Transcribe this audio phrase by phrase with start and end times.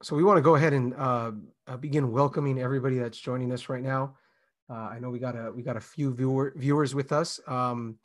[0.00, 1.32] So we want to go ahead and uh,
[1.66, 4.14] uh, begin welcoming everybody that's joining us right now.
[4.70, 7.98] Uh, I know we got a we got a few viewer, viewers with us, um,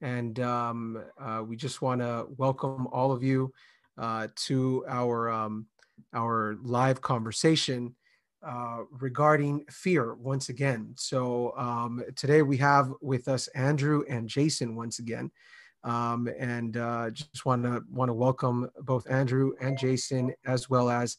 [0.00, 3.52] and um, uh, we just want to welcome all of you
[3.98, 5.66] uh, to our um,
[6.14, 7.94] our live conversation
[8.42, 10.94] uh, regarding fear once again.
[10.96, 15.30] So um, today we have with us Andrew and Jason once again.
[15.82, 20.88] Um, and uh, just want to want to welcome both Andrew and Jason, as well
[20.88, 21.18] as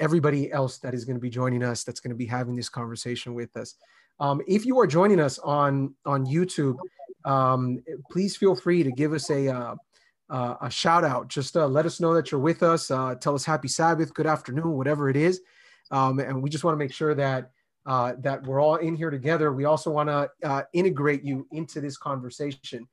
[0.00, 1.84] everybody else that is going to be joining us.
[1.84, 3.74] That's going to be having this conversation with us.
[4.18, 6.76] Um, if you are joining us on on YouTube,
[7.24, 9.74] um, please feel free to give us a uh,
[10.30, 11.28] uh, a shout out.
[11.28, 12.90] Just uh, let us know that you're with us.
[12.90, 15.40] Uh, tell us Happy Sabbath, good afternoon, whatever it is.
[15.90, 17.50] Um, and we just want to make sure that
[17.84, 19.52] uh, that we're all in here together.
[19.52, 22.88] We also want to uh, integrate you into this conversation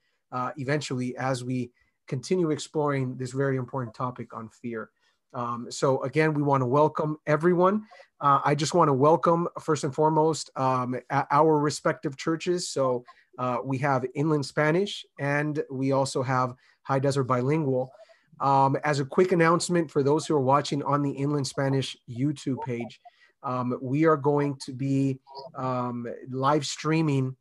[0.57, 1.71] eventually as we
[2.07, 4.89] continue exploring this very important topic on fear.
[5.33, 7.83] Um, so again, we want to welcome everyone.
[8.21, 12.69] Uh, I just want to welcome first and foremost um, our respective churches.
[12.69, 13.03] So
[13.37, 16.53] uh, we have Inland Spanish and we also have
[16.83, 17.91] High Desert Bilingual.
[18.39, 22.63] Um, as a quick announcement for those who are watching on the Inland Spanish YouTube
[22.65, 22.99] page,
[23.43, 25.19] um, we are going to be
[25.55, 27.35] um, live streaming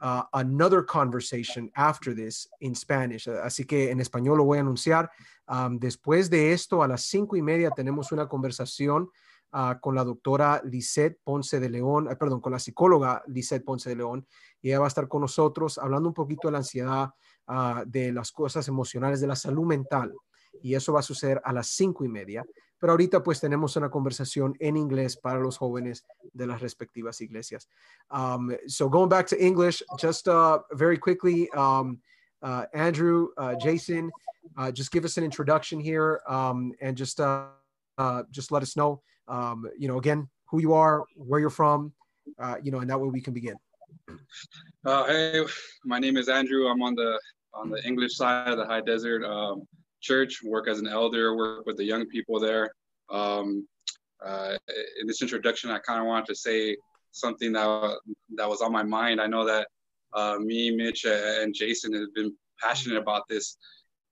[0.00, 3.28] uh, another conversation after this in Spanish.
[3.28, 5.10] Así que en español lo voy a anunciar.
[5.46, 9.10] Um, después de esto, a las cinco y media tenemos una conversación
[9.52, 13.90] uh, con la doctora Lisette Ponce de León, uh, perdón, con la psicóloga Lisette Ponce
[13.90, 14.26] de León.
[14.60, 17.10] Y ella va a estar con nosotros hablando un poquito de la ansiedad,
[17.48, 20.14] uh, de las cosas emocionales, de la salud mental.
[20.62, 22.44] Y eso va a suceder a las cinco y media.
[22.78, 27.68] pero ahorita pues tenemos una conversación en inglés para los jóvenes de las respectivas iglesias.
[28.10, 32.00] Um, so going back to English, just uh, very quickly, um,
[32.42, 34.10] uh, Andrew, uh, Jason,
[34.56, 37.46] uh, just give us an introduction here um, and just uh,
[37.98, 41.92] uh, just let us know, um, you know, again, who you are, where you're from,
[42.62, 43.56] you know, and that way we can begin.
[44.84, 45.44] hey,
[45.84, 46.68] my name is Andrew.
[46.68, 47.18] I'm on the
[47.54, 49.24] on the English side of the High Desert.
[49.24, 49.66] Um,
[50.00, 52.70] church, work as an elder, work with the young people there.
[53.10, 53.66] Um,
[54.24, 54.56] uh,
[55.00, 56.76] in this introduction, I kind of wanted to say
[57.12, 57.96] something that
[58.36, 59.20] that was on my mind.
[59.20, 59.68] I know that
[60.12, 63.56] uh, me, Mitch, and Jason have been passionate about this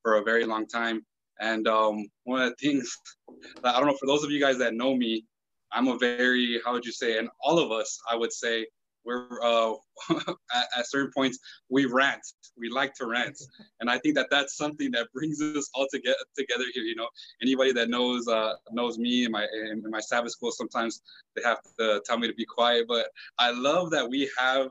[0.01, 1.05] for a very long time.
[1.39, 2.97] And um, one of the things
[3.63, 5.25] that I don't know for those of you guys that know me,
[5.71, 8.65] I'm a very how would you say, and all of us, I would say,
[9.07, 9.73] we're uh,
[10.53, 12.21] at, at, certain points we rant.
[12.57, 13.41] We like to rant.
[13.79, 17.07] And i think that that's something that brings us all together together here you know?
[17.41, 21.01] Anybody that knows uh, knows me in my in my sabbath school sometimes
[21.35, 22.85] they have to tell me to be quiet.
[22.87, 23.07] But
[23.39, 24.69] i love that we have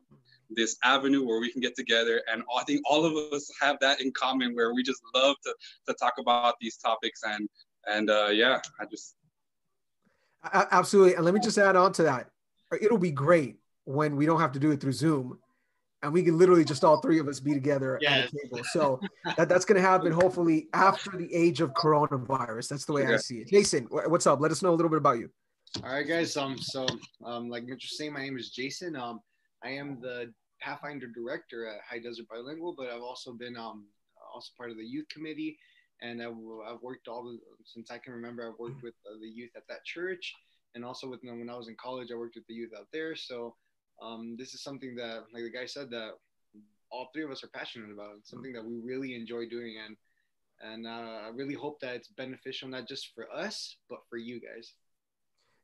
[0.50, 2.22] this avenue where we can get together.
[2.30, 5.54] And i think all of us have that in common where we just love to,
[5.88, 7.22] to talk about these topics.
[7.24, 7.48] And
[7.86, 9.16] and uh, yeah i just
[10.70, 11.14] absolutely.
[11.14, 12.28] And let me just add on to that.
[12.80, 15.38] It'll be great when we don't have to do it through Zoom
[16.02, 18.26] and we can literally just all three of us be together yes.
[18.26, 18.64] at the table.
[18.72, 19.00] So
[19.36, 22.68] that, that's going to happen hopefully after the age of coronavirus.
[22.68, 23.06] That's the way.
[23.06, 23.48] I see it.
[23.48, 24.40] Jason, what's up?
[24.40, 25.30] Let us know a little bit about you.
[25.82, 26.36] All right, guys.
[26.36, 26.86] Um, so
[27.24, 28.94] um, like Mitch was saying, my name is Jason.
[28.94, 29.20] Um,
[29.64, 33.86] I am the Pathfinder director at High Desert Bilingual, but I've also been um
[34.34, 35.58] also part of the youth committee,
[36.02, 36.34] and I've,
[36.68, 38.46] I've worked all the since I can remember.
[38.46, 40.34] I've worked with the youth at that church,
[40.74, 43.16] and also with when I was in college, I worked with the youth out there.
[43.16, 43.54] So
[44.02, 46.10] um, this is something that, like the guy said, that
[46.90, 48.16] all three of us are passionate about.
[48.18, 49.96] It's something that we really enjoy doing, and
[50.62, 54.40] and uh, I really hope that it's beneficial not just for us, but for you
[54.40, 54.72] guys.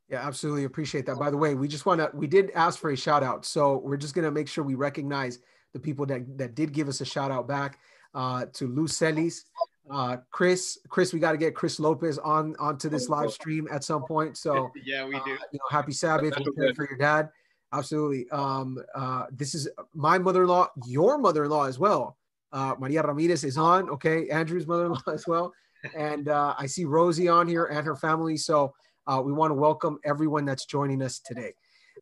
[0.09, 1.19] Yeah, absolutely appreciate that.
[1.19, 3.78] By the way, we just want to we did ask for a shout out, so
[3.78, 5.38] we're just gonna make sure we recognize
[5.72, 7.78] the people that that did give us a shout out back
[8.15, 9.44] uh, to Lou Celis,
[9.91, 10.78] uh, Chris.
[10.88, 14.37] Chris, we got to get Chris Lopez on onto this live stream at some point.
[14.37, 15.19] So yeah, we do.
[15.19, 17.31] Uh, you know, happy Sabbath for your dad.
[17.72, 18.28] Absolutely.
[18.31, 22.19] Um, uh, this is my mother-in-law, your mother-in-law as well.
[22.53, 23.88] Uh, Maria Ramirez is on.
[23.88, 25.53] Okay, Andrew's mother-in-law as well,
[25.97, 28.37] and uh, I see Rosie on here and her family.
[28.37, 28.75] So
[29.06, 31.54] uh, we want to welcome everyone that's joining us today.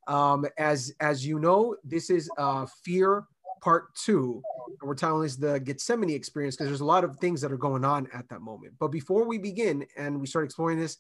[0.08, 3.24] Um, as as you know, this is uh, Fear
[3.62, 4.42] Part Two,
[4.80, 7.56] and we're telling us the Gethsemane experience because there's a lot of things that are
[7.56, 8.74] going on at that moment.
[8.80, 10.96] But before we begin and we start exploring this,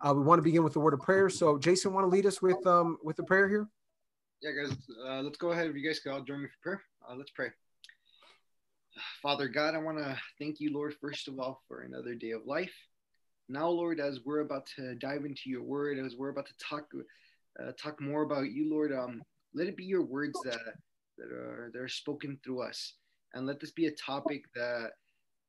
[0.00, 1.28] uh, we want to begin with a word of prayer.
[1.28, 3.68] So, Jason, want to lead us with um, with the prayer here?
[4.42, 5.68] Yeah, guys, uh, let's go ahead.
[5.68, 7.48] If you guys can all join me for prayer, uh, let's pray.
[9.22, 12.44] Father God, I want to thank you, Lord, first of all, for another day of
[12.44, 12.74] life.
[13.48, 16.88] Now, Lord, as we're about to dive into your word, as we're about to talk
[17.62, 19.22] uh, talk more about you, Lord, um,
[19.54, 20.74] let it be your words that
[21.18, 22.94] that are that are spoken through us,
[23.34, 24.92] and let this be a topic that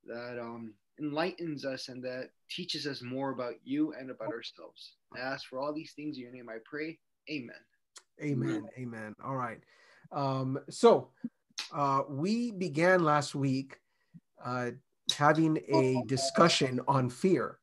[0.06, 4.94] that um, enlightens us and that teaches us more about you and about ourselves.
[5.16, 6.50] I ask for all these things in your name.
[6.50, 7.00] I pray.
[7.31, 7.56] Amen.
[8.21, 8.69] Amen.
[8.77, 9.15] Amen.
[9.24, 9.60] All right.
[10.12, 11.10] Um, so
[11.74, 13.80] uh, we began last week
[14.44, 14.71] uh,
[15.18, 17.60] having a discussion on fear.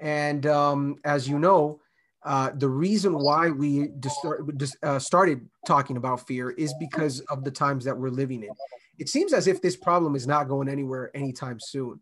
[0.00, 1.80] And um, as you know,
[2.24, 7.50] uh, the reason why we dis- uh, started talking about fear is because of the
[7.50, 8.50] times that we're living in.
[8.98, 12.00] It seems as if this problem is not going anywhere anytime soon.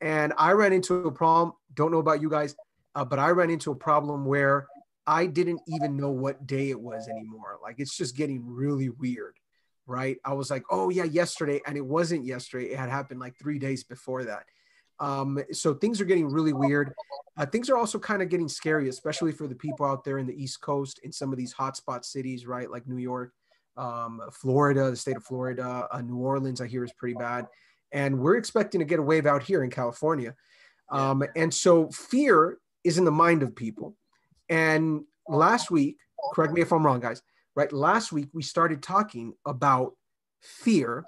[0.00, 2.54] And I ran into a problem, don't know about you guys,
[2.94, 4.68] uh, but I ran into a problem where
[5.06, 7.58] I didn't even know what day it was anymore.
[7.62, 9.36] Like it's just getting really weird,
[9.86, 10.18] right?
[10.24, 11.60] I was like, oh, yeah, yesterday.
[11.66, 12.66] And it wasn't yesterday.
[12.66, 14.44] It had happened like three days before that.
[15.00, 16.92] Um, so things are getting really weird.
[17.36, 20.26] Uh, things are also kind of getting scary, especially for the people out there in
[20.26, 22.70] the East Coast in some of these hotspot cities, right?
[22.70, 23.32] Like New York,
[23.76, 27.48] um, Florida, the state of Florida, uh, New Orleans, I hear is pretty bad.
[27.90, 30.36] And we're expecting to get a wave out here in California.
[30.90, 33.96] Um, and so fear is in the mind of people.
[34.52, 35.96] And last week,
[36.34, 37.22] correct me if I'm wrong, guys,
[37.56, 37.72] right?
[37.72, 39.94] Last week, we started talking about
[40.42, 41.04] fear,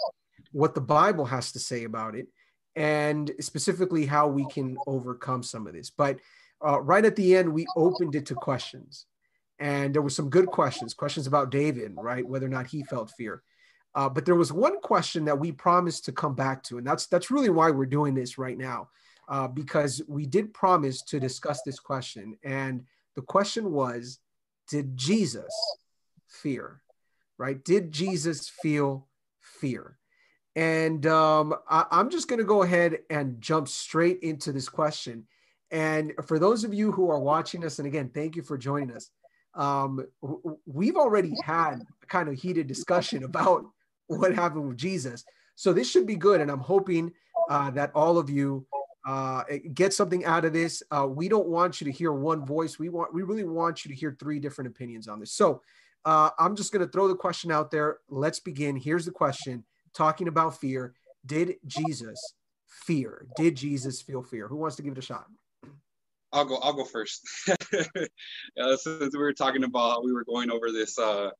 [0.52, 2.26] what the Bible has to say about it,
[2.74, 5.90] and specifically how we can overcome some of this.
[5.90, 6.20] But
[6.66, 9.04] uh, right at the end, we opened it to questions.
[9.58, 12.26] And there were some good questions, questions about David, right?
[12.26, 13.42] Whether or not he felt fear.
[13.94, 17.06] Uh, but there was one question that we promised to come back to, and that's
[17.06, 18.88] that's really why we're doing this right now,
[19.28, 22.36] uh, because we did promise to discuss this question.
[22.42, 22.84] And
[23.16, 24.18] the question was,
[24.68, 25.52] did Jesus
[26.28, 26.80] fear?
[27.38, 27.62] Right?
[27.64, 29.08] Did Jesus feel
[29.40, 29.98] fear?
[30.56, 35.26] And um, I, I'm just going to go ahead and jump straight into this question.
[35.70, 38.92] And for those of you who are watching us, and again, thank you for joining
[38.92, 39.10] us.
[39.54, 40.06] Um,
[40.66, 43.64] we've already had a kind of heated discussion about
[44.06, 45.24] what happened with Jesus.
[45.56, 46.40] So this should be good.
[46.40, 47.12] And I'm hoping
[47.50, 48.66] uh, that all of you
[49.04, 49.42] uh,
[49.74, 50.82] get something out of this.
[50.90, 52.78] Uh, we don't want you to hear one voice.
[52.78, 55.32] We want, we really want you to hear three different opinions on this.
[55.32, 55.62] So
[56.04, 57.98] uh, I'm just going to throw the question out there.
[58.08, 58.76] Let's begin.
[58.76, 59.64] Here's the question
[59.94, 60.94] talking about fear.
[61.26, 62.34] Did Jesus
[62.66, 63.26] fear?
[63.36, 64.48] Did Jesus feel fear?
[64.48, 65.26] Who wants to give it a shot?
[66.32, 66.56] I'll go.
[66.56, 67.22] I'll go first.
[67.72, 71.30] yeah, since we were talking about we were going over this uh,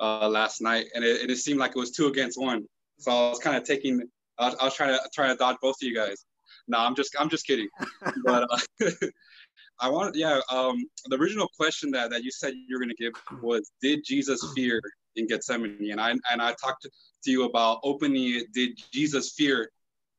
[0.00, 2.64] uh, last night, and it, it seemed like it was two against one.
[2.98, 4.02] So I was kind of taking.
[4.38, 6.24] I I was trying to try to dodge both of you guys.
[6.72, 7.68] No, I'm just I'm just kidding.
[8.24, 8.90] but uh,
[9.80, 10.40] I want yeah.
[10.50, 14.04] Um, the original question that that you said you were going to give was, did
[14.04, 14.80] Jesus fear
[15.16, 15.90] in Gethsemane?
[15.90, 18.52] And I and I talked to you about opening it.
[18.52, 19.70] did Jesus fear,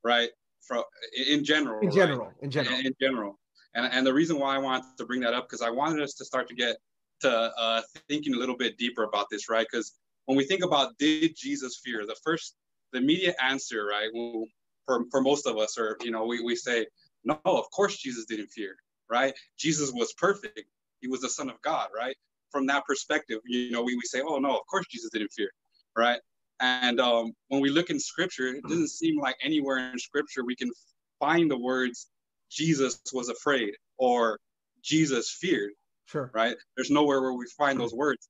[0.03, 0.29] right?
[0.67, 0.83] From
[1.27, 1.81] in general.
[1.81, 2.27] In general.
[2.27, 2.35] Right?
[2.41, 2.79] In general.
[2.79, 3.39] In, in, general.
[3.73, 6.13] And and the reason why I wanted to bring that up because I wanted us
[6.15, 6.77] to start to get
[7.21, 9.65] to uh, thinking a little bit deeper about this, right?
[9.69, 9.93] Because
[10.25, 12.55] when we think about did Jesus fear, the first,
[12.91, 14.45] the immediate answer, right, well,
[14.85, 16.85] for, for most of us, or you know, we, we say,
[17.23, 18.75] no, of course Jesus didn't fear,
[19.09, 19.33] right?
[19.57, 20.63] Jesus was perfect.
[21.01, 22.15] He was the Son of God, right?
[22.51, 25.49] From that perspective, you know, we, we say, oh no, of course Jesus didn't fear,
[25.97, 26.19] right?
[26.59, 30.55] And um, when we look in scripture, it doesn't seem like anywhere in scripture we
[30.55, 30.71] can
[31.19, 32.07] find the words
[32.49, 34.39] Jesus was afraid or
[34.81, 35.71] Jesus feared.
[36.05, 36.29] Sure.
[36.33, 36.55] Right?
[36.75, 38.29] There's nowhere where we find those words.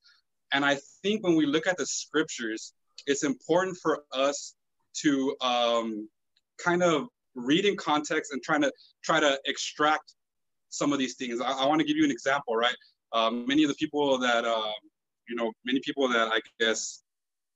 [0.54, 2.74] And I think when we look at the scriptures,
[3.08, 4.56] it's important for us
[5.02, 6.08] to um,
[6.64, 8.72] kind of reading context and trying to
[9.04, 10.14] try to extract
[10.70, 11.42] some of these things.
[11.42, 12.76] I, I want to give you an example, right?
[13.12, 14.74] Um, many of the people that, um,
[15.28, 17.04] you know, many people that I guess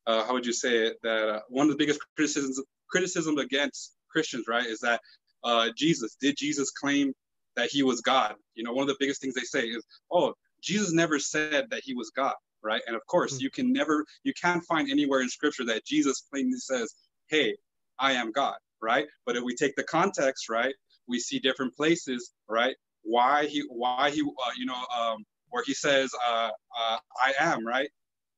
[0.06, 0.98] uh, how would you say it?
[1.04, 5.02] That uh, one of the biggest criticisms criticism against Christians, right, is that
[5.44, 7.14] uh, Jesus did Jesus claim
[7.56, 8.36] that he was God?
[8.56, 11.82] You know, one of the biggest things they say is, oh, Jesus never said that
[11.84, 12.34] he was God,
[12.64, 12.82] right?
[12.88, 13.44] And of course, mm-hmm.
[13.44, 16.94] you can never, you can't find anywhere in Scripture that Jesus plainly says,
[17.28, 17.56] hey,
[18.00, 19.06] I am God, right?
[19.26, 20.74] But if we take the context, right,
[21.08, 22.76] we see different places, right?
[23.04, 27.66] Why he, why he, uh, you know, um, where he says, uh, uh, I am,
[27.66, 27.90] right?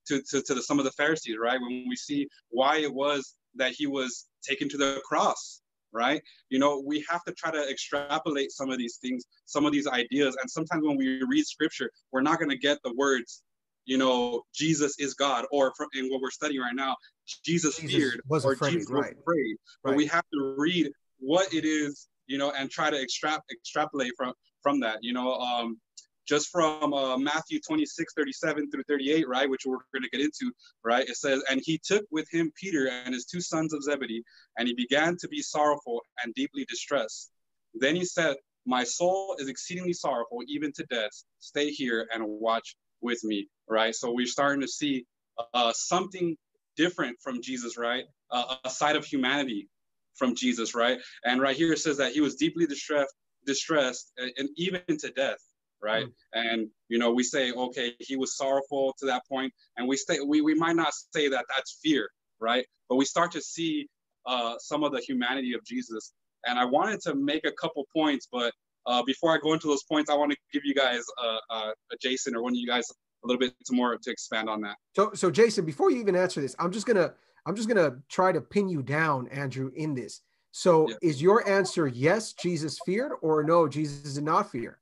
[0.09, 1.59] to, to, to the, some of the Pharisees, right?
[1.61, 6.21] When we see why it was that he was taken to the cross, right?
[6.49, 9.87] You know, we have to try to extrapolate some of these things, some of these
[9.87, 10.35] ideas.
[10.41, 13.43] And sometimes when we read scripture, we're not going to get the words,
[13.89, 16.95] you know, Jesus is God, or in what we're studying right now,
[17.43, 19.15] Jesus, Jesus feared was or afraid, Jesus right.
[19.15, 19.55] was afraid.
[19.83, 24.11] But we have to read what it is, you know, and try to extrap extrapolate
[24.15, 24.99] from from that.
[25.01, 25.79] You know, um,
[26.27, 30.53] just from uh, Matthew 26, 37 through 38, right, which we're going to get into,
[30.85, 31.09] right?
[31.09, 34.21] It says, And he took with him Peter and his two sons of Zebedee,
[34.59, 37.31] and he began to be sorrowful and deeply distressed.
[37.73, 38.35] Then he said,
[38.67, 41.09] My soul is exceedingly sorrowful, even to death.
[41.39, 43.93] Stay here and watch with me, right?
[43.95, 45.05] So we're starting to see
[45.53, 46.35] uh, something
[46.75, 48.05] different from Jesus, right?
[48.31, 49.69] Uh, a side of humanity
[50.15, 50.99] from Jesus, right?
[51.23, 53.13] And right here it says that he was deeply distressed,
[53.45, 55.39] distressed, and even to death,
[55.81, 56.05] right?
[56.05, 56.11] Mm.
[56.33, 60.19] And you know, we say, okay, he was sorrowful to that point, and we say
[60.19, 62.65] we we might not say that that's fear, right?
[62.89, 63.87] But we start to see
[64.25, 66.13] uh, some of the humanity of Jesus.
[66.45, 68.53] And I wanted to make a couple points, but
[68.85, 71.71] uh, before I go into those points, I want to give you guys, uh, uh,
[72.01, 72.89] Jason, or one of you guys,
[73.23, 74.77] a little bit more to expand on that.
[74.95, 77.13] So, so Jason, before you even answer this, I'm just gonna,
[77.45, 80.21] I'm just gonna try to pin you down, Andrew, in this.
[80.51, 80.95] So, yeah.
[81.01, 84.79] is your answer yes, Jesus feared, or no, Jesus did not fear?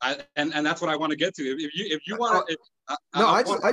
[0.00, 1.42] I, and and that's what I want to get to.
[1.42, 2.56] If you if you want to,
[3.14, 3.72] no, I, I, just I,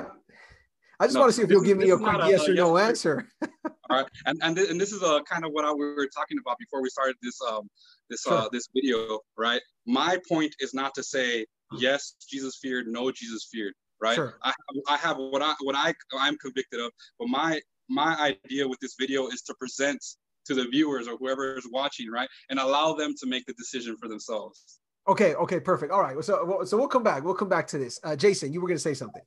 [1.01, 2.77] I just no, want to see if you'll give me a quick yes or no
[2.77, 3.27] answer.
[3.89, 5.79] All right, and and, th- and this is a uh, kind of what I, we
[5.79, 7.67] were talking about before we started this um
[8.07, 8.33] this sure.
[8.33, 9.61] uh this video, right?
[9.87, 11.47] My point is not to say
[11.79, 14.13] yes, Jesus feared, no, Jesus feared, right?
[14.13, 14.35] Sure.
[14.43, 14.53] I
[14.87, 18.93] I have what I what I I'm convicted of, but my my idea with this
[18.99, 20.05] video is to present
[20.45, 23.97] to the viewers or whoever is watching, right, and allow them to make the decision
[23.97, 24.79] for themselves.
[25.07, 25.33] Okay.
[25.33, 25.59] Okay.
[25.59, 25.91] Perfect.
[25.91, 26.23] All right.
[26.23, 27.23] So so we'll come back.
[27.23, 27.99] We'll come back to this.
[28.03, 29.23] Uh, Jason, you were going to say something.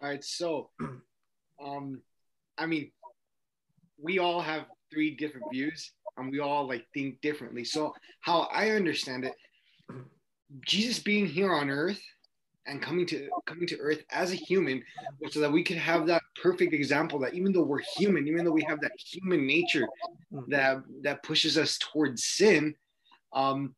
[0.00, 0.22] All right.
[0.22, 0.70] So,
[1.64, 2.02] um,
[2.56, 2.90] I mean,
[4.00, 7.64] we all have three different views, and we all like think differently.
[7.64, 9.34] So, how I understand it,
[10.66, 12.00] Jesus being here on Earth
[12.68, 14.82] and coming to coming to earth as a human
[15.30, 18.52] so that we could have that perfect example that even though we're human even though
[18.52, 19.88] we have that human nature
[20.32, 20.46] mm.
[20.48, 22.74] that that pushes us towards sin
[23.32, 23.74] um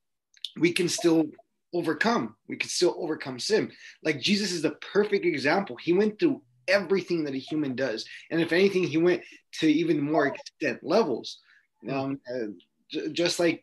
[0.59, 1.25] we can still
[1.73, 3.71] overcome we can still overcome sin
[4.03, 8.41] like jesus is the perfect example he went through everything that a human does and
[8.41, 9.23] if anything he went
[9.53, 11.41] to even more extent levels
[11.85, 11.93] mm.
[11.93, 12.47] um uh,
[12.91, 13.63] j- just like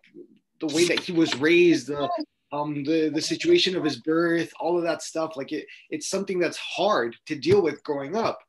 [0.59, 2.09] the way that he was raised the
[2.51, 5.35] um, the the situation of his birth, all of that stuff.
[5.35, 8.39] Like it, it's something that's hard to deal with growing up.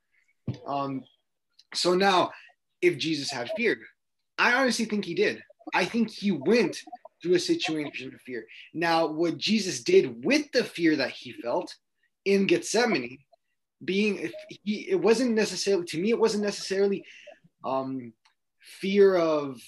[0.67, 1.03] Um,
[1.75, 2.31] so now,
[2.81, 3.79] if Jesus had fear,
[4.39, 5.43] I honestly think he did.
[5.75, 6.79] I think he went
[7.23, 8.47] through a situation of fear.
[8.73, 11.75] Now, what Jesus did with the fear that he felt
[12.25, 13.19] in Gethsemane,
[13.85, 17.05] being if he, it wasn't necessarily to me, it wasn't necessarily
[17.65, 18.13] um,
[18.61, 19.61] fear of.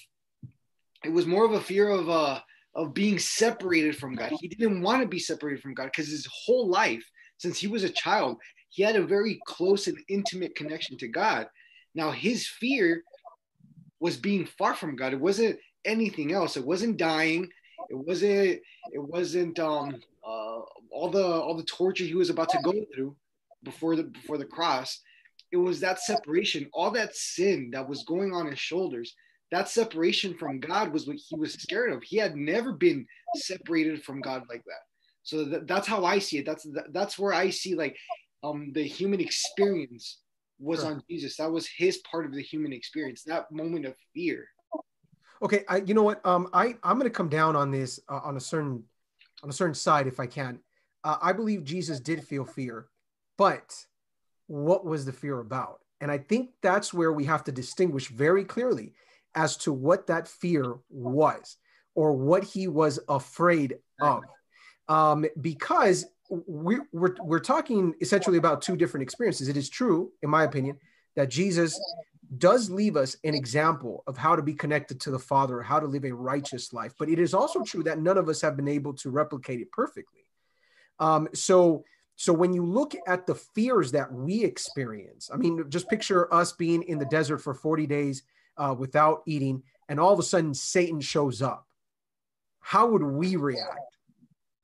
[1.05, 2.41] It was more of a fear of uh,
[2.75, 4.33] of being separated from God.
[4.41, 7.05] He didn't want to be separated from God because his whole life,
[7.39, 8.37] since he was a child,
[8.69, 11.49] he had a very close and intimate connection to God.
[11.95, 13.03] Now, his fear
[13.99, 15.13] was being far from God.
[15.13, 16.57] It wasn't anything else.
[16.57, 17.49] It wasn't dying.
[17.89, 18.61] It wasn't.
[18.93, 23.17] It wasn't um, uh, all the all the torture he was about to go through
[23.63, 25.01] before the before the cross.
[25.53, 29.15] It was that separation, all that sin that was going on his shoulders
[29.51, 32.03] that separation from God was what he was scared of.
[32.03, 34.83] He had never been separated from God like that.
[35.23, 36.47] So that, that's how I see it.
[36.47, 37.97] That's that's where I see like
[38.43, 40.21] um the human experience
[40.59, 40.91] was sure.
[40.91, 41.37] on Jesus.
[41.37, 43.23] That was his part of the human experience.
[43.25, 44.47] That moment of fear.
[45.43, 48.21] Okay, I you know what um I I'm going to come down on this uh,
[48.23, 48.85] on a certain
[49.43, 50.61] on a certain side if I can.
[51.03, 52.87] Uh, I believe Jesus did feel fear,
[53.41, 53.87] but
[54.49, 55.81] what was the fear about?
[56.03, 58.93] And I think that's where we have to distinguish very clearly
[59.35, 61.57] as to what that fear was
[61.95, 64.25] or what he was afraid of.
[64.91, 69.49] Um, because we're, we're, we're talking essentially about two different experiences.
[69.49, 70.77] It is true, in my opinion,
[71.17, 71.81] that Jesus
[72.37, 75.87] does leave us an example of how to be connected to the Father, how to
[75.87, 76.93] live a righteous life.
[76.99, 79.73] But it is also true that none of us have been able to replicate it
[79.73, 80.27] perfectly.
[80.99, 81.85] Um, so,
[82.21, 86.53] so when you look at the fears that we experience, I mean, just picture us
[86.53, 88.25] being in the desert for 40 days
[88.59, 91.67] uh, without eating, and all of a sudden Satan shows up,
[92.61, 93.97] how would we react?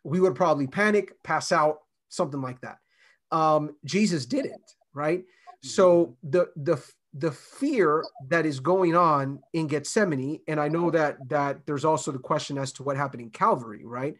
[0.05, 1.79] We would probably panic, pass out,
[2.11, 2.77] something like that.
[3.33, 5.25] Um, Jesus didn't, right?
[5.63, 6.77] So the the
[7.15, 12.13] the fear that is going on in Gethsemane, and I know that that there's also
[12.13, 14.15] the question as to what happened in Calvary, right?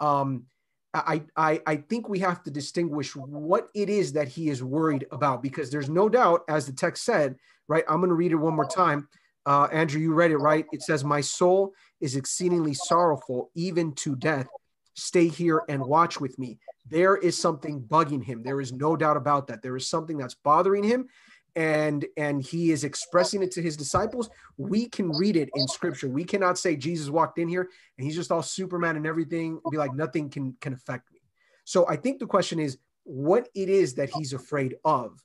[0.00, 0.46] Um,
[0.92, 5.06] I, I I think we have to distinguish what it is that he is worried
[5.12, 7.36] about because there's no doubt, as the text said,
[7.68, 7.84] right?
[7.88, 9.08] I'm going to read it one more time.
[9.46, 10.66] Uh, Andrew, you read it right.
[10.72, 14.48] It says, My soul is exceedingly sorrowful, even to death.
[14.94, 16.58] Stay here and watch with me.
[16.88, 18.42] There is something bugging him.
[18.42, 19.62] There is no doubt about that.
[19.62, 21.08] There is something that's bothering him.
[21.56, 24.30] And and he is expressing it to his disciples.
[24.56, 26.08] We can read it in scripture.
[26.08, 29.70] We cannot say Jesus walked in here and he's just all Superman and everything, and
[29.70, 31.20] be like nothing can can affect me.
[31.64, 35.22] So I think the question is what it is that he's afraid of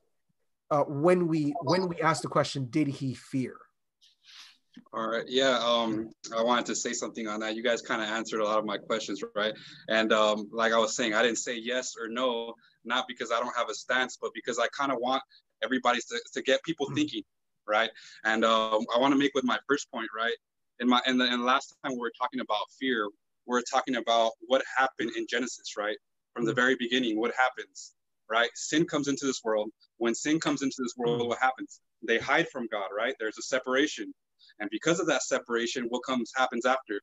[0.72, 3.58] uh, when we when we ask the question, did he fear?
[4.94, 5.26] All right.
[5.28, 5.60] Yeah.
[5.62, 7.56] Um, I wanted to say something on that.
[7.56, 9.54] You guys kind of answered a lot of my questions, right?
[9.90, 12.54] And um, like I was saying, I didn't say yes or no,
[12.84, 15.22] not because I don't have a stance, but because I kind of want
[15.64, 16.96] everybody to, to get people mm-hmm.
[16.96, 17.24] thinking,
[17.68, 17.90] right?
[18.24, 20.36] And um, I want to make with my first point, right?
[20.80, 23.10] in my and the, and last time we were talking about fear,
[23.46, 25.98] we're talking about what happened in Genesis, right?
[26.34, 26.60] From the mm-hmm.
[26.60, 27.94] very beginning, what happens,
[28.30, 28.50] right?
[28.56, 29.70] Sin comes into this world.
[29.98, 31.30] When sin comes into this world, mm-hmm.
[31.30, 31.80] what happens?
[32.06, 33.16] They hide from God, right?
[33.20, 34.14] There's a separation.
[34.60, 36.96] And because of that separation, what comes happens after?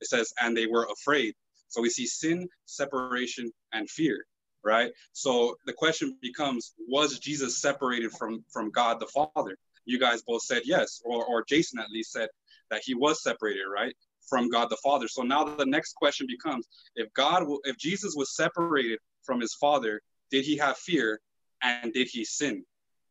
[0.00, 1.34] It says, and they were afraid.
[1.68, 4.26] So we see sin, separation, and fear,
[4.64, 4.92] right?
[5.12, 9.56] So the question becomes, was Jesus separated from from God the Father?
[9.84, 12.28] You guys both said yes, or or Jason at least said
[12.70, 13.94] that he was separated, right?
[14.28, 15.08] From God the Father.
[15.08, 20.00] So now the next question becomes, if God, if Jesus was separated from his Father,
[20.30, 21.20] did he have fear
[21.62, 22.64] and did he sin?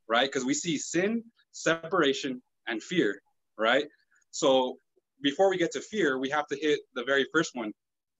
[0.07, 0.29] Right?
[0.29, 3.21] Because we see sin, separation, and fear
[3.59, 3.85] right?
[4.31, 4.77] So
[5.21, 7.73] before we get to fear, we have to hit the very first one.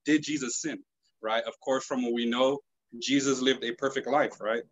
[0.05, 0.79] Did Jesus sin?
[1.21, 1.43] Right?
[1.45, 2.59] Of course, from what we know,
[2.97, 4.63] Jesus lived a perfect life, right?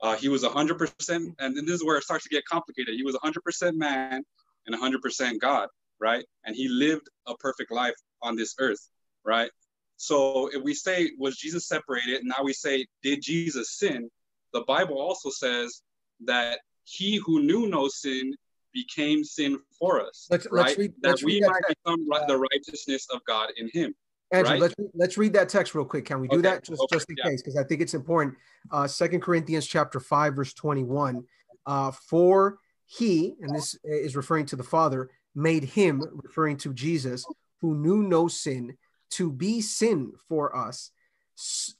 [0.00, 2.94] Uh, he was 100%, and this is where it starts to get complicated.
[2.94, 4.22] He was 100% man
[4.66, 5.68] and 100% God,
[6.00, 6.24] right?
[6.44, 8.88] And he lived a perfect life on this earth,
[9.24, 9.50] right?
[9.96, 12.22] So if we say, was Jesus separated?
[12.24, 14.10] Now we say, did Jesus sin?
[14.52, 15.82] The Bible also says
[16.24, 18.34] that he who knew no sin
[18.72, 20.64] became sin for us, let's, right?
[20.66, 23.94] Let's read, that we might that become uh, the righteousness of God in Him.
[24.32, 24.60] Andrew, right?
[24.60, 26.04] let's let's read that text real quick.
[26.04, 26.48] Can we do okay.
[26.48, 26.96] that just okay.
[26.96, 27.30] just in yeah.
[27.30, 27.42] case?
[27.42, 28.34] Because I think it's important.
[28.70, 31.24] Uh, Second Corinthians chapter five verse twenty one.
[31.64, 37.24] Uh, for he, and this is referring to the Father, made him, referring to Jesus,
[37.60, 38.76] who knew no sin,
[39.10, 40.92] to be sin for us,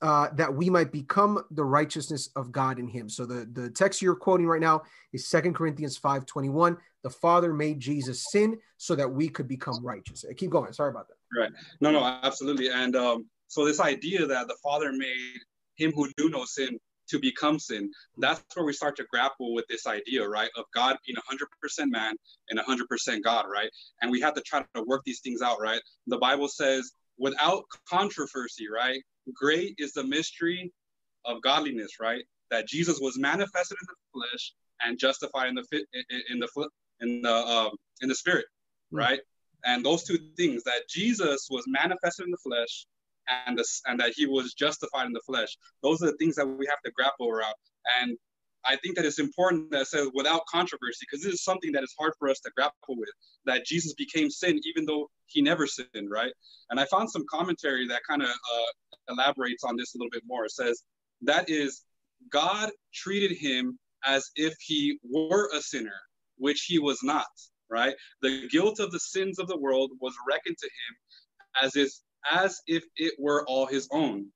[0.03, 3.09] uh, that we might become the righteousness of God in him.
[3.09, 6.77] So the, the text you're quoting right now is Second Corinthians 5 21.
[7.03, 10.25] The Father made Jesus sin so that we could become righteous.
[10.37, 10.73] Keep going.
[10.73, 11.16] Sorry about that.
[11.35, 11.51] Right.
[11.81, 12.69] No, no, absolutely.
[12.69, 15.39] And um, so this idea that the Father made
[15.77, 16.79] him who knew no sin
[17.09, 20.97] to become sin, that's where we start to grapple with this idea, right, of God
[21.07, 22.17] being 100% man
[22.51, 23.71] and 100% God, right?
[24.03, 25.81] And we have to try to work these things out, right?
[26.07, 29.03] The Bible says, without controversy, right?
[29.35, 30.73] great is the mystery
[31.25, 32.23] of godliness, right?
[32.51, 34.53] That Jesus was manifested in the flesh
[34.83, 35.85] and justified in the fit
[36.31, 36.69] in the
[37.01, 38.47] in the um, in the spirit,
[38.93, 38.99] mm-hmm.
[39.67, 42.87] And those two things that Jesus was manifested in the flesh
[43.47, 45.57] and the, and that he was justified in the flesh.
[45.83, 47.55] Those are the things that we have to grapple around.
[48.01, 48.17] And
[48.65, 51.83] I think that it's important that it says without controversy, because this is something that
[51.83, 53.11] is hard for us to grapple with,
[53.45, 56.33] that Jesus became sin even though he never sinned, right?
[56.71, 60.23] And I found some commentary that kind of uh, elaborates on this a little bit
[60.27, 60.45] more.
[60.45, 60.83] It says,
[61.23, 61.83] that is,
[62.31, 65.99] God treated him as if he were a sinner,
[66.39, 67.27] which he was not,
[67.71, 67.95] right?
[68.23, 71.91] The guilt of the sins of the world was reckoned to him as if,
[72.31, 74.27] as if it were all his own.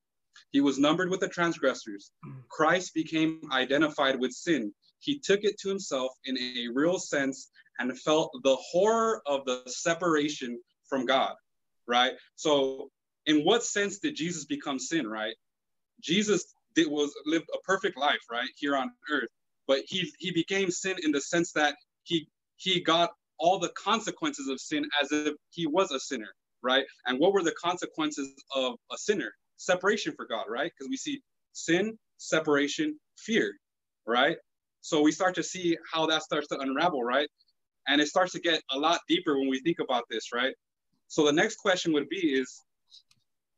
[0.52, 2.10] He was numbered with the transgressors.
[2.48, 4.72] Christ became identified with sin.
[4.98, 9.62] He took it to himself in a real sense and felt the horror of the
[9.66, 11.34] separation from God,
[11.86, 12.12] right?
[12.36, 12.90] So,
[13.26, 15.34] in what sense did Jesus become sin, right?
[16.02, 19.28] Jesus did, was lived a perfect life, right, here on earth,
[19.66, 24.48] but he he became sin in the sense that he he got all the consequences
[24.48, 26.28] of sin as if he was a sinner,
[26.62, 26.84] right?
[27.06, 29.32] And what were the consequences of a sinner?
[29.60, 30.72] separation for God, right?
[30.76, 31.20] Because we see
[31.52, 33.52] sin, separation, fear,
[34.06, 34.36] right?
[34.80, 37.28] So we start to see how that starts to unravel, right?
[37.86, 40.54] And it starts to get a lot deeper when we think about this, right?
[41.08, 42.62] So the next question would be is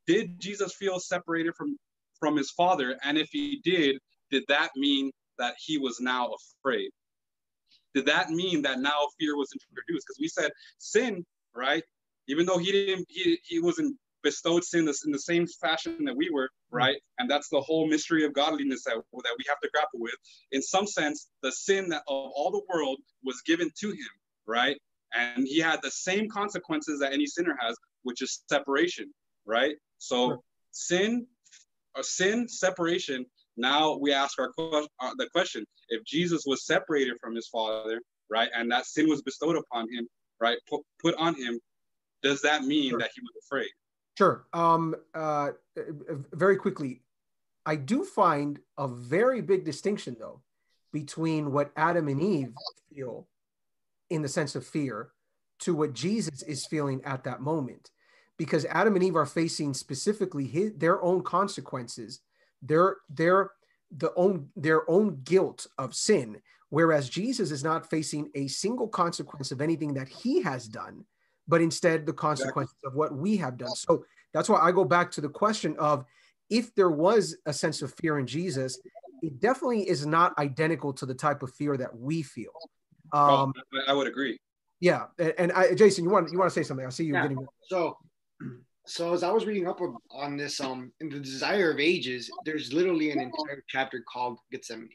[0.06, 1.76] did Jesus feel separated from
[2.18, 2.96] from his father?
[3.04, 3.98] And if he did,
[4.30, 6.90] did that mean that he was now afraid?
[7.94, 10.06] Did that mean that now fear was introduced?
[10.06, 11.24] Because we said sin,
[11.54, 11.82] right?
[12.28, 16.30] Even though he didn't, he, he wasn't bestowed sin in the same fashion that we
[16.30, 16.76] were, hmm.
[16.76, 16.96] right?
[17.18, 20.14] And that's the whole mystery of godliness that, that we have to grapple with.
[20.52, 24.12] In some sense, the sin that of all the world was given to him,
[24.46, 24.76] right?
[25.14, 29.12] And he had the same consequences that any sinner has, which is separation,
[29.44, 29.74] right?
[29.98, 30.38] So sure.
[30.70, 31.26] sin,
[31.94, 33.26] or uh, sin, separation.
[33.56, 38.48] Now we ask our, uh, the question: If Jesus was separated from his Father, right,
[38.54, 40.08] and that sin was bestowed upon him,
[40.40, 41.60] right, put, put on him,
[42.22, 42.98] does that mean sure.
[42.98, 43.70] that he was afraid?
[44.16, 44.46] Sure.
[44.52, 45.52] Um, uh,
[46.32, 47.02] very quickly,
[47.64, 50.42] I do find a very big distinction, though,
[50.92, 52.54] between what Adam and Eve
[52.92, 53.28] feel
[54.10, 55.12] in the sense of fear
[55.60, 57.90] to what Jesus is feeling at that moment.
[58.36, 62.20] Because Adam and Eve are facing specifically his, their own consequences,
[62.62, 63.50] their, their,
[63.96, 69.52] the own, their own guilt of sin, whereas Jesus is not facing a single consequence
[69.52, 71.04] of anything that he has done
[71.48, 72.88] but instead the consequences exactly.
[72.88, 73.74] of what we have done.
[73.74, 76.04] So that's why I go back to the question of
[76.50, 78.78] if there was a sense of fear in Jesus,
[79.22, 82.52] it definitely is not identical to the type of fear that we feel.
[83.12, 84.38] Um, oh, I would agree.
[84.80, 86.84] Yeah, and, and I, Jason, you want you want to say something?
[86.84, 87.22] I see you Yeah.
[87.22, 87.46] getting.
[87.68, 87.96] So,
[88.86, 92.72] so as I was reading up on this, um, in the Desire of Ages, there's
[92.72, 94.88] literally an entire chapter called Gethsemane.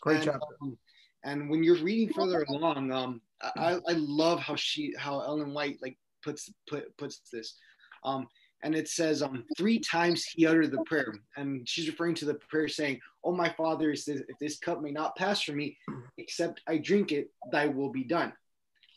[0.00, 0.56] Great and, chapter.
[0.62, 0.78] um,
[1.24, 3.20] and when you're reading further along, um,
[3.56, 7.56] I, I love how she, how Ellen White like puts put, puts this,
[8.04, 8.28] um,
[8.62, 12.34] and it says um three times he uttered the prayer, and she's referring to the
[12.34, 15.76] prayer saying, "Oh my Father, if this, if this cup may not pass from me,
[16.18, 18.32] except I drink it, Thy will be done."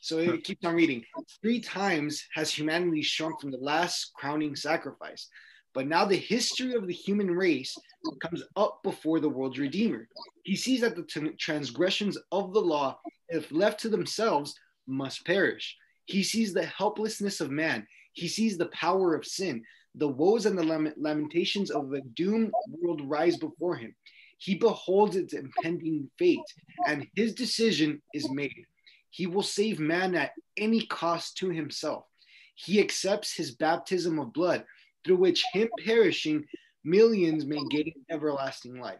[0.08, 0.38] So it hmm.
[0.38, 1.04] keeps on reading.
[1.42, 5.28] Three times has humanity shrunk from the last crowning sacrifice.
[5.74, 7.76] But now the history of the human race
[8.22, 10.08] comes up before the world's Redeemer.
[10.44, 14.56] He sees that the t- transgressions of the law, if left to themselves,
[14.88, 15.76] must perish.
[16.06, 17.86] He sees the helplessness of man.
[18.14, 19.62] He sees the power of sin,
[19.94, 23.94] the woes and the lamentations of a doomed world rise before him.
[24.38, 26.40] He beholds its impending fate,
[26.88, 28.66] and his decision is made.
[29.18, 32.06] He will save man at any cost to himself.
[32.54, 34.64] He accepts his baptism of blood,
[35.04, 36.46] through which him perishing
[36.84, 39.00] millions may gain everlasting life.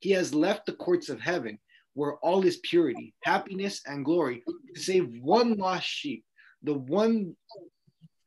[0.00, 1.58] He has left the courts of heaven,
[1.94, 4.42] where all is purity, happiness, and glory,
[4.74, 6.26] to save one lost sheep,
[6.62, 7.34] the one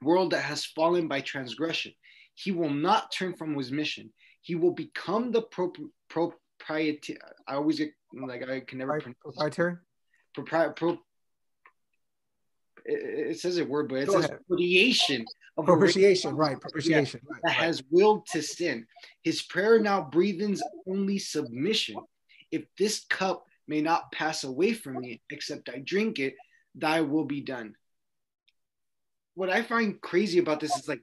[0.02, 1.94] world that has fallen by transgression.
[2.34, 4.12] He will not turn from his mission.
[4.42, 5.72] He will become the pro-
[6.10, 7.20] proprietary.
[7.48, 9.76] I always get like I can never Right, pronounce proprietary.
[10.36, 10.98] propri- pro,
[12.88, 14.40] it, it says a word, but it Go says ahead.
[14.48, 15.26] propitiation
[15.58, 16.60] of Propitiation, right?
[16.60, 17.54] Propitiation, that right.
[17.54, 18.86] has willed to sin.
[19.24, 21.98] His prayer now breathes only submission.
[22.52, 26.36] If this cup may not pass away from me, except I drink it,
[26.76, 27.76] thy will be done.
[29.34, 31.02] What I find crazy about this is like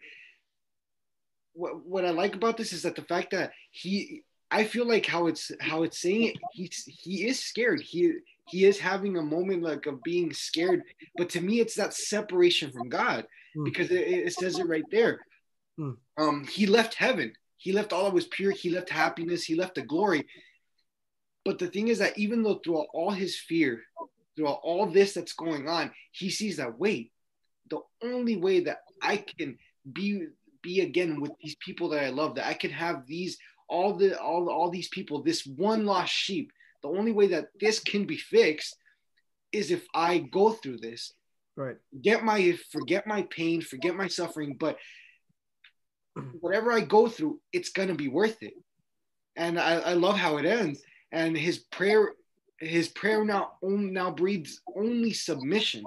[1.52, 5.06] what what I like about this is that the fact that he I feel like
[5.06, 7.80] how it's how it's saying it, he's he is scared.
[7.80, 8.12] He
[8.46, 10.82] he is having a moment like of being scared,
[11.16, 13.64] but to me it's that separation from God Hmm.
[13.64, 15.20] because it, it says it right there.
[15.76, 15.92] Hmm.
[16.16, 17.32] Um, he left heaven.
[17.56, 18.50] He left all that was pure.
[18.50, 19.44] He left happiness.
[19.44, 20.26] He left the glory.
[21.44, 23.82] But the thing is that even though throughout all his fear,
[24.36, 27.12] throughout all this that's going on, he sees that wait,
[27.70, 29.58] the only way that I can
[29.90, 30.26] be
[30.62, 34.18] be again with these people that I love, that I can have these all the
[34.20, 36.50] all all these people, this one lost sheep.
[36.84, 38.76] The only way that this can be fixed
[39.52, 41.12] is if I go through this
[41.56, 41.76] Right.
[42.02, 44.76] get my forget my pain, forget my suffering, but
[46.40, 48.54] whatever I go through, it's gonna be worth it.
[49.36, 50.82] And I, I love how it ends.
[51.12, 52.12] And his prayer,
[52.58, 55.84] his prayer now now breeds only submission.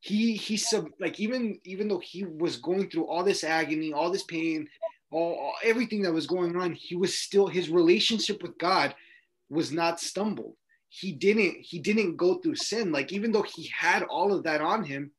[0.00, 4.10] He he sub like even even though he was going through all this agony, all
[4.10, 4.68] this pain,
[5.12, 8.94] all everything that was going on, he was still his relationship with God
[9.50, 10.54] was not stumbled.
[10.88, 12.92] He didn't he didn't go through sin.
[12.92, 15.12] Like even though he had all of that on him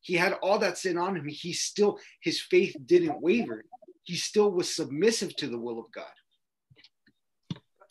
[0.00, 3.64] he had all that sin on him he still his faith didn't waver.
[4.04, 6.04] He still was submissive to the will of god.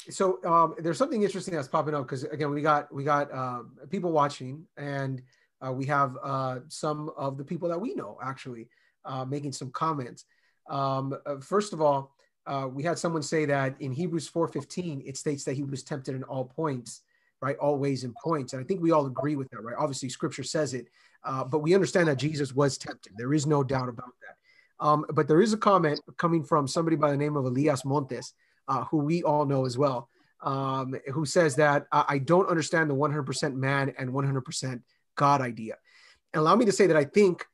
[0.10, 3.64] So um, there's something interesting that's popping up because again we got we got uh,
[3.90, 5.22] people watching and
[5.66, 8.68] uh, we have uh, some of the people that we know actually
[9.06, 10.26] uh, making some comments.
[10.70, 12.14] Um, uh, first of all
[12.46, 16.16] uh, we had someone say that in hebrews 4.15 it states that he was tempted
[16.16, 17.02] in all points
[17.44, 17.58] right?
[17.58, 18.54] All ways and points.
[18.54, 19.76] And i think we all agree with that right?
[19.78, 20.88] Obviously scripture says it.
[21.26, 23.14] Uh, but we understand that jesus was tempted.
[23.18, 24.86] There is no doubt about that.
[24.86, 28.34] Um, but there is a comment coming from somebody by the name of elias montes
[28.68, 30.10] uh, who we all know as well,
[30.42, 34.82] um, who says that I, don't understand the 100% man and 100%
[35.16, 35.76] God idea.
[36.34, 37.46] And allow me to say that I think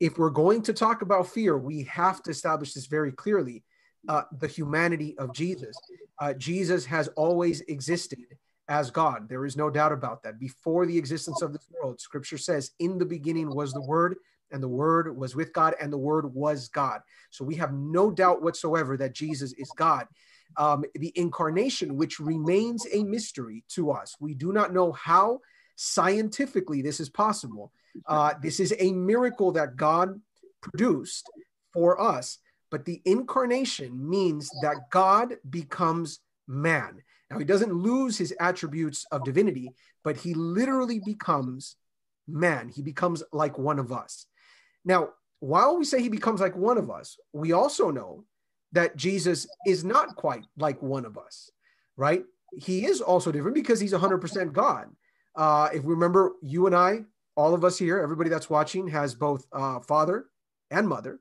[0.00, 3.62] if we're going to talk about fear, we have to establish this very clearly
[4.08, 5.76] uh, the humanity of Jesus.
[6.20, 8.20] Uh, Jesus has always existed
[8.68, 9.28] as God.
[9.28, 10.38] There is no doubt about that.
[10.38, 14.16] Before the existence of this world, scripture says, In the beginning was the Word,
[14.50, 17.00] and the Word was with God, and the Word was God.
[17.30, 20.06] So we have no doubt whatsoever that Jesus is God
[20.56, 24.16] um, the incarnation, which remains a mystery to us.
[24.20, 25.40] We do not know how
[25.76, 27.72] scientifically this is possible.
[28.06, 30.20] Uh, this is a miracle that God
[30.60, 31.28] produced
[31.72, 32.38] for us,
[32.74, 37.04] but the incarnation means that God becomes man.
[37.30, 39.70] Now, he doesn't lose his attributes of divinity,
[40.02, 41.76] but he literally becomes
[42.26, 42.68] man.
[42.68, 44.26] He becomes like one of us.
[44.84, 48.24] Now, while we say he becomes like one of us, we also know
[48.72, 51.52] that Jesus is not quite like one of us,
[51.96, 52.24] right?
[52.58, 54.88] He is also different because he's 100% God.
[55.36, 57.04] Uh, if we remember, you and I,
[57.36, 60.26] all of us here, everybody that's watching has both uh, father
[60.72, 61.20] and mother.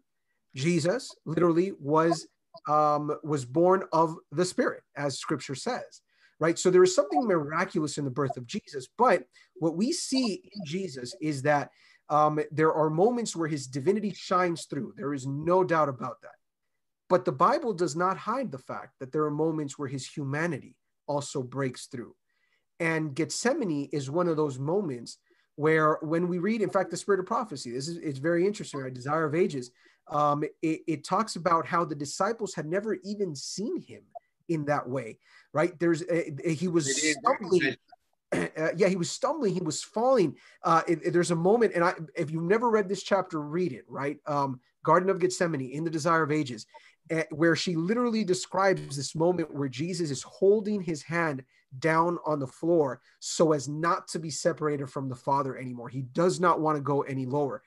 [0.55, 2.27] Jesus literally was
[2.67, 6.01] um, was born of the Spirit, as Scripture says.
[6.39, 6.57] right?
[6.59, 8.87] So there is something miraculous in the birth of Jesus.
[8.97, 9.23] But
[9.55, 11.69] what we see in Jesus is that
[12.09, 14.93] um, there are moments where his divinity shines through.
[14.97, 16.35] There is no doubt about that.
[17.09, 20.75] But the Bible does not hide the fact that there are moments where his humanity
[21.07, 22.15] also breaks through.
[22.79, 25.17] And Gethsemane is one of those moments
[25.55, 28.81] where when we read, in fact, the spirit of prophecy, this is it's very interesting,
[28.81, 28.93] right?
[28.93, 29.71] Desire of Ages.
[30.09, 34.03] Um, it, it talks about how the disciples had never even seen him
[34.49, 35.17] in that way,
[35.53, 35.77] right?
[35.79, 37.75] There's a, a, he was stumbling.
[38.33, 39.53] Uh, yeah, he was stumbling.
[39.53, 40.35] He was falling.
[40.63, 43.73] Uh, it, it, there's a moment, and I, if you've never read this chapter, read
[43.73, 43.85] it.
[43.87, 46.65] Right, um, Garden of Gethsemane in the Desire of Ages,
[47.11, 51.43] uh, where she literally describes this moment where Jesus is holding his hand
[51.79, 55.89] down on the floor so as not to be separated from the Father anymore.
[55.89, 57.61] He does not want to go any lower.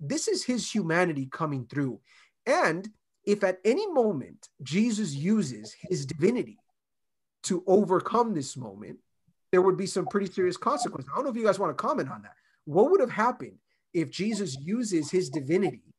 [0.00, 2.00] This is his humanity coming through.
[2.46, 2.88] And
[3.24, 6.58] if at any moment Jesus uses his divinity
[7.44, 8.98] to overcome this moment,
[9.52, 11.10] there would be some pretty serious consequences.
[11.12, 12.34] I don't know if you guys want to comment on that.
[12.64, 13.58] What would have happened
[13.92, 15.94] if Jesus uses his divinity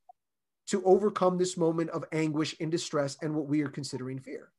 [0.67, 4.51] to overcome this moment of anguish and distress and what we are considering fear?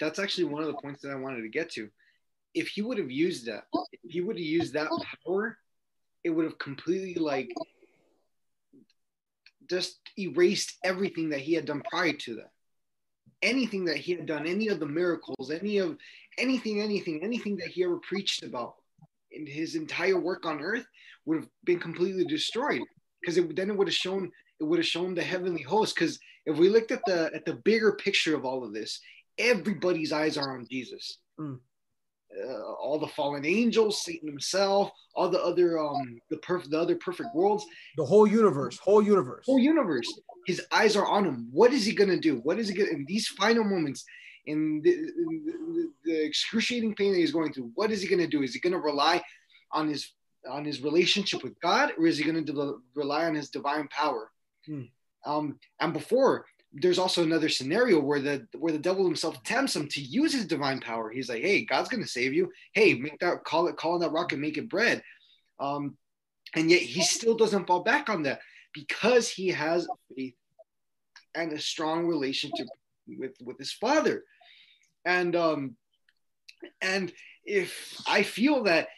[0.00, 1.88] that's actually one of the points that I wanted to get to.
[2.54, 4.88] If he would have used that, if he would have used that
[5.24, 5.58] power,
[6.22, 7.48] it would have completely like
[9.68, 12.50] just erased everything that he had done prior to that.
[13.42, 15.96] Anything that he had done, any of the miracles, any of
[16.38, 18.76] anything, anything, anything that he ever preached about
[19.32, 20.86] in his entire work on earth
[21.26, 22.82] would have been completely destroyed.
[23.20, 25.94] Because then it would have shown it would have shown the heavenly host.
[25.94, 29.00] Because if we looked at the at the bigger picture of all of this,
[29.38, 31.18] everybody's eyes are on Jesus.
[31.38, 31.58] Mm.
[32.34, 36.96] Uh, all the fallen angels, Satan himself, all the other um the perfect the other
[36.96, 37.64] perfect worlds,
[37.96, 40.08] the whole universe, whole universe, whole universe.
[40.46, 41.48] His eyes are on him.
[41.52, 42.38] What is he gonna do?
[42.38, 44.04] What is he gonna in these final moments?
[44.46, 48.26] In the, in the, the excruciating pain that he's going through, what is he gonna
[48.26, 48.42] do?
[48.42, 49.22] Is he gonna rely
[49.70, 50.12] on his
[50.48, 53.88] on his relationship with God, or is he going to de- rely on his divine
[53.88, 54.30] power?
[54.66, 54.82] Hmm.
[55.26, 59.88] Um, and before there's also another scenario where the where the devil himself tempts him
[59.88, 61.10] to use his divine power.
[61.10, 62.50] He's like, "Hey, God's going to save you.
[62.72, 65.02] Hey, make that call it call on that rock and make it bread."
[65.60, 65.96] Um,
[66.56, 68.40] and yet he still doesn't fall back on that
[68.72, 70.34] because he has faith
[71.34, 72.66] and a strong relationship
[73.06, 74.24] with with his father.
[75.04, 75.76] And um,
[76.80, 77.12] and
[77.44, 78.88] if I feel that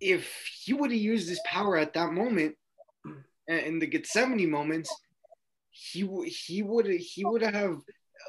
[0.00, 2.54] if he would have used his power at that moment
[3.48, 4.94] in the Gethsemane moments
[5.78, 7.78] he he would he would have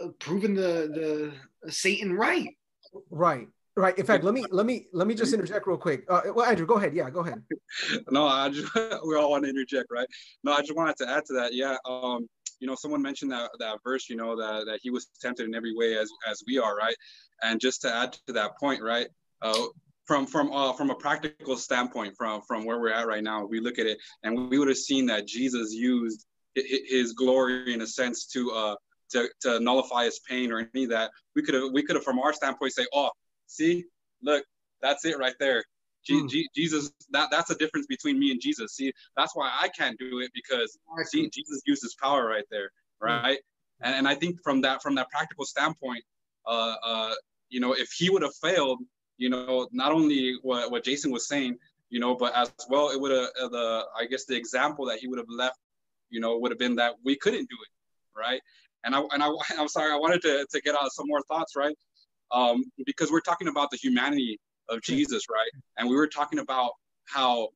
[0.01, 1.33] uh, proven the
[1.63, 2.55] the Satan right.
[3.09, 3.47] Right.
[3.75, 3.97] Right.
[3.97, 6.03] In fact, let me let me let me just interject real quick.
[6.09, 6.93] Uh, well, Andrew, go ahead.
[6.93, 7.41] Yeah, go ahead.
[8.12, 8.73] no, I just
[9.07, 10.07] we all want to interject, right?
[10.43, 11.53] No, I just wanted to add to that.
[11.53, 11.77] Yeah.
[11.85, 12.27] Um,
[12.59, 14.09] you know, someone mentioned that that verse.
[14.09, 16.95] You know, that that he was tempted in every way as as we are, right?
[17.41, 19.07] And just to add to that point, right?
[19.41, 19.67] Uh,
[20.05, 23.59] from from uh, from a practical standpoint, from from where we're at right now, we
[23.59, 26.25] look at it, and we would have seen that Jesus used
[26.65, 28.76] his glory in a sense to uh
[29.12, 32.04] to, to nullify his pain or any of that we could have we could have
[32.04, 33.10] from our standpoint say oh
[33.48, 33.86] see
[34.22, 34.43] look
[34.82, 35.63] that's it right there
[36.06, 36.30] G- mm.
[36.30, 39.98] G- jesus that that's the difference between me and jesus see that's why i can't
[39.98, 42.69] do it because see jesus uses power right there
[43.02, 43.08] hmm.
[43.08, 43.88] right mm.
[43.88, 46.04] and, and i think from that from that practical standpoint
[46.48, 47.13] uh uh
[47.50, 48.80] you know if he would have failed
[49.17, 51.58] you know not only what, what jason was saying
[51.89, 55.00] you know but as well it would have uh, the i guess the example that
[55.00, 55.58] he would have left
[56.10, 58.41] you know, would have been that we couldn't do it, right?
[58.84, 61.56] And I and I, I'm sorry, I wanted to to get out some more thoughts,
[61.56, 61.76] right?
[62.32, 65.50] Um, because we're talking about the humanity of Jesus, right?
[65.78, 66.72] And we were talking about
[67.06, 67.50] how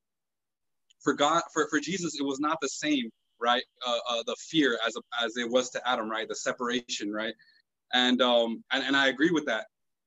[1.04, 3.62] for God, for, for Jesus, it was not the same, right?
[3.86, 6.26] Uh, uh, the fear as as it was to Adam, right?
[6.28, 7.34] The separation, right?
[7.92, 9.66] And um and, and I agree with that.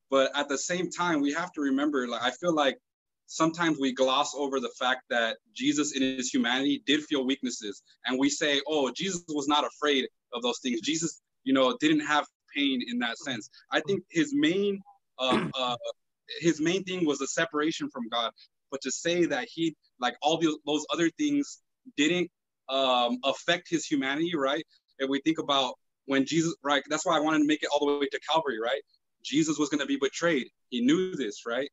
[0.09, 2.77] But at the same time, we have to remember, like I feel like
[3.27, 7.83] sometimes we gloss over the fact that Jesus in his humanity did feel weaknesses.
[8.05, 10.81] And we say, oh, Jesus was not afraid of those things.
[10.81, 13.49] Jesus, you know, didn't have pain in that sense.
[13.71, 14.81] I think his main
[15.19, 15.75] uh, uh,
[16.39, 18.31] his main thing was the separation from God.
[18.71, 21.61] But to say that he like all those other things
[21.95, 22.29] didn't
[22.69, 24.65] um, affect his humanity, right?
[24.99, 26.83] If we think about when Jesus, right?
[26.89, 28.81] That's why I wanted to make it all the way to Calvary, right?
[29.23, 30.47] Jesus was going to be betrayed.
[30.69, 31.69] He knew this, right?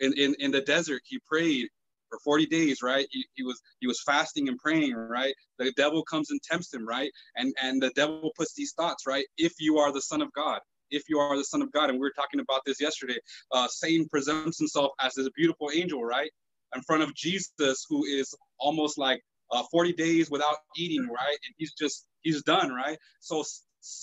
[0.00, 1.68] In, in, in the desert, he prayed
[2.10, 3.06] for 40 days, right?
[3.10, 5.34] He, he was he was fasting and praying, right?
[5.58, 7.10] The devil comes and tempts him, right?
[7.36, 9.24] And and the devil puts these thoughts, right?
[9.38, 10.60] If you are the son of God,
[10.90, 13.18] if you are the son of God, and we were talking about this yesterday,
[13.52, 16.30] uh, Satan presents himself as this beautiful angel, right?
[16.74, 21.36] In front of Jesus, who is almost like uh, 40 days without eating, right?
[21.46, 22.98] And he's just he's done, right?
[23.20, 23.44] So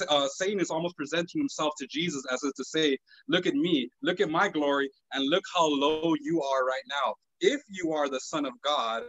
[0.09, 3.89] uh, Satan is almost presenting himself to Jesus as if to say, Look at me,
[4.01, 7.15] look at my glory, and look how low you are right now.
[7.39, 9.03] If you are the Son of God,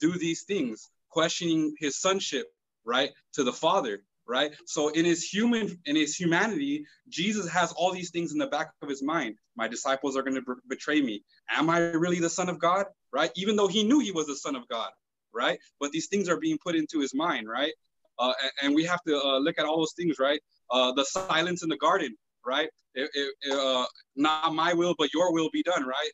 [0.00, 2.46] do these things, questioning his sonship,
[2.84, 4.52] right, to the Father, right?
[4.66, 8.70] So in his human, in his humanity, Jesus has all these things in the back
[8.82, 9.36] of his mind.
[9.56, 11.24] My disciples are going to betray me.
[11.50, 13.30] Am I really the Son of God, right?
[13.36, 14.90] Even though he knew he was the Son of God,
[15.34, 15.58] right?
[15.80, 17.72] But these things are being put into his mind, right?
[18.18, 20.40] Uh, and, and, we have to uh, look at all those things, right?
[20.70, 22.68] Uh, the silence in the garden, right?
[22.94, 23.84] It, it, uh,
[24.16, 26.10] not my will, but your will be done, right?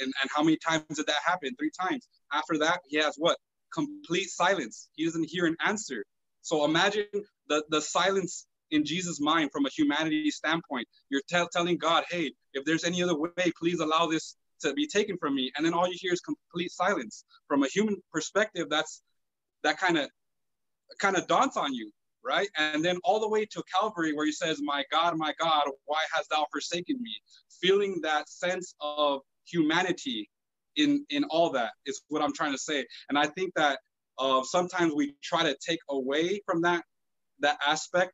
[0.00, 1.54] And, and how many times did that happen?
[1.58, 2.08] Three times.
[2.32, 3.38] After that, he has what?
[3.72, 4.88] Complete silence.
[4.96, 6.04] He doesn't hear an answer.
[6.42, 7.06] So imagine
[7.48, 10.86] the, the silence in Jesus' mind from a humanity standpoint.
[11.10, 15.16] You're telling God, hey, if there's any other way, please allow this to be taken
[15.18, 15.52] from me.
[15.56, 17.24] And then all you hear is complete silence.
[17.48, 19.02] From a human perspective, that's
[19.62, 20.08] that kind of
[20.98, 21.90] kind of daunts on you,
[22.24, 22.48] right?
[22.58, 26.02] And then all the way to Calvary, where he says, My God, my God, why
[26.12, 27.12] hast thou forsaken me?
[27.60, 30.28] Feeling that sense of humanity
[30.76, 32.84] in in all that is what I'm trying to say.
[33.08, 33.78] And I think that
[34.18, 36.84] uh, sometimes we try to take away from that
[37.40, 38.12] that aspect.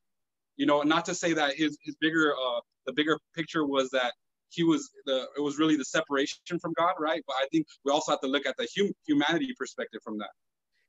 [0.56, 4.12] You know, not to say that his his bigger uh, the bigger picture was that
[4.50, 7.22] he was the it was really the separation from God, right?
[7.26, 10.30] But I think we also have to look at the hum, humanity perspective from that.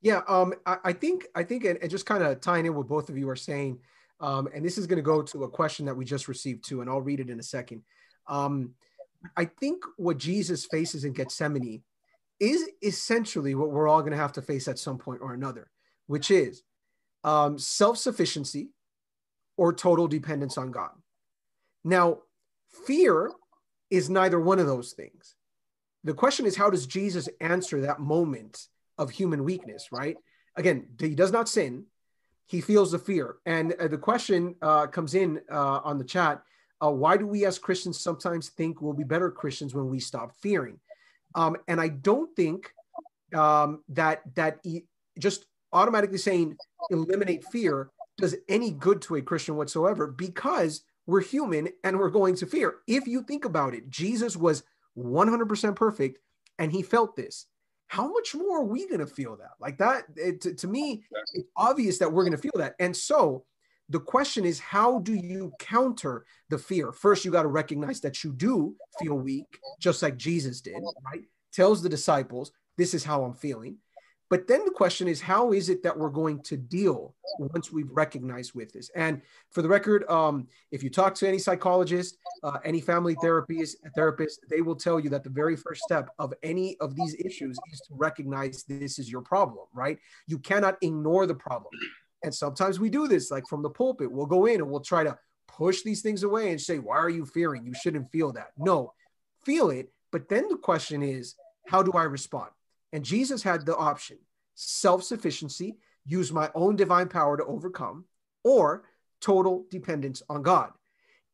[0.01, 3.09] Yeah, um, I, I think I think and, just kind of tying in what both
[3.09, 3.79] of you are saying,
[4.19, 6.81] um, and this is going to go to a question that we just received too,
[6.81, 7.83] and I'll read it in a second.
[8.27, 8.71] Um,
[9.37, 11.83] I think what Jesus faces in Gethsemane
[12.39, 15.69] is essentially what we're all going to have to face at some point or another,
[16.07, 16.63] which is
[17.23, 18.69] um, self sufficiency
[19.57, 20.91] or total dependence on God.
[21.83, 22.19] Now,
[22.87, 23.31] fear
[23.91, 25.35] is neither one of those things.
[26.03, 30.17] The question is, how does Jesus answer that moment of human weakness, right?
[30.55, 31.85] Again, he does not sin.
[32.47, 33.35] He feels the fear.
[33.45, 36.43] And uh, the question uh, comes in uh, on the chat
[36.83, 40.31] uh, why do we as Christians sometimes think we'll be better Christians when we stop
[40.41, 40.79] fearing?
[41.35, 42.73] Um, and I don't think
[43.35, 44.85] um, that that e-
[45.19, 46.57] just automatically saying
[46.89, 52.35] eliminate fear does any good to a Christian whatsoever because we're human and we're going
[52.35, 52.75] to fear.
[52.87, 54.63] If you think about it, Jesus was
[54.97, 56.19] 100% perfect
[56.59, 57.47] and he felt this
[57.91, 59.51] how much more are we going to feel that?
[59.59, 62.75] Like that, it, to, to me, oh, it's obvious that we're going to feel that.
[62.79, 63.43] And so
[63.89, 66.93] the question is, how do you counter the fear?
[66.93, 71.01] First, you got to recognize that you do feel weak, just like Jesus did, uh-huh.
[71.05, 71.23] right?
[71.51, 73.75] Tells the disciples, this is how I'm feeling.
[74.31, 77.91] But then the question is, how is it that we're going to deal once we've
[77.91, 78.89] recognized with this?
[78.95, 83.79] And for the record, um, if you talk to any psychologist, uh, any family therapist,
[83.93, 87.59] therapist, they will tell you that the very first step of any of these issues
[87.73, 89.99] is to recognize this is your problem, right?
[90.27, 91.73] You cannot ignore the problem.
[92.23, 95.03] And sometimes we do this, like from the pulpit, we'll go in and we'll try
[95.03, 95.17] to
[95.49, 97.65] push these things away and say, why are you fearing?
[97.65, 98.51] You shouldn't feel that.
[98.57, 98.93] No,
[99.43, 99.91] feel it.
[100.09, 101.35] But then the question is,
[101.67, 102.51] how do I respond?
[102.93, 104.17] And Jesus had the option
[104.55, 108.05] self sufficiency, use my own divine power to overcome,
[108.43, 108.83] or
[109.21, 110.71] total dependence on God.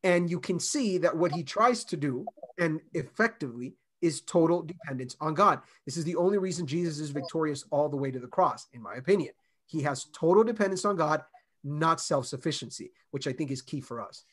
[0.04, 2.24] And you can see that what he tries to do,
[2.58, 5.60] and effectively, is total dependence on God.
[5.84, 8.80] This is the only reason Jesus is victorious all the way to the cross, in
[8.80, 9.32] my opinion.
[9.66, 11.22] He has total dependence on God,
[11.64, 14.24] not self sufficiency, which I think is key for us.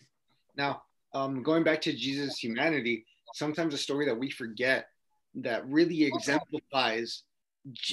[0.56, 0.84] Now,
[1.14, 4.90] um, going back to Jesus' humanity, sometimes a story that we forget
[5.36, 7.24] that really exemplifies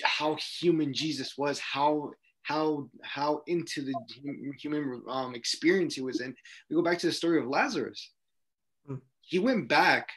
[0.05, 2.11] how human Jesus was, how
[2.43, 3.95] how how into the
[4.59, 6.35] human um, experience he was in.
[6.69, 8.11] We go back to the story of Lazarus.
[8.89, 9.01] Mm.
[9.21, 10.09] He went back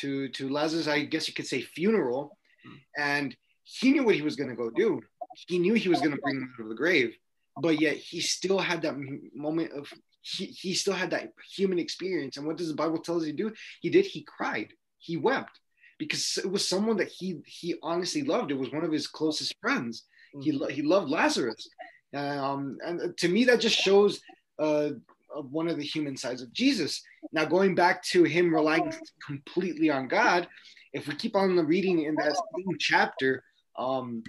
[0.00, 2.78] to to Lazarus, I guess you could say, funeral, mm.
[2.96, 5.00] and he knew what he was going to go do.
[5.48, 7.16] He knew he was going to bring him out of the grave,
[7.60, 8.96] but yet he still had that
[9.34, 12.36] moment of he, he still had that human experience.
[12.36, 13.52] And what does the Bible tell us he do?
[13.80, 14.06] He did.
[14.06, 14.72] He cried.
[14.98, 15.60] He wept
[15.98, 18.50] because it was someone that he he honestly loved.
[18.50, 20.04] It was one of his closest friends.
[20.40, 20.70] He mm.
[20.70, 21.68] he loved Lazarus,
[22.14, 24.20] um, and to me that just shows
[24.58, 24.90] uh,
[25.50, 27.02] one of the human sides of Jesus.
[27.32, 28.92] Now going back to him relying
[29.24, 30.48] completely on God,
[30.92, 33.42] if we keep on the reading in that same chapter
[33.76, 34.22] um,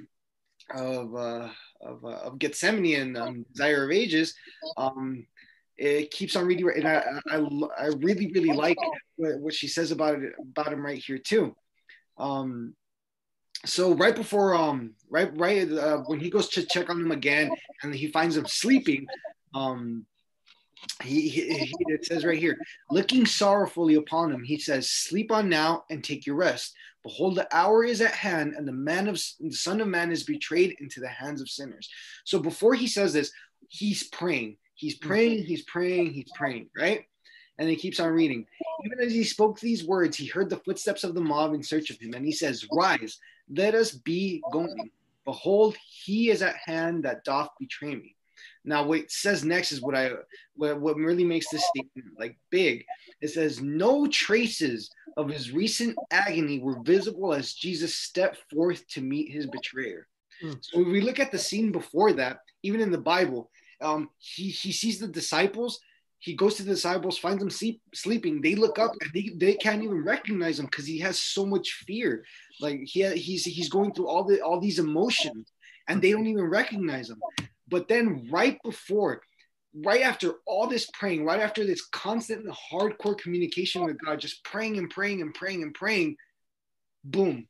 [0.74, 1.50] of uh,
[1.82, 4.34] of, uh, of Gethsemane and um, Desire of Ages,
[4.78, 5.26] um,
[5.78, 7.38] it keeps on reading, and I, I,
[7.78, 8.78] I really, really like
[9.18, 11.56] what she says about it about him right here too.
[12.18, 12.76] Um,
[13.66, 17.50] so right before, um, right, right uh, when he goes to check on him again,
[17.82, 19.08] and he finds him sleeping,
[19.54, 20.06] um,
[21.04, 22.58] he, he, he, it says right here,
[22.92, 26.76] looking sorrowfully upon him, he says, "Sleep on now and take your rest.
[27.02, 30.24] Behold, the hour is at hand, and the man of the Son of Man is
[30.24, 31.90] betrayed into the hands of sinners."
[32.24, 33.32] So before he says this,
[33.68, 37.06] he's praying He's praying, he's praying, he's praying, right?
[37.58, 38.46] And he keeps on reading.
[38.86, 41.90] Even as he spoke these words, he heard the footsteps of the mob in search
[41.90, 42.14] of him.
[42.14, 44.92] And he says, Rise, let us be going.
[45.24, 48.16] Behold, he is at hand that doth betray me.
[48.64, 50.12] Now, what it says next is what I
[50.56, 52.86] what, what really makes this statement like big.
[53.22, 59.02] It says, No traces of his recent agony were visible as Jesus stepped forth to
[59.02, 60.08] meet his betrayer.
[60.44, 60.58] Mm.
[60.62, 63.50] So if we look at the scene before that, even in the Bible,
[63.82, 65.80] um, he, he sees the disciples
[66.26, 68.42] he goes to the disciples, finds them sleep, sleeping.
[68.42, 71.84] They look up and they, they can't even recognize him because he has so much
[71.86, 72.26] fear.
[72.60, 75.52] Like he he's he's going through all the all these emotions,
[75.88, 77.22] and they don't even recognize him.
[77.68, 79.22] But then right before,
[79.76, 84.44] right after all this praying, right after this constant and hardcore communication with God, just
[84.44, 86.16] praying and praying and praying and praying,
[87.04, 87.48] boom,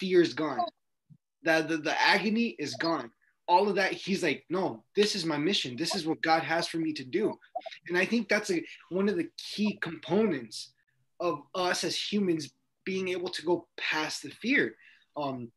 [0.00, 0.58] fear is gone.
[1.44, 3.12] That the, the agony is gone
[3.48, 5.76] all of that he's like no this is my mission.
[5.76, 7.36] This is what god has for me to do.
[7.88, 10.72] And i think that's a, one of the key components
[11.18, 12.52] of us as humans
[12.84, 14.74] being able to go past the fear.
[15.16, 15.50] Um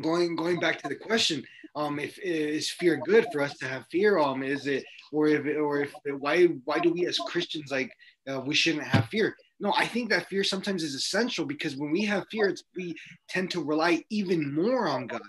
[0.00, 1.44] going going back to the question
[1.76, 4.18] um if is fear good for us to have fear?
[4.18, 7.92] Um is it or if or if why why do we as christians like
[8.30, 9.36] uh, we shouldn't have fear?
[9.58, 12.94] No i think that fear sometimes is essential because when we have fear we
[13.28, 15.22] tend to rely even more on god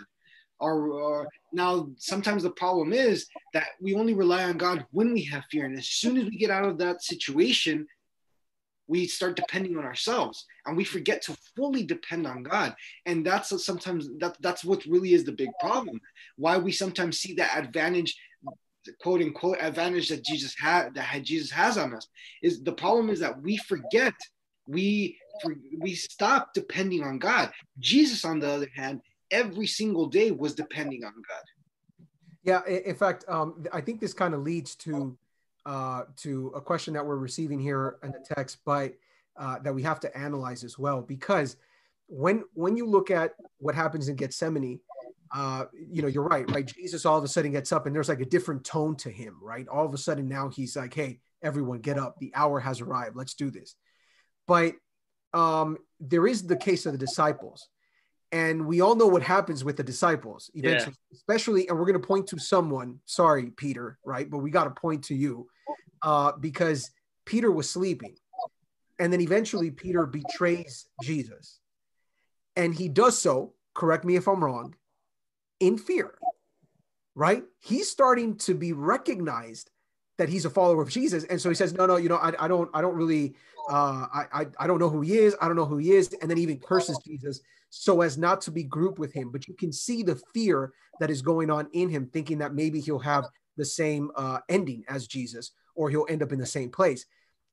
[0.59, 5.45] or, now sometimes the problem is that we only rely on God when we have
[5.49, 7.87] fear, and as soon as we get out of that situation,
[8.87, 12.73] we start depending on ourselves and we forget to fully depend on God.
[13.05, 15.99] And that's sometimes that, that's what really is the big problem.
[16.37, 18.17] Why we sometimes see that advantage,
[19.01, 22.07] quote unquote advantage that Jesus had that had Jesus has on us
[22.41, 24.13] is the problem is that we forget
[24.67, 25.17] we
[25.77, 27.51] we stop depending on God.
[27.79, 29.01] Jesus, on the other hand,
[29.31, 31.43] every single day was depending on God.
[32.43, 35.17] Yeah, in fact, um, I think this kind of leads to
[35.65, 38.93] uh, to a question that we're receiving here in the text, but
[39.35, 41.01] uh, that we have to analyze as well.
[41.01, 41.57] Because
[42.07, 44.79] when when you look at what happens in Gethsemane,
[45.35, 46.65] uh, you know, you're right, right?
[46.65, 49.37] Jesus all of a sudden gets up and there's like a different tone to him,
[49.41, 49.67] right?
[49.67, 52.15] All of a sudden now he's like, hey, everyone get up.
[52.19, 53.15] The hour has arrived.
[53.15, 53.75] Let's do this.
[54.47, 54.75] But
[55.33, 57.67] um, there is the case of the disciples
[58.31, 61.17] and we all know what happens with the disciples eventually yeah.
[61.17, 62.99] especially and we're going to point to someone.
[63.05, 64.29] Sorry peter right?
[64.29, 65.47] But we got to point to you
[66.01, 66.91] uh, because
[67.25, 68.15] peter was sleeping.
[68.99, 71.59] And then eventually peter betrays jesus.
[72.55, 74.75] And he does so correct me if i'm wrong
[75.59, 76.15] in fear
[77.17, 77.43] right?
[77.59, 79.71] He's starting to be recognized
[80.19, 81.23] that he's a follower of jesus.
[81.23, 83.35] And so he says no no you know i, I don't i don't really
[83.69, 85.35] uh, I, I i don't know who he is.
[85.41, 86.13] I don't know who he is.
[86.21, 89.31] And then even curses jesus so as not to be grouped with him.
[89.31, 92.79] But you can see the fear that is going on in him, thinking that maybe
[92.79, 93.25] he'll have
[93.57, 97.05] the same uh, ending as Jesus or he'll end up in the same place.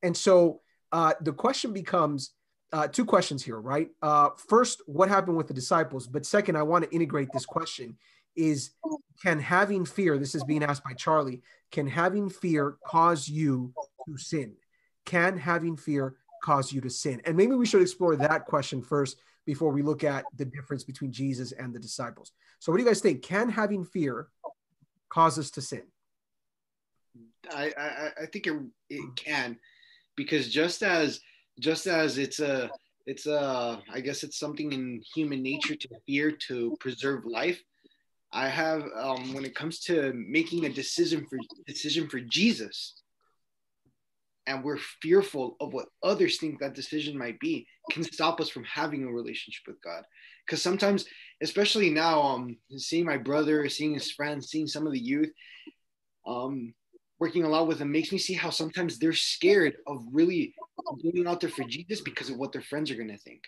[0.03, 0.61] And so
[0.93, 2.33] uh, the question becomes
[2.73, 3.89] uh, two questions here, right?
[4.03, 6.07] Uh, first, what happened with the disciples?
[6.07, 7.97] But second, I want to integrate this question
[8.37, 8.71] is
[9.23, 13.73] can having fear, this is being asked by Charlie, can having fear cause you
[14.07, 14.55] to sin?
[15.05, 17.23] Can having fear cause you to sin?
[17.25, 21.13] And maybe we should explore that question first before we look at the difference between
[21.13, 22.33] Jesus and the disciples.
[22.59, 23.23] So, what do you guys think?
[23.23, 24.29] Can having fear
[25.09, 25.83] cause us to sin?
[27.53, 28.55] I I, I think it,
[28.91, 29.59] it can,
[30.17, 31.21] because just as
[31.61, 32.71] just as it's a
[33.07, 37.63] it's a I guess it's something in human nature to fear to preserve life.
[38.33, 42.95] I have um, when it comes to making a decision for decision for Jesus,
[44.47, 48.65] and we're fearful of what others think that decision might be can stop us from
[48.65, 50.05] having a relationship with God.
[50.45, 51.07] Because sometimes,
[51.43, 55.33] especially now, um, seeing my brother, seeing his friends, seeing some of the youth,
[56.27, 56.75] um,
[57.19, 60.55] working a lot with them makes me see how sometimes they're scared of really
[61.03, 63.43] going out there for Jesus because of what their friends are going to think,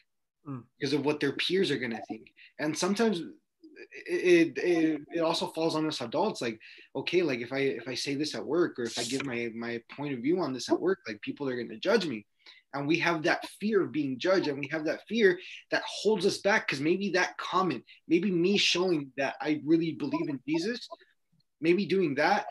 [0.49, 0.63] mm.
[0.79, 2.29] because of what their peers are going to think.
[2.59, 3.21] And sometimes
[4.07, 6.59] it, it it also falls on us adults like
[6.95, 9.51] okay like if i if i say this at work or if i give my
[9.55, 12.27] my point of view on this at work like people are going to judge me.
[12.75, 15.39] And we have that fear of being judged and we have that fear
[15.71, 20.29] that holds us back because maybe that comment maybe me showing that i really believe
[20.29, 20.87] in jesus
[21.63, 22.45] maybe doing that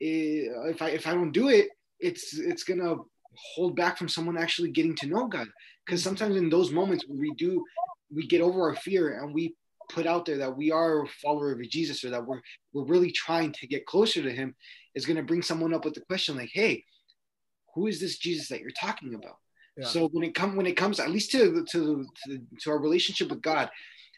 [0.00, 2.94] eh, if i if i don't do it it's it's gonna
[3.36, 5.48] hold back from someone actually getting to know god.
[5.84, 7.64] Because sometimes in those moments we do
[8.14, 9.56] we get over our fear and we
[9.90, 12.40] put out there that we are a follower of Jesus or that we're
[12.72, 14.54] we're really trying to get closer to him
[14.94, 16.84] is going to bring someone up with the question like hey
[17.74, 19.36] who is this Jesus that you're talking about
[19.76, 19.86] yeah.
[19.86, 23.30] so when it comes when it comes at least to, to to to our relationship
[23.30, 23.70] with God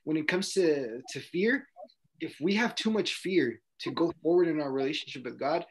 [0.04, 1.66] when it comes to to fear
[2.20, 5.66] if we have too much fear to go forward in our relationship with God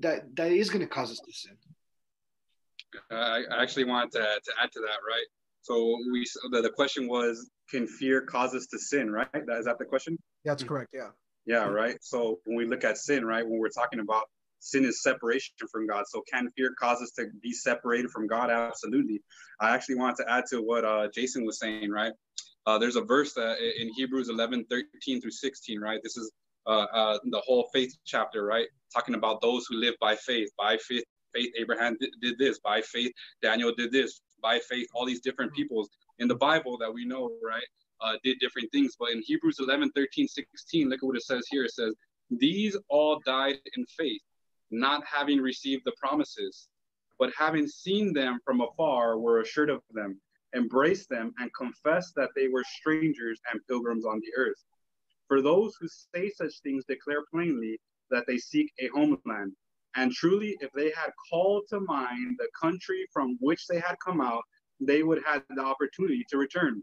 [0.00, 1.56] that that is going to cause us to sin.
[3.10, 5.26] I actually wanted to, to add to that, right?
[5.62, 9.28] So we the, the question was, can fear cause us to sin, right?
[9.32, 10.18] That, is that the question?
[10.44, 10.90] That's correct.
[10.92, 11.10] Yeah.
[11.46, 11.96] Yeah, right.
[12.00, 14.24] So when we look at sin, right, when we're talking about
[14.60, 16.04] sin is separation from God.
[16.06, 18.50] So can fear cause us to be separated from God?
[18.50, 19.22] Absolutely.
[19.58, 22.12] I actually wanted to add to what uh, Jason was saying, right?
[22.66, 25.98] Uh, there's a verse that in Hebrews 11, 13 through 16, right?
[26.02, 26.30] This is
[26.66, 28.66] uh, uh, the whole faith chapter, right?
[28.94, 30.50] Talking about those who live by faith.
[30.58, 31.04] By faith,
[31.34, 32.58] faith Abraham did, did this.
[32.58, 33.12] By faith,
[33.42, 34.20] Daniel did this.
[34.42, 35.88] By faith, all these different peoples
[36.20, 37.64] in the Bible that we know, right,
[38.00, 38.94] uh, did different things.
[38.98, 41.64] But in Hebrews 11, 13, 16, look at what it says here.
[41.64, 41.94] It says,
[42.30, 44.20] These all died in faith,
[44.70, 46.68] not having received the promises,
[47.18, 50.20] but having seen them from afar, were assured of them,
[50.54, 54.62] embraced them, and confessed that they were strangers and pilgrims on the earth.
[55.26, 57.78] For those who say such things declare plainly
[58.10, 59.52] that they seek a homeland.
[59.96, 64.20] And truly, if they had called to mind the country from which they had come
[64.20, 64.42] out,
[64.80, 66.82] they would have the opportunity to return.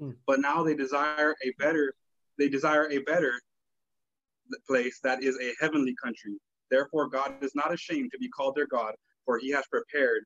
[0.00, 0.14] Mm.
[0.26, 1.94] But now they desire a better,
[2.38, 3.32] they desire a better
[4.66, 6.38] place that is a heavenly country.
[6.70, 10.24] Therefore, God is not ashamed to be called their God, for he has prepared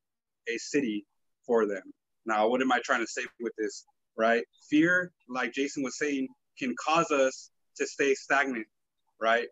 [0.49, 1.07] a city
[1.47, 1.83] for them.
[2.27, 3.85] Now, what am I trying to say with this?
[4.17, 4.45] Right?
[4.69, 8.67] Fear, like Jason was saying, can cause us to stay stagnant,
[9.21, 9.49] right?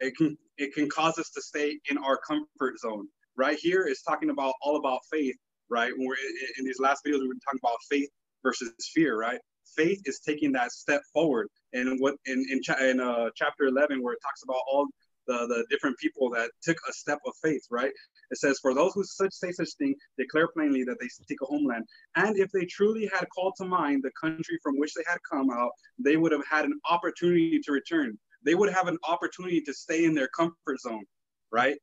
[0.00, 3.08] It can it can cause us to stay in our comfort zone.
[3.36, 5.36] Right here is talking about all about faith,
[5.70, 5.92] right?
[5.96, 6.16] When we're
[6.58, 8.08] in, these last videos, we were talking about faith
[8.42, 9.40] versus fear, right?
[9.76, 11.48] Faith is taking that step forward.
[11.72, 14.86] And what in in, cha- in uh, chapter 11, where it talks about all
[15.26, 17.92] the, the different people that took a step of faith, right?
[18.30, 21.46] It says, For those who such say such thing, declare plainly that they seek a
[21.46, 21.84] homeland.
[22.16, 25.50] And if they truly had called to mind the country from which they had come
[25.50, 28.18] out, they would have had an opportunity to return.
[28.44, 31.04] They would have an opportunity to stay in their comfort zone,
[31.52, 31.76] right?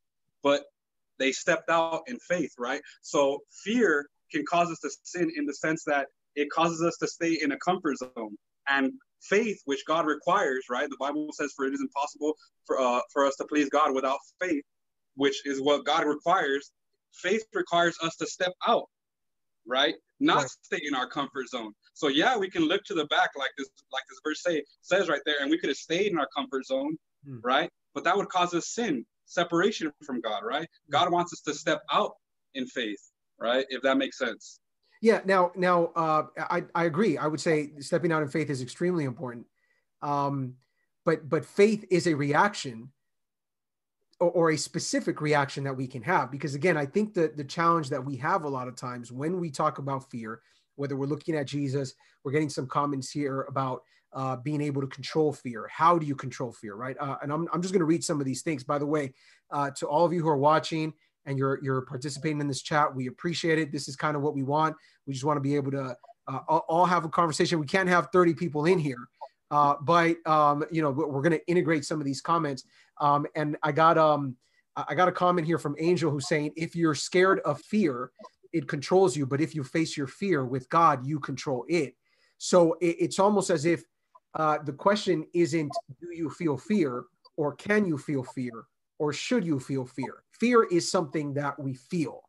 [0.43, 0.63] But
[1.19, 2.81] they stepped out in faith, right?
[3.01, 7.07] So fear can cause us to sin in the sense that it causes us to
[7.07, 8.35] stay in a comfort zone.
[8.67, 10.89] And faith, which God requires, right?
[10.89, 14.19] The Bible says, "For it is impossible for uh, for us to please God without
[14.39, 14.63] faith,"
[15.15, 16.71] which is what God requires.
[17.13, 18.87] Faith requires us to step out,
[19.65, 19.95] right?
[20.19, 20.49] Not right.
[20.61, 21.73] stay in our comfort zone.
[21.93, 25.09] So yeah, we can look to the back like this, like this verse say says
[25.09, 27.39] right there, and we could have stayed in our comfort zone, hmm.
[27.43, 27.69] right?
[27.93, 30.67] But that would cause us sin, separation from God, right?
[30.87, 30.91] Hmm.
[30.91, 32.13] God wants us to step out
[32.55, 33.65] in faith, right?
[33.69, 34.59] If that makes sense.
[35.01, 35.21] Yeah.
[35.25, 37.19] Now, now, uh, I I agree.
[37.19, 39.45] I would say stepping out in faith is extremely important.
[40.01, 40.55] Um,
[41.05, 42.91] but but faith is a reaction
[44.19, 47.43] or, or, a specific reaction that we can have because again i think that the
[47.43, 50.41] challenge that we have a lot of times when we talk about fear
[50.75, 54.87] whether we're looking at jesus we're getting some comments here about uh, being able to
[54.87, 57.85] control fear how do you control fear right uh, and i'm, I'm just going to
[57.85, 59.13] read some of these things by the way
[59.51, 60.93] uh, to all of you who are watching
[61.27, 62.93] and you're you're participating in this chat.
[62.93, 63.71] We appreciate it.
[63.71, 64.75] This is kind of what we want.
[65.05, 65.95] We just want to be able to
[66.27, 67.59] uh, all have a conversation.
[67.59, 69.07] We can't have 30 people in here,
[69.51, 72.63] uh, but um, you know we're going to integrate some of these comments.
[72.99, 74.35] Um, and I got um
[74.75, 78.11] I got a comment here from Angel who's saying if you're scared of fear,
[78.53, 81.95] it controls you, but if you face your fear with God, you control it.
[82.37, 83.83] So it, it's almost as if
[84.37, 87.03] uh, the question isn't do you feel fear
[87.37, 88.65] or can you feel fear
[88.99, 90.23] or should you feel fear?
[90.31, 92.21] Fear is something that we feel.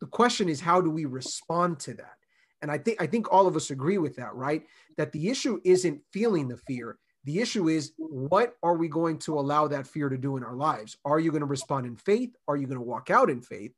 [0.00, 2.14] The question is, how do we respond to that?
[2.60, 4.64] And I think I think all of us agree with that, right?
[4.96, 6.98] That the issue isn't feeling the fear.
[7.24, 10.56] The issue is what are we going to allow that fear to do in our
[10.56, 10.96] lives?
[11.04, 12.34] Are you going to respond in faith?
[12.48, 13.72] Are you going to walk out in faith?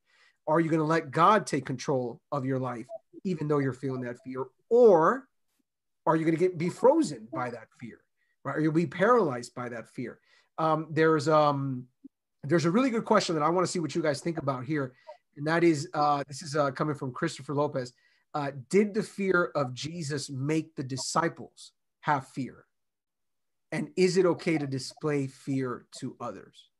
[0.46, 2.86] Are you going to let God take control of your life,
[3.24, 4.46] even though you're feeling that fear?
[4.70, 5.28] Or
[6.06, 8.00] are you going to get be frozen by that fear?
[8.44, 8.56] Right?
[8.56, 10.18] Or you'll be paralyzed by that fear.
[10.58, 11.86] Um, there's um,
[12.44, 14.64] there's a really good question that I want to see what you guys think about
[14.64, 14.92] here.
[15.36, 17.92] And that is uh, this is uh, coming from Christopher Lopez.
[18.32, 22.64] Uh, did the fear of Jesus make the disciples have fear?
[23.72, 26.70] And is it okay to display fear to others?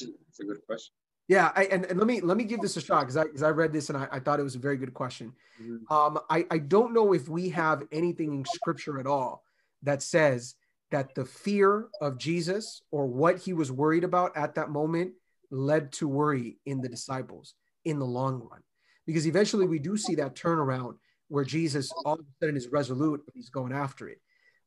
[0.00, 0.92] That's a good question.
[1.30, 3.44] Yeah, I, and, and let me let me give this a shot because I because
[3.44, 5.32] I read this and I, I thought it was a very good question.
[5.62, 5.92] Mm-hmm.
[5.92, 9.44] Um, I, I don't know if we have anything in scripture at all
[9.84, 10.56] that says
[10.90, 15.12] that the fear of Jesus or what he was worried about at that moment
[15.52, 17.54] led to worry in the disciples
[17.84, 18.62] in the long run.
[19.06, 20.96] Because eventually we do see that turnaround
[21.28, 24.20] where Jesus all of a sudden is resolute, but he's going after it.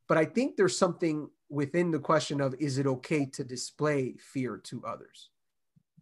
[0.07, 4.61] But I think there's something within the question of is it okay to display fear
[4.63, 5.29] to others?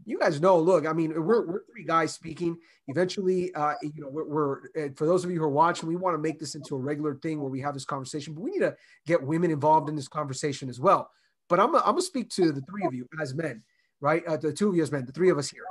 [0.06, 2.58] You guys know, look, I mean, we're, we're three guys speaking.
[2.88, 6.14] Eventually, uh, you know, we're, we're for those of you who are watching, we want
[6.16, 8.60] to make this into a regular thing where we have this conversation, but we need
[8.60, 8.76] to
[9.06, 11.10] get women involved in this conversation as well.
[11.49, 13.64] But I'm, I'm gonna speak to the three of you as men.
[14.02, 14.26] right?
[14.26, 15.64] Uh, the two of you as men, the three of us here.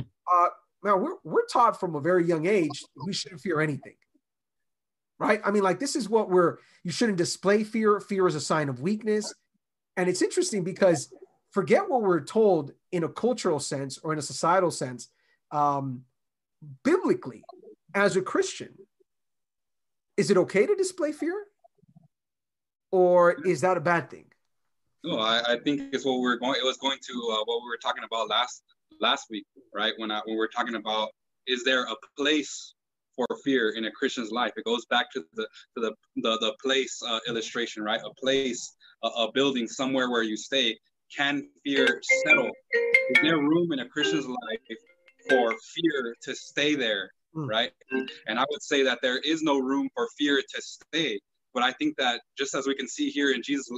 [0.00, 0.48] Uh,
[0.82, 3.94] now we're we're taught from a very young age we shouldn't fear anything,
[5.18, 5.40] right?
[5.44, 6.58] I mean, like this is what we're.
[6.84, 8.00] You shouldn't display fear.
[8.00, 9.32] Fear is a sign of weakness,
[9.96, 11.12] and it's interesting because
[11.52, 15.08] forget what we're told in a cultural sense or in a societal sense.
[15.50, 16.04] Um,
[16.82, 17.44] biblically,
[17.94, 18.74] as a Christian,
[20.16, 21.44] is it okay to display fear?
[22.90, 24.24] Or is that a bad thing?
[25.04, 26.56] No, I, I think it's what we were going.
[26.58, 28.62] It was going to uh, what we were talking about last
[29.00, 29.92] last week, right?
[29.98, 31.10] When I, when we're talking about
[31.46, 32.74] is there a place
[33.14, 34.52] for fear in a Christian's life?
[34.56, 38.00] It goes back to the to the the, the place uh, illustration, right?
[38.04, 38.74] A place,
[39.04, 40.78] a, a building, somewhere where you stay.
[41.14, 42.50] Can fear settle?
[43.10, 44.78] Is there room in a Christian's life
[45.28, 47.48] for fear to stay there, mm.
[47.48, 47.72] right?
[48.26, 51.20] And I would say that there is no room for fear to stay.
[51.54, 53.70] But I think that just as we can see here in Jesus,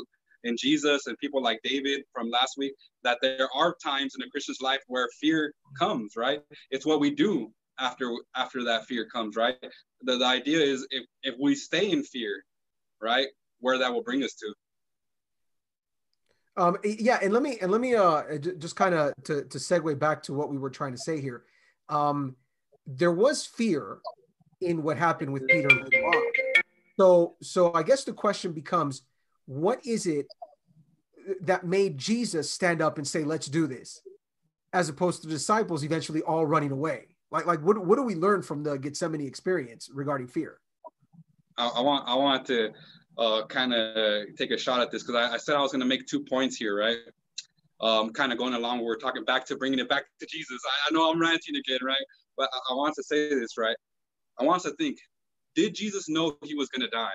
[0.45, 2.73] in Jesus and people like David from last week,
[3.05, 6.43] that there are times in a Christian's life where fear comes, right?
[6.71, 9.55] It's what we do after after that fear comes, right?
[10.03, 12.45] The, the idea is if, if we stay in fear,
[13.01, 13.29] right,
[13.61, 14.55] where that will bring us to.
[16.59, 19.97] Um, yeah, and let me and let me uh just kind of to to segue
[19.99, 21.45] back to what we were trying to say here.
[21.89, 22.35] Um,
[22.87, 23.99] there was fear
[24.61, 25.69] in what happened with Peter.
[26.99, 29.03] So so I guess the question becomes,
[29.47, 30.27] what is it
[31.43, 34.03] that made Jesus stand up and say, "Let's do this,"
[34.73, 37.07] as opposed to the disciples eventually all running away?
[37.31, 40.59] Like like what what do we learn from the Gethsemane experience regarding fear?
[41.59, 42.71] I, I want I want to
[43.19, 45.81] uh, kind of take a shot at this because I, I, said I was going
[45.81, 46.99] to make two points here, right?
[47.81, 50.61] Um, kind of going along, we're talking back to bringing it back to Jesus.
[50.67, 51.97] I, I know I'm ranting again, right?
[52.37, 53.77] But I, I, want to say this, right?
[54.39, 54.99] I want to think:
[55.55, 57.11] Did Jesus know he was going to die?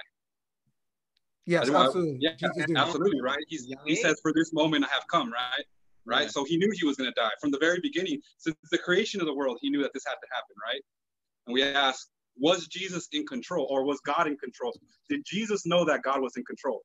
[1.45, 2.17] Yes, absolutely.
[2.21, 2.31] yeah,
[2.77, 3.43] absolutely, right?
[3.49, 5.65] He's, he says, "For this moment I have come," right?
[6.05, 6.23] Right.
[6.23, 6.29] Yeah.
[6.29, 8.21] So he knew he was going to die from the very beginning.
[8.37, 10.81] Since the creation of the world, he knew that this had to happen, right?
[11.47, 12.07] And we ask,
[12.37, 14.73] was Jesus in control or was God in control?
[15.09, 16.81] Did Jesus know that God was in control?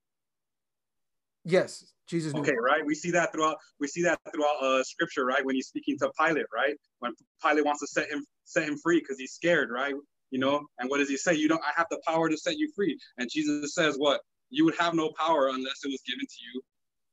[1.44, 2.34] Yes, Jesus.
[2.34, 2.84] Okay, right.
[2.84, 3.56] We see that throughout.
[3.80, 5.44] We see that throughout uh, Scripture, right?
[5.44, 6.74] When he's speaking to Pilate, right?
[6.98, 9.94] When Pilate wants to set him set him free because he's scared, right?
[10.30, 10.66] You know.
[10.78, 11.34] And what does he say?
[11.34, 11.62] You don't.
[11.64, 12.98] I have the power to set you free.
[13.16, 14.20] And Jesus says, "What?
[14.50, 16.62] You would have no power unless it was given to you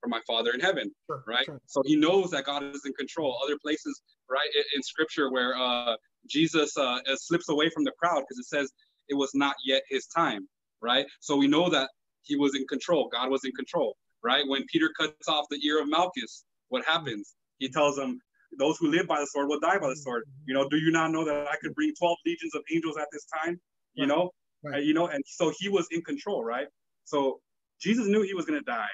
[0.06, 1.46] from my Father in heaven." Sure, right.
[1.46, 1.60] Sure.
[1.66, 3.38] So he knows that God is in control.
[3.44, 5.96] Other places, right, in, in Scripture where uh,
[6.30, 8.72] Jesus uh, slips away from the crowd because it says
[9.10, 10.48] it was not yet his time,
[10.82, 11.06] right?
[11.20, 11.90] So we know that
[12.22, 13.10] he was in control.
[13.12, 14.44] God was in control, right?
[14.48, 17.36] When Peter cuts off the ear of Malchus, what happens?
[17.60, 18.20] He tells them,
[18.58, 20.24] those who live by the sword will die by the sword.
[20.46, 23.08] You know, do you not know that I could bring 12 legions of angels at
[23.12, 23.60] this time?
[23.94, 24.32] You know,
[24.64, 24.84] right.
[24.84, 26.68] you know, and so he was in control, right?
[27.06, 27.40] So
[27.82, 28.88] Jesus knew he was going to die.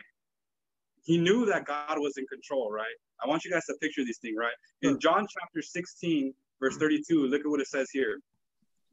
[1.03, 2.95] He knew that God was in control, right?
[3.23, 4.53] I want you guys to picture these things, right?
[4.81, 4.99] In hmm.
[4.99, 6.79] John chapter 16, verse hmm.
[6.79, 8.19] 32, look at what it says here.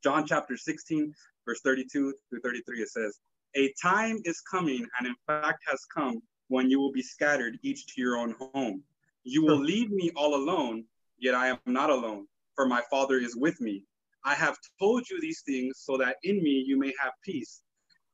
[0.02, 1.12] John chapter 16,
[1.44, 3.18] verse 32 through 33, it says,
[3.56, 7.86] A time is coming, and in fact has come, when you will be scattered, each
[7.86, 8.82] to your own home.
[9.24, 10.84] You will leave me all alone,
[11.18, 13.84] yet I am not alone, for my Father is with me.
[14.24, 17.62] I have told you these things so that in me you may have peace.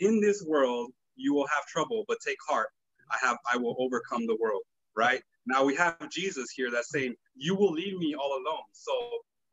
[0.01, 2.69] In this world you will have trouble, but take heart.
[3.11, 4.63] I have I will overcome the world,
[4.97, 5.23] right?
[5.47, 8.65] Now we have Jesus here that's saying, You will leave me all alone.
[8.73, 8.93] So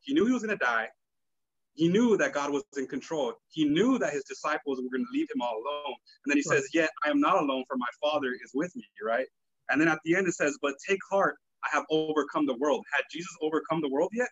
[0.00, 0.88] he knew he was going to die.
[1.74, 3.34] He knew that God was in control.
[3.48, 5.94] He knew that his disciples were going to leave him all alone.
[6.24, 6.58] And then he right.
[6.58, 9.26] says, Yet I am not alone, for my Father is with me, right?
[9.70, 12.84] And then at the end it says, But take heart, I have overcome the world.
[12.92, 14.28] Had Jesus overcome the world yet?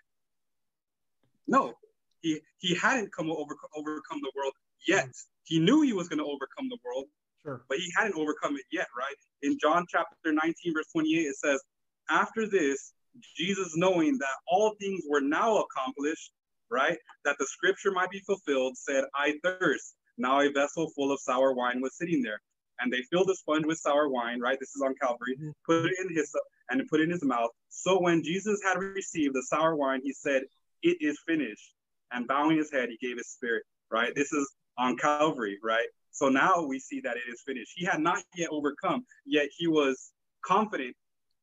[1.46, 1.74] No,
[2.20, 4.52] he, he hadn't come over, overcome the world
[4.86, 5.06] yet.
[5.06, 5.24] Mm.
[5.44, 7.06] He knew he was going to overcome the world,
[7.42, 7.62] sure.
[7.68, 9.14] but he hadn't overcome it yet, right?
[9.42, 11.60] In John chapter 19, verse 28, it says,
[12.08, 12.92] After this,
[13.36, 16.32] Jesus knowing that all things were now accomplished,
[16.70, 16.98] right?
[17.24, 19.94] That the scripture might be fulfilled, said, I thirst.
[20.18, 22.40] Now a vessel full of sour wine was sitting there.
[22.80, 24.58] And they filled the sponge with sour wine, right?
[24.58, 25.50] This is on Calvary, mm-hmm.
[25.66, 26.34] put it in his
[26.70, 27.50] and put it in his mouth.
[27.68, 30.42] So when Jesus had received the sour wine, he said,
[30.82, 31.74] It is finished.
[32.12, 34.14] And bowing his head, he gave his spirit, right?
[34.14, 35.86] This is on Calvary, right?
[36.10, 37.72] So now we see that it is finished.
[37.76, 40.12] He had not yet overcome, yet he was
[40.44, 40.94] confident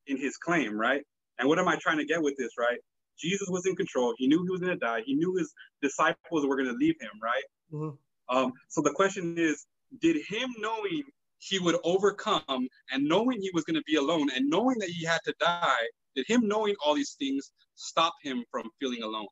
[0.08, 1.04] in his claim, right?
[1.40, 2.80] And what am I trying to get with this, right?
[3.20, 4.14] Jesus was in control.
[4.18, 5.02] He knew he was going to die.
[5.06, 7.44] He knew his disciples were going to leave him, right?
[7.74, 8.36] Mm-hmm.
[8.36, 9.66] Um, so the question is,
[10.02, 11.04] did him knowing
[11.40, 15.06] he would overcome and knowing he was going to be alone and knowing that he
[15.06, 19.28] had to die, did him knowing all these things stop him from feeling alone?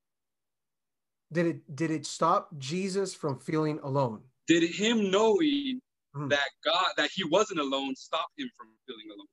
[1.32, 4.22] Did it did it stop Jesus from feeling alone?
[4.48, 5.82] Did him knowing
[6.16, 6.28] mm-hmm.
[6.30, 9.28] that God that he wasn't alone stop him from feeling alone?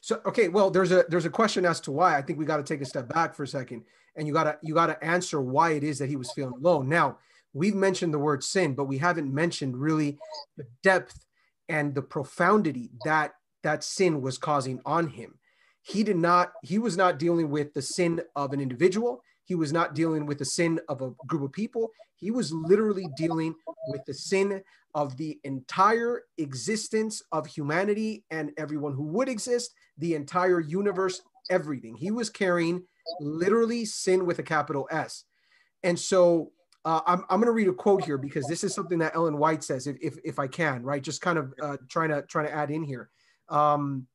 [0.00, 2.16] So okay, well, there's a there's a question as to why.
[2.16, 3.84] I think we got to take a step back for a second,
[4.16, 6.88] and you gotta you gotta answer why it is that he was feeling alone.
[6.88, 7.18] Now,
[7.52, 10.18] we've mentioned the word sin, but we haven't mentioned really
[10.56, 11.26] the depth
[11.68, 15.38] and the profundity that that sin was causing on him.
[15.82, 16.52] He did not.
[16.62, 19.22] He was not dealing with the sin of an individual.
[19.50, 21.90] He was not dealing with the sin of a group of people.
[22.14, 23.56] He was literally dealing
[23.88, 24.62] with the sin
[24.94, 31.96] of the entire existence of humanity and everyone who would exist, the entire universe, everything.
[31.96, 32.84] He was carrying
[33.18, 35.24] literally sin with a capital S.
[35.82, 36.52] And so
[36.84, 39.36] uh, I'm, I'm going to read a quote here because this is something that Ellen
[39.36, 41.02] White says, if, if, if I can, right?
[41.02, 43.10] Just kind of uh, trying to trying to add in here.
[43.48, 44.06] Um,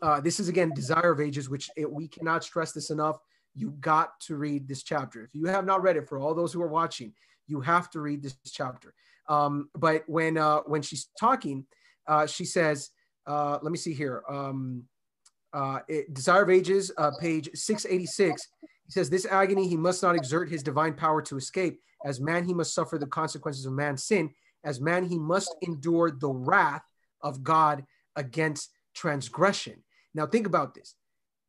[0.00, 3.18] uh, this is again Desire of Ages, which it, we cannot stress this enough.
[3.58, 5.24] You got to read this chapter.
[5.24, 7.12] If you have not read it, for all those who are watching,
[7.48, 8.94] you have to read this chapter.
[9.28, 11.66] Um, but when uh, when she's talking,
[12.06, 12.90] uh, she says,
[13.26, 14.84] uh, "Let me see here." Um,
[15.52, 18.46] uh, it, Desire of Ages, uh, page six eighty six.
[18.86, 21.80] He says, "This agony he must not exert his divine power to escape.
[22.04, 24.30] As man, he must suffer the consequences of man's sin.
[24.62, 26.84] As man, he must endure the wrath
[27.22, 27.84] of God
[28.14, 29.82] against transgression."
[30.14, 30.94] Now, think about this.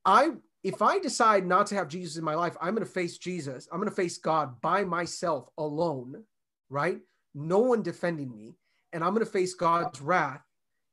[0.05, 0.32] I
[0.64, 3.68] if I decide not to have Jesus in my life, I'm going to face Jesus.
[3.72, 6.24] I'm going to face God by myself alone,
[6.70, 6.99] right?
[7.34, 8.55] no one defending me,
[8.93, 10.43] and I'm going to face God's wrath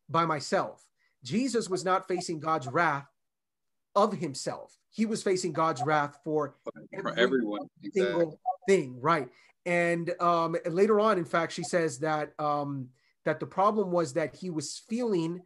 [0.09, 0.85] by myself.
[1.25, 3.07] Jesus was not facing God's wrath
[3.95, 4.77] of himself.
[4.91, 6.55] He was facing God's wrath for,
[7.01, 7.69] for everyone.
[7.93, 8.39] Single exactly.
[8.69, 9.29] thing, right?
[9.65, 12.89] And um, later on, in fact, she says that um,
[13.25, 15.41] that the problem was that he was feeling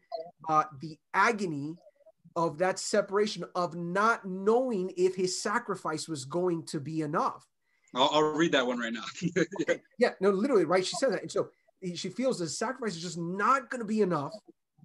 [0.49, 1.77] uh, the agony
[2.37, 7.47] of that separation of not knowing if his sacrifice was going to be enough.
[7.95, 9.05] I'll, I'll read that one right now.
[9.67, 9.75] yeah.
[9.99, 10.87] yeah, no, literally, right?
[10.87, 11.49] She said that, and so
[11.95, 14.33] she feels the sacrifice is just not going to be enough,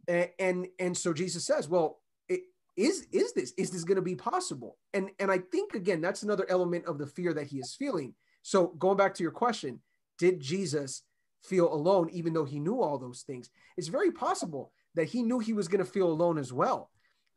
[0.08, 2.42] and, and and so Jesus says, "Well, it,
[2.76, 6.24] is is this is this going to be possible?" And and I think again, that's
[6.24, 8.16] another element of the fear that he is feeling.
[8.42, 9.82] So going back to your question,
[10.18, 11.04] did Jesus
[11.44, 13.50] feel alone even though he knew all those things?
[13.78, 16.90] It's very possible that he knew he was going to feel alone as well.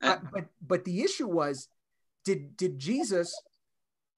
[0.02, 1.68] Uh, but but the issue was,
[2.24, 3.34] did did Jesus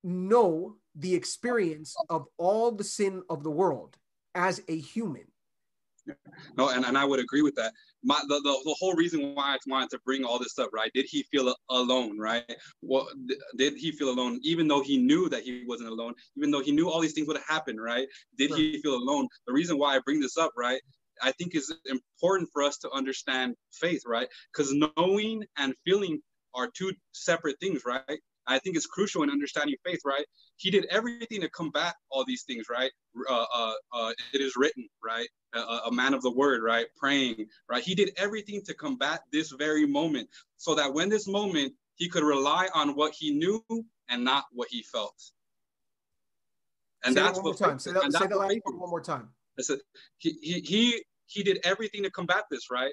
[0.02, 3.96] know the experience of all the sin of the world
[4.34, 5.24] as a human.
[6.56, 7.72] No, and, and I would agree with that.
[8.02, 10.90] My the, the, the whole reason why I wanted to bring all this up, right?
[10.94, 12.42] Did he feel alone, right?
[12.82, 13.08] Well,
[13.56, 16.72] did he feel alone, even though he knew that he wasn't alone, even though he
[16.72, 18.08] knew all these things would happen, right?
[18.38, 19.28] Did he feel alone?
[19.46, 20.80] The reason why I bring this up, right?
[21.22, 24.28] I think is important for us to understand faith, right?
[24.52, 26.20] Because knowing and feeling
[26.54, 28.18] are two separate things, right?
[28.46, 30.24] I think it's crucial in understanding faith, right?
[30.56, 32.90] He did everything to combat all these things, right?
[33.28, 35.28] Uh, uh, uh, it is written, right?
[35.54, 36.86] A, a, man of the word, right?
[36.96, 37.82] Praying, right?
[37.82, 42.24] He did everything to combat this very moment so that when this moment, he could
[42.24, 43.62] rely on what he knew
[44.08, 45.14] and not what he felt.
[47.04, 47.78] And say that's that one what more time.
[47.78, 49.28] Say that, say that last one more time.
[50.18, 52.92] He, he, he, he did everything to combat this, right?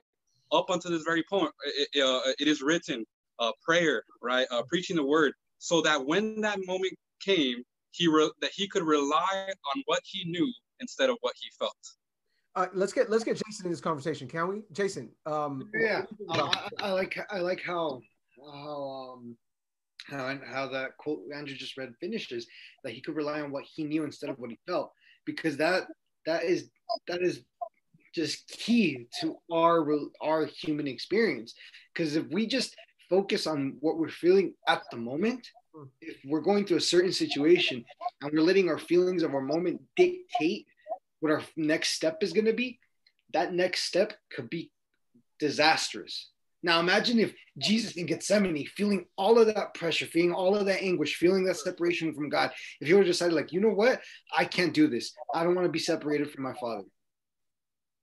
[0.51, 1.51] Up until this very point,
[1.93, 3.05] it, uh, it is written,
[3.39, 4.47] uh, prayer, right?
[4.51, 8.83] Uh, preaching the word, so that when that moment came, he re- that he could
[8.83, 11.75] rely on what he knew instead of what he felt.
[12.55, 14.61] Uh, let's get let's get Jason in this conversation, can we?
[14.71, 15.09] Jason.
[15.25, 18.01] Um, yeah, I, I, like I like how
[18.39, 19.38] how um
[20.05, 22.47] how how that quote Andrew just read finishes
[22.83, 24.91] that he could rely on what he knew instead of what he felt
[25.25, 25.88] because that
[26.25, 26.69] that is
[27.07, 27.41] that is
[28.18, 29.88] just key to our
[30.22, 31.53] our human experience
[31.93, 32.76] because if we just
[33.11, 35.47] focus on what we're feeling at the moment,
[36.01, 37.86] if we're going through a certain situation
[38.22, 40.65] and we're letting our feelings of our moment dictate
[41.20, 42.80] what our next step is going to be,
[43.34, 44.72] that next step could be
[45.39, 46.32] disastrous.
[46.63, 50.82] Now imagine if Jesus in Gethsemane, feeling all of that pressure, feeling all of that
[50.82, 52.51] anguish, feeling that separation from God,
[52.82, 54.01] if he would have decided, like, you know what,
[54.36, 55.13] I can't do this.
[55.36, 56.84] I don't want to be separated from my Father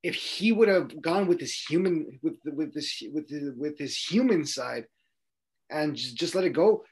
[0.05, 3.97] if he would have gone with his human with with this with the, with his
[3.97, 4.85] human side
[5.71, 6.85] and just, just let it go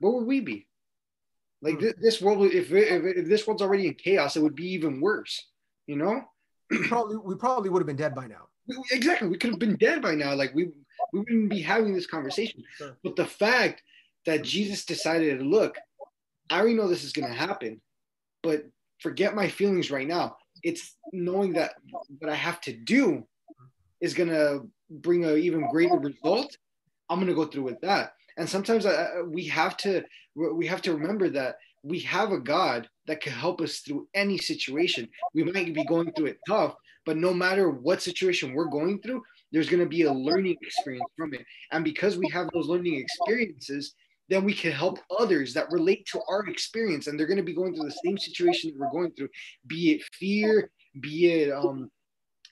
[0.00, 0.66] what would we be?
[1.62, 1.88] Like hmm.
[1.98, 5.48] this world if, if, if this world's already in chaos it would be even worse
[5.86, 6.22] you know?
[6.70, 8.48] We probably we probably would have been dead by now.
[8.92, 10.68] Exactly we could have been dead by now like we
[11.12, 12.62] we wouldn't be having this conversation.
[12.76, 12.96] Sure.
[13.02, 13.82] but the fact
[14.26, 15.76] that jesus decided to look
[16.50, 17.80] i already know this is going to happen
[18.42, 18.64] but
[19.00, 21.74] forget my feelings right now it's knowing that
[22.18, 23.24] what I have to do
[24.00, 24.60] is gonna
[24.90, 26.56] bring an even greater result.
[27.08, 28.14] I'm gonna go through with that.
[28.36, 30.02] And sometimes I, we have to
[30.34, 34.38] we have to remember that we have a God that can help us through any
[34.38, 35.08] situation.
[35.34, 39.22] We might be going through it tough, but no matter what situation we're going through,
[39.52, 41.44] there's going to be a learning experience from it.
[41.70, 43.94] And because we have those learning experiences,
[44.28, 47.54] then we can help others that relate to our experience and they're going to be
[47.54, 49.28] going through the same situation that we're going through,
[49.66, 50.70] be it fear,
[51.00, 51.90] be it um,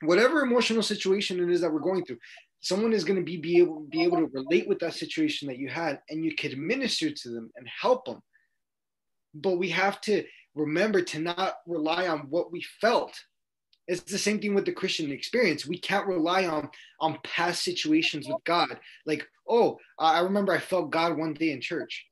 [0.03, 2.18] whatever emotional situation it is that we're going through.
[2.61, 5.59] Someone is going to be, be able be able to relate with that situation that
[5.59, 8.20] you had and you could minister to them and help them.
[9.35, 13.18] But we have to remember to not rely on what we felt
[13.89, 15.66] it's the same thing with the christian experience.
[15.66, 16.68] We can't rely on
[17.01, 18.78] on past situations with god.
[19.07, 22.07] Like oh i remember i felt god one day in church.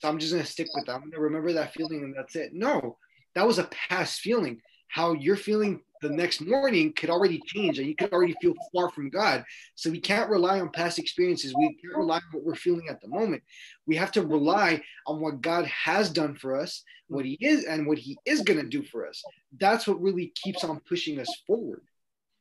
[0.00, 0.96] So i'm just to stick with that.
[0.96, 2.52] I'm to remember that feeling and that's it.
[2.52, 2.96] No
[3.36, 7.88] that was a past feeling how you're feeling the next morning could already change and
[7.88, 9.44] you could already feel far from God.
[9.74, 11.54] So we can't rely on past experiences.
[11.56, 13.42] We can't rely on what we're feeling at the moment.
[13.86, 17.86] We have to rely on what God has done for us, what He is, and
[17.86, 19.22] what He is going to do for us.
[19.58, 21.82] That's what really keeps on pushing us forward.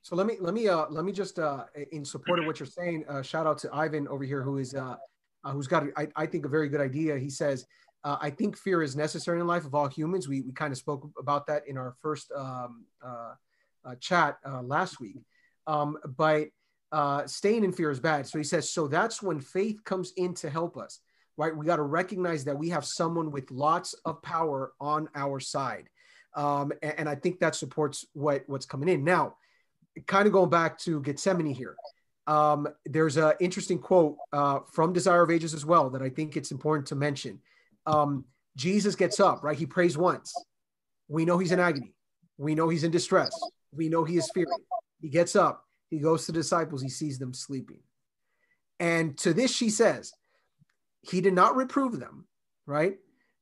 [0.02, 2.68] So let me let me uh let me just uh in support of what you're
[2.68, 4.98] saying, uh, shout out to Ivan over here who is uh,
[5.43, 7.18] uh who's got I, I think a very good idea.
[7.18, 7.66] He says
[8.06, 10.30] uh, I think fear is necessary in life of all humans.
[10.30, 13.34] We, we kind of spoke about that in our first um, uh,
[13.84, 15.18] uh, chat uh, last week.
[15.66, 16.49] Um, but
[16.91, 18.28] uh, staying in fear is bad.
[18.28, 20.99] So he says, so that's when faith comes in to help us,
[21.36, 21.56] right?
[21.56, 25.89] We got to recognize that we have someone with lots of power on our side.
[26.36, 29.03] Um, and, and, I think that supports what, what's coming in.
[29.03, 29.36] Now,
[30.06, 31.76] kind of going back to Gethsemane here.
[32.28, 36.36] Um, there's an interesting quote uh, from Desire of Ages as well that I think
[36.36, 37.39] it's important to mention
[37.86, 38.26] um,
[38.56, 39.58] Jesus gets up, right?
[39.58, 40.34] He prays once.
[41.08, 41.94] We know he's in agony.
[42.38, 43.32] We know he's in distress.
[43.72, 44.50] We know he is fearing.
[45.02, 45.64] He gets up.
[45.90, 46.82] He goes to the disciples.
[46.82, 47.80] He sees them sleeping.
[48.80, 50.14] And to this, she says,
[51.02, 52.26] He did not reprove them,
[52.66, 52.98] right?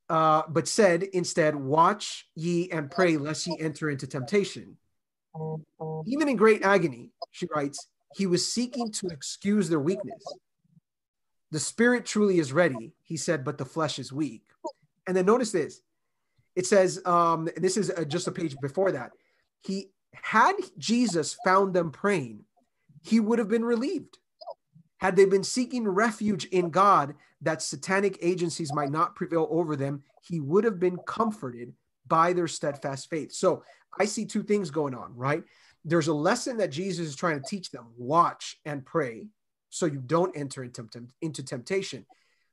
[0.08, 4.76] Uh, but said instead, Watch ye and pray lest ye enter into temptation.
[6.06, 10.22] Even in great agony, she writes, He was seeking to excuse their weakness
[11.54, 14.42] the spirit truly is ready, he said, but the flesh is weak.
[15.06, 15.82] And then notice this
[16.56, 19.12] it says, um, and this is uh, just a page before that.
[19.62, 22.40] He had Jesus found them praying,
[23.02, 24.18] he would have been relieved.
[24.98, 30.02] Had they been seeking refuge in God that satanic agencies might not prevail over them,
[30.22, 31.72] he would have been comforted
[32.08, 33.32] by their steadfast faith.
[33.32, 33.62] So
[33.96, 35.44] I see two things going on, right?
[35.84, 39.28] There's a lesson that Jesus is trying to teach them watch and pray
[39.74, 42.06] so you don't enter into, temptation.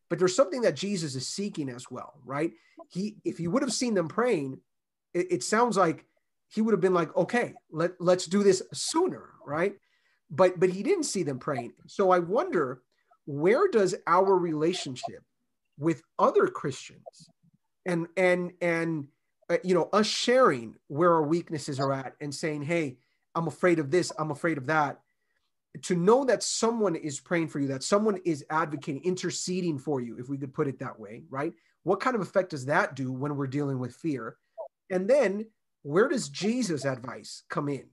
[0.09, 2.51] But there's something that Jesus is seeking as well, right?
[2.89, 4.59] He, if he would have seen them praying,
[5.13, 6.05] it, it sounds like
[6.47, 9.76] he would have been like, okay, let, let's do this sooner, right?
[10.32, 11.74] But but he didn't see them praying.
[11.88, 12.82] So I wonder
[13.26, 15.24] where does our relationship
[15.78, 17.30] with other Christians
[17.86, 19.07] and and and
[19.49, 22.97] uh, you know us sharing where our weaknesses are at and saying, hey,
[23.36, 25.01] I'm afraid of this, I'm afraid of that
[25.84, 30.17] to know that someone is praying for you, that someone is advocating, interceding for you,
[30.17, 31.53] if we could put it that way, right?
[31.84, 34.36] What kind of effect does that do when we're dealing with fear?
[34.89, 35.45] And then
[35.84, 37.86] where does Jesus' advice come in?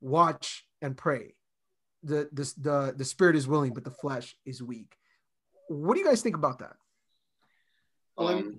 [0.00, 1.34] Watch and pray.
[2.02, 4.96] The, the, the, the spirit is willing, but the flesh is weak.
[5.68, 6.74] What do you guys think about that?
[8.18, 8.58] Um,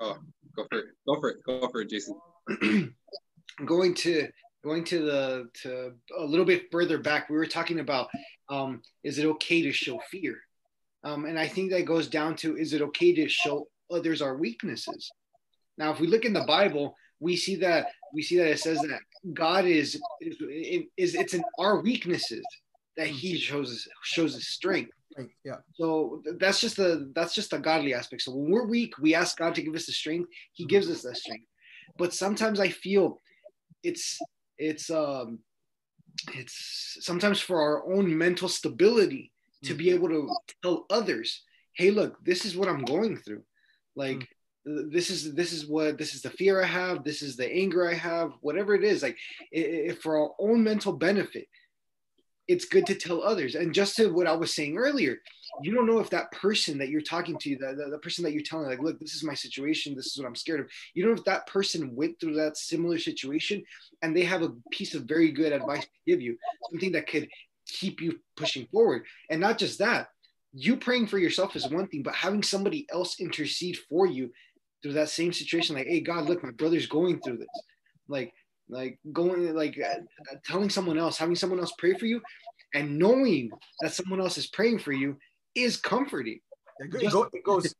[0.00, 0.18] oh,
[0.54, 0.84] go for it.
[1.06, 1.36] Go for it.
[1.44, 2.18] Go for it, Jason.
[2.48, 2.94] I'm
[3.64, 4.28] going to
[4.66, 8.08] going to the to a little bit further back, we were talking about
[8.48, 10.36] um, is it okay to show fear?
[11.04, 14.36] Um, and I think that goes down to is it okay to show others our
[14.36, 15.10] weaknesses?
[15.78, 18.80] Now, if we look in the Bible, we see that we see that it says
[18.80, 19.00] that
[19.32, 20.36] God is is,
[20.96, 22.44] is it's in our weaknesses
[22.96, 24.90] that He shows us shows His strength.
[25.44, 25.56] Yeah.
[25.74, 28.22] So that's just the that's just the godly aspect.
[28.22, 30.28] So when we're weak, we ask God to give us the strength.
[30.52, 31.46] He gives us that strength.
[31.96, 33.18] But sometimes I feel
[33.82, 34.18] it's
[34.58, 35.38] it's um
[36.34, 39.32] it's sometimes for our own mental stability
[39.62, 40.28] to be able to
[40.62, 41.42] tell others
[41.74, 43.42] hey look this is what i'm going through
[43.96, 44.28] like
[44.66, 44.92] mm.
[44.92, 47.88] this is this is what this is the fear i have this is the anger
[47.88, 49.16] i have whatever it is like
[49.50, 51.48] if for our own mental benefit
[52.48, 53.54] it's good to tell others.
[53.54, 55.18] And just to what I was saying earlier,
[55.62, 58.32] you don't know if that person that you're talking to, the, the, the, person that
[58.32, 60.68] you're telling, like, look, this is my situation, this is what I'm scared of.
[60.94, 63.64] You don't know if that person went through that similar situation
[64.02, 66.36] and they have a piece of very good advice to give you,
[66.70, 67.28] something that could
[67.66, 69.04] keep you pushing forward.
[69.30, 70.08] And not just that,
[70.52, 74.30] you praying for yourself is one thing, but having somebody else intercede for you
[74.82, 77.62] through that same situation, like, hey, God, look, my brother's going through this.
[78.08, 78.32] Like,
[78.68, 82.20] like going like uh, telling someone else having someone else pray for you
[82.74, 83.50] and knowing
[83.80, 85.16] that someone else is praying for you
[85.54, 86.40] is comforting
[86.80, 87.74] it, goes, it goes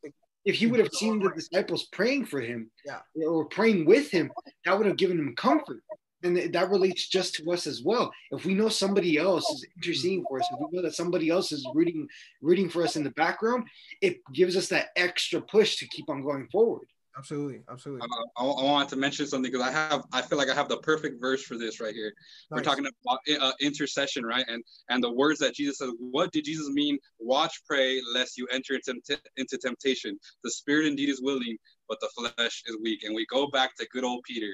[0.47, 3.01] if he would have seen the disciples praying for him Yeah.
[3.27, 4.31] or praying with him,
[4.65, 5.83] that would have given him comfort.
[6.23, 8.11] And that relates just to us as well.
[8.31, 11.53] If we know somebody else is interceding for us, if we know that somebody else
[11.53, 12.09] is rooting,
[12.41, 13.65] rooting for us in the background,
[14.01, 16.87] it gives us that extra push to keep on going forward.
[17.19, 18.07] Absolutely, absolutely.
[18.07, 20.69] Uh, I, I wanted to mention something because I have I feel like I have
[20.69, 22.13] the perfect verse for this right here.
[22.51, 24.45] We're talking about uh, intercession, right?
[24.49, 25.91] And and the words that Jesus says.
[25.99, 26.99] What did Jesus mean?
[27.19, 30.19] Watch, pray, lest you enter into, into temptation.
[30.45, 31.57] The spirit indeed is willing,
[31.89, 33.03] but the flesh is weak.
[33.05, 34.53] And we go back to good old Peter.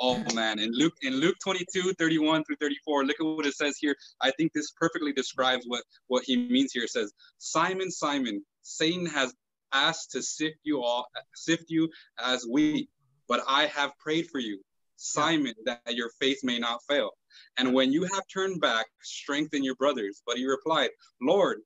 [0.00, 3.76] Oh man, in Luke in Luke 22, 31 through 34, look at what it says
[3.78, 3.94] here.
[4.22, 6.84] I think this perfectly describes what what he means here.
[6.84, 9.34] It says, Simon, Simon, Satan has
[9.72, 12.88] asked to sift you all sift you as wheat,
[13.28, 14.60] but I have prayed for you,
[14.96, 17.10] Simon, that your faith may not fail.
[17.56, 20.22] And when you have turned back, strengthen your brothers.
[20.26, 21.60] But he replied, Lord,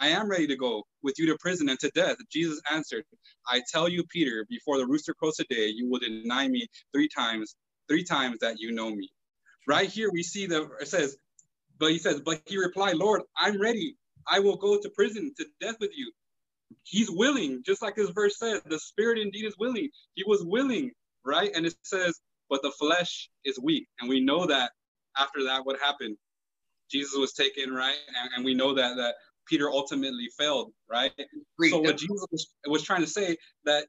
[0.00, 2.16] I am ready to go with you to prison and to death.
[2.30, 3.04] Jesus answered,
[3.46, 7.56] I tell you, Peter, before the rooster crows today, you will deny me three times,
[7.88, 9.10] three times that you know me.
[9.66, 11.16] Right here, we see the it says,
[11.78, 13.96] but he says, but he replied, Lord, I'm ready.
[14.26, 16.12] I will go to prison to death with you.
[16.84, 19.88] He's willing, just like this verse says, the spirit indeed is willing.
[20.14, 20.92] He was willing,
[21.24, 21.50] right?
[21.54, 22.20] And it says,
[22.50, 23.86] but the flesh is weak.
[24.00, 24.72] And we know that
[25.18, 26.16] after that, what happened?
[26.90, 27.96] Jesus was taken, right?
[28.20, 29.14] And, and we know that that
[29.46, 31.12] Peter ultimately failed, right?
[31.58, 31.70] Great.
[31.70, 33.86] So what Jesus was, was trying to say that,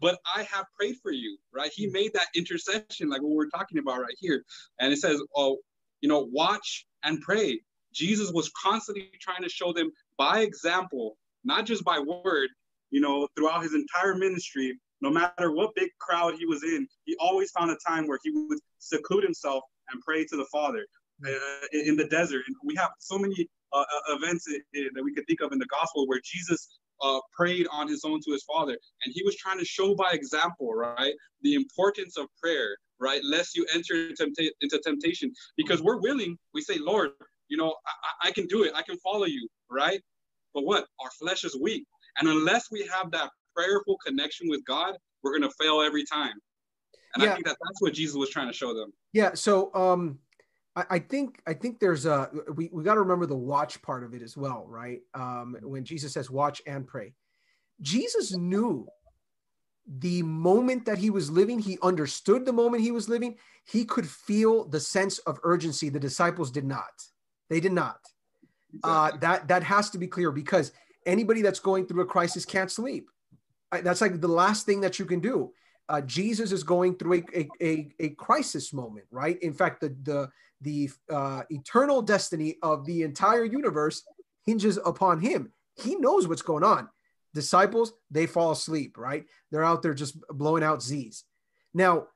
[0.00, 1.70] but I have prayed for you, right?
[1.74, 4.44] He made that intercession, like what we're talking about right here.
[4.78, 5.58] And it says, oh,
[6.00, 7.60] you know, watch and pray.
[7.92, 12.48] Jesus was constantly trying to show them by example, not just by word,
[12.90, 17.16] you know, throughout his entire ministry, no matter what big crowd he was in, he
[17.20, 20.86] always found a time where he would seclude himself and pray to the Father
[21.26, 22.42] uh, in the desert.
[22.46, 25.52] And we have so many uh, uh, events i- i- that we could think of
[25.52, 28.72] in the gospel where Jesus uh, prayed on his own to his Father.
[29.04, 33.56] And he was trying to show by example, right, the importance of prayer, right, lest
[33.56, 35.32] you enter tempta- into temptation.
[35.56, 37.10] Because we're willing, we say, Lord,
[37.48, 40.00] you know, I- I can do it, I can follow you, right?
[40.58, 40.86] But what?
[41.00, 41.86] Our flesh is weak.
[42.18, 46.34] And unless we have that prayerful connection with God, we're going to fail every time.
[47.14, 47.30] And Yeah.
[47.30, 48.92] I think that that's what Jesus was trying to show them.
[49.12, 49.34] Yeah.
[49.34, 50.18] So um,
[50.74, 54.02] I, I think I think there's a we we got to remember the watch part
[54.02, 54.98] of it as well, right?
[55.14, 57.14] Um, when Jesus says watch and pray,
[57.80, 58.88] Jesus knew
[59.86, 61.60] the moment that he was living.
[61.60, 63.36] He understood the moment he was living.
[63.64, 65.88] He could feel the sense of urgency.
[65.88, 66.90] The disciples did not.
[67.48, 68.00] They did not.
[68.84, 70.72] Uh, that that has to be clear because
[71.06, 73.08] anybody that's going through a crisis can't sleep.
[73.70, 75.52] That's like the last thing that you can do.
[75.88, 79.42] Uh, Jesus is going through a, a, a, a crisis moment, right?
[79.42, 84.02] In fact, the the the uh, eternal destiny of the entire universe
[84.44, 85.52] hinges upon him.
[85.76, 86.88] He knows what's going on.
[87.34, 89.24] Disciples, they fall asleep, right?
[89.50, 91.24] They're out there just blowing out Z's.
[91.72, 92.08] Now,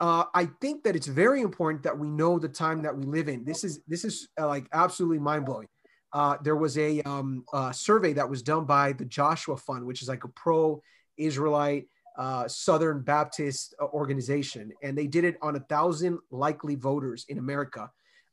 [0.00, 3.28] uh, I think that it's very important that we know the time that we live
[3.28, 3.44] in.
[3.44, 5.68] This is this is uh, like absolutely mind blowing.
[6.12, 10.02] Uh, there was a um, uh, survey that was done by the Joshua Fund, which
[10.02, 11.86] is like a pro-Israelite
[12.18, 17.38] uh, Southern Baptist uh, organization, and they did it on a thousand likely voters in
[17.38, 17.90] America,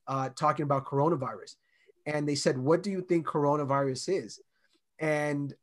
[0.07, 1.55] uh, talking about coronavirus.
[2.05, 4.41] And they said, "What do you think coronavirus is?"
[4.99, 5.53] And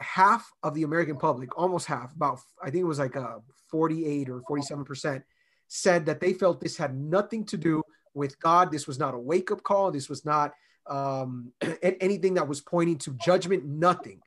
[0.00, 4.30] half of the American public, almost half, about I think it was like a 48
[4.30, 5.22] or 47 percent,
[5.68, 7.82] said that they felt this had nothing to do
[8.14, 8.72] with God.
[8.72, 9.90] This was not a wake-up call.
[9.90, 10.52] This was not
[10.88, 13.64] um, anything that was pointing to judgment.
[13.64, 14.20] Nothing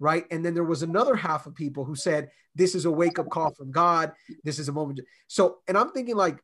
[0.00, 0.26] right?
[0.30, 3.28] And then there was another half of people who said, this is a wake up
[3.30, 4.12] call from God.
[4.44, 5.00] This is a moment.
[5.26, 6.38] So, and I'm thinking like,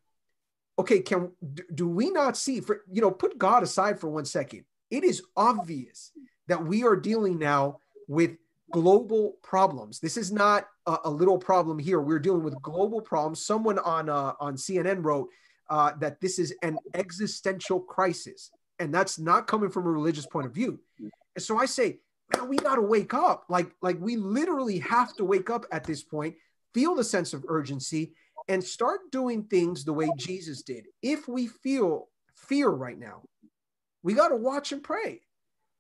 [0.79, 4.25] okay, can do, do we not see for you know, put God aside for one
[4.25, 4.65] second.
[4.91, 6.13] It is obvious
[6.49, 8.37] that we are dealing now with
[8.71, 10.01] global problems.
[10.01, 12.01] This is not a, a little problem here.
[12.01, 13.45] We're dealing with global problems.
[13.45, 15.29] Someone on uh, on CNN wrote
[15.71, 20.47] uh, that this is an existential crisis, and that's not coming from a religious point
[20.47, 20.81] of view.
[20.99, 21.99] And so I say,
[22.35, 23.45] man, we got to wake up.
[23.49, 26.35] Like, like we literally have to wake up at this point,
[26.73, 28.15] feel the sense of urgency,
[28.49, 30.87] and start doing things the way Jesus did.
[31.03, 33.23] If we feel fear right now,
[34.03, 35.21] we got to watch and pray.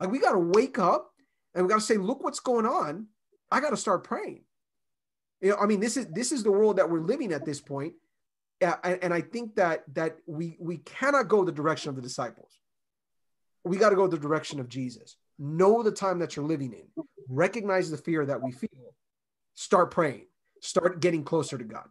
[0.00, 1.10] Like, we got to wake up
[1.54, 3.06] and we got to say, look what's going on.
[3.50, 4.44] I got to start praying.
[5.40, 7.60] You know, I mean, this is this is the world that we're living at this
[7.60, 7.92] point.
[8.60, 12.60] And, and I think that that we we cannot go the direction of the disciples.
[13.64, 15.16] We got to go the direction of Jesus.
[15.38, 17.04] Know the time that you're living in.
[17.28, 18.94] Recognize the fear that we feel.
[19.54, 20.26] Start praying.
[20.60, 21.88] Start getting closer to God.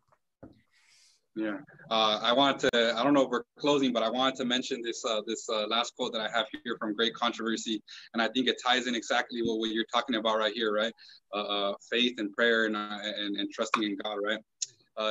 [1.35, 1.57] Yeah,
[1.89, 2.95] uh, I wanted to.
[2.95, 5.65] I don't know if we're closing, but I wanted to mention this uh, this uh,
[5.67, 7.81] last quote that I have here from Great Controversy,
[8.13, 10.93] and I think it ties in exactly what, what you're talking about right here, right?
[11.33, 14.39] Uh, uh, faith and prayer and, uh, and and trusting in God, right?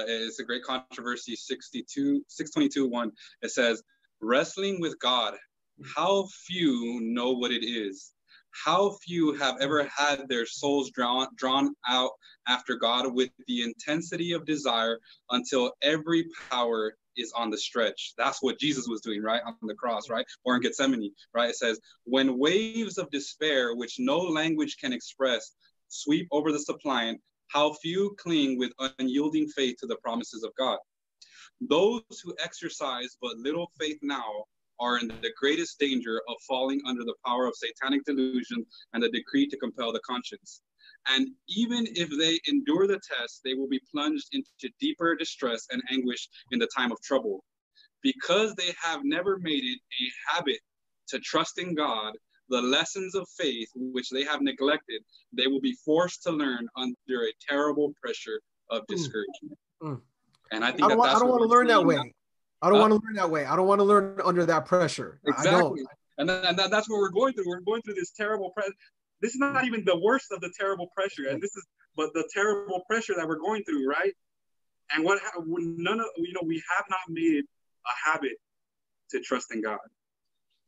[0.07, 3.11] it's a Great Controversy 62 622 one.
[3.43, 3.83] It says,
[4.21, 5.35] "Wrestling with God,
[5.95, 8.13] how few know what it is."
[8.53, 12.11] how few have ever had their souls drawn, drawn out
[12.47, 15.01] after God with the intensity of desire
[15.31, 18.15] until every power is on the stretch.
[18.17, 19.43] That's what Jesus was doing, right?
[19.45, 20.25] On the cross, right?
[20.45, 21.51] Or in Gethsemane, right?
[21.51, 25.53] It says, when waves of despair, which no language can express,
[25.89, 30.79] sweep over the suppliant, how few cling with unyielding faith to the promises of God.
[31.61, 34.45] Those who exercise but little faith now
[34.83, 39.11] are in the greatest danger of falling under the power of satanic delusion and the
[39.11, 40.61] decree to compel the conscience.
[41.09, 45.83] And even if they endure the test, they will be plunged into deeper distress and
[45.91, 47.45] anguish in the time of trouble.
[48.03, 50.59] Because they have never made it a habit
[51.09, 52.15] to trust in God,
[52.49, 55.03] the lessons of faith which they have neglected,
[55.33, 58.95] they will be forced to learn under a terrible pressure of hmm.
[58.95, 59.59] discouragement.
[59.83, 60.01] Mm.
[60.51, 62.13] And I think I don't, I don't want to learn that way.
[62.63, 63.45] I don't uh, want to learn that way.
[63.45, 65.21] I don't want to learn under that pressure.
[65.27, 65.83] Exactly.
[66.19, 67.49] And, then, and that's what we're going through.
[67.49, 68.73] We're going through this terrible pressure.
[69.21, 72.29] This is not even the worst of the terrible pressure, and this is but the
[72.33, 74.13] terrible pressure that we're going through, right?
[74.95, 78.33] And what none of you know, we have not made a habit
[79.11, 79.79] to trust in God,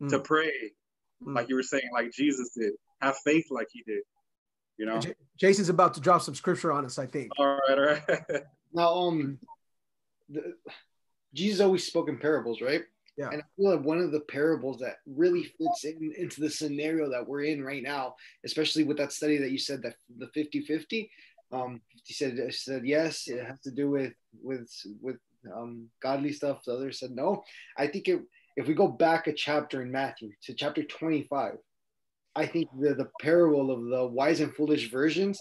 [0.01, 0.09] mm.
[0.11, 0.53] to pray,
[1.23, 1.35] mm.
[1.35, 4.03] like you were saying, like Jesus did, have faith like He did.
[4.77, 7.31] You know, J- Jason's about to drop some scripture on us, I think.
[7.39, 8.43] All right, all right.
[8.73, 9.39] now, um,
[10.29, 10.55] the,
[11.35, 12.83] Jesus always spoke in parables, right?
[13.17, 13.29] Yeah.
[13.31, 17.11] And I feel like one of the parables that really fits in, into the scenario
[17.11, 20.63] that we're in right now, especially with that study that you said that the 50
[20.63, 21.11] 50,
[21.53, 24.13] um, he said, said yes, it has to do with,
[24.43, 24.69] with,
[25.01, 25.17] with
[25.55, 26.65] um, godly stuff.
[26.65, 27.45] The other said no.
[27.79, 28.21] I think it,
[28.57, 31.59] if we go back a chapter in Matthew to chapter 25,
[32.37, 35.39] I think the, the parable of the wise and foolish virgins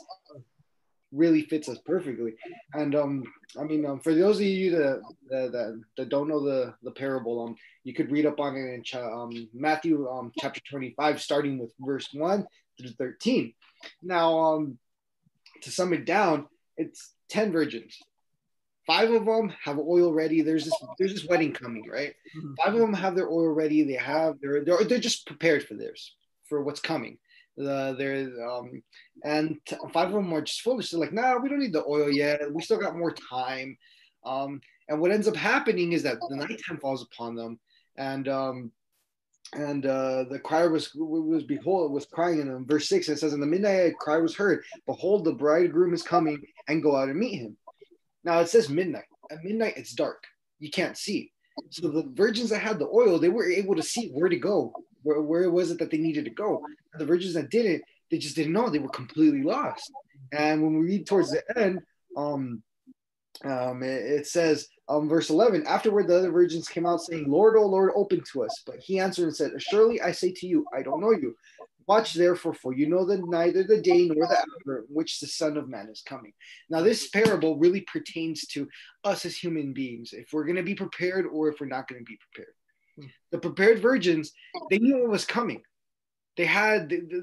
[1.14, 2.34] really fits us perfectly.
[2.74, 3.24] And um,
[3.60, 7.46] I mean, um, for those of you that, that, that don't know the, the parable,
[7.46, 11.60] um, you could read up on it in cha- um, Matthew um, chapter 25, starting
[11.60, 12.46] with verse 1
[12.80, 13.54] through 13.
[14.02, 14.78] Now, um,
[15.62, 16.48] to sum it down,
[16.78, 17.98] it's 10 virgins.
[18.86, 20.42] Five of them have oil ready.
[20.42, 22.14] There's this there's this wedding coming, right?
[22.38, 22.54] Mm-hmm.
[22.62, 23.84] Five of them have their oil ready.
[23.84, 26.14] They have they're they're, they're just prepared for theirs,
[26.50, 27.18] for what's coming.
[27.60, 28.82] Uh, there um,
[29.24, 29.60] and
[29.92, 30.90] five of them are just foolish.
[30.90, 32.42] They're like, nah, we don't need the oil yet.
[32.52, 33.78] We still got more time.
[34.26, 37.60] Um, and what ends up happening is that the nighttime falls upon them,
[37.96, 38.72] and um,
[39.54, 42.66] and uh, the cry was was behold was crying in them.
[42.66, 43.08] verse six.
[43.08, 44.64] It says, "In the midnight cry was heard.
[44.88, 47.56] Behold, the bridegroom is coming, and go out and meet him."
[48.24, 49.06] Now it says midnight.
[49.32, 50.24] At midnight, it's dark.
[50.60, 51.32] You can't see.
[51.70, 54.74] So the virgins that had the oil, they were able to see where to go
[55.04, 56.64] where, where was it that they needed to go?
[56.94, 58.70] And the virgins that didn't, they just didn't know.
[58.70, 59.92] They were completely lost.
[60.32, 61.80] And when we read towards the end,
[62.18, 62.64] um,
[63.44, 67.56] um, it, it says, um, verse 11, afterward the other virgins came out saying, Lord,
[67.58, 68.64] O Lord, open to us.
[68.66, 71.36] But he answered and said, Surely I say to you, I don't know you.
[71.88, 75.28] Watch therefore, for you know that neither the day nor the hour in which the
[75.28, 76.32] Son of Man is coming.
[76.70, 78.70] Now, this parable really pertains to
[79.04, 82.00] us as human beings, if we're going to be prepared or if we're not going
[82.00, 82.54] to be prepared.
[83.32, 84.32] The prepared virgins,
[84.70, 85.62] they knew what was coming.
[86.38, 87.22] They had the, the,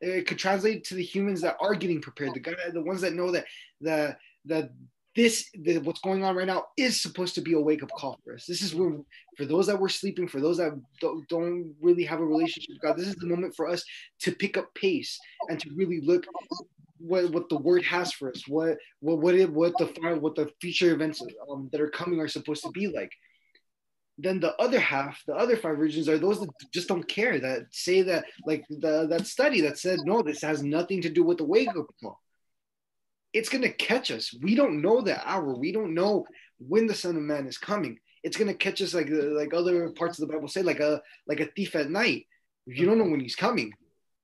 [0.00, 3.00] the, it could translate to the humans that are getting prepared, the guy, the ones
[3.02, 3.46] that know that
[3.80, 4.70] the that
[5.16, 8.18] this the, what's going on right now is supposed to be a wake up call
[8.24, 8.46] for us.
[8.46, 8.92] This is where
[9.36, 12.82] for those that were sleeping, for those that don't, don't really have a relationship with
[12.82, 13.84] God, this is the moment for us
[14.20, 16.26] to pick up pace and to really look
[16.98, 19.86] what what the word has for us, what what what it what the
[20.20, 23.12] what the future events um, that are coming are supposed to be like
[24.18, 27.66] then the other half, the other five virgins are those that just don't care, that
[27.70, 31.38] say that, like the that study that said, no, this has nothing to do with
[31.38, 32.20] the wake up call.
[33.32, 34.34] It's gonna catch us.
[34.42, 35.54] We don't know the hour.
[35.54, 36.26] We don't know
[36.58, 37.98] when the Son of Man is coming.
[38.22, 41.40] It's gonna catch us like like other parts of the Bible say, like a like
[41.40, 42.26] a thief at night.
[42.66, 43.72] You don't know when he's coming,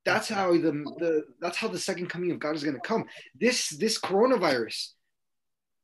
[0.07, 3.05] that's how the, the that's how the second coming of God is gonna come.
[3.39, 4.93] This this coronavirus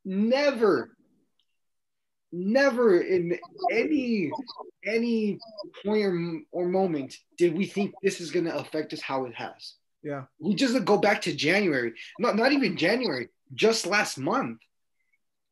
[0.04, 0.96] never
[2.32, 3.38] never in
[3.70, 4.30] any
[4.84, 5.38] any
[5.84, 9.34] point or, or moment did we think this is going to affect us how it
[9.34, 9.74] has.
[10.02, 10.24] Yeah.
[10.38, 11.92] We just go back to January.
[12.18, 14.58] Not not even January, just last month.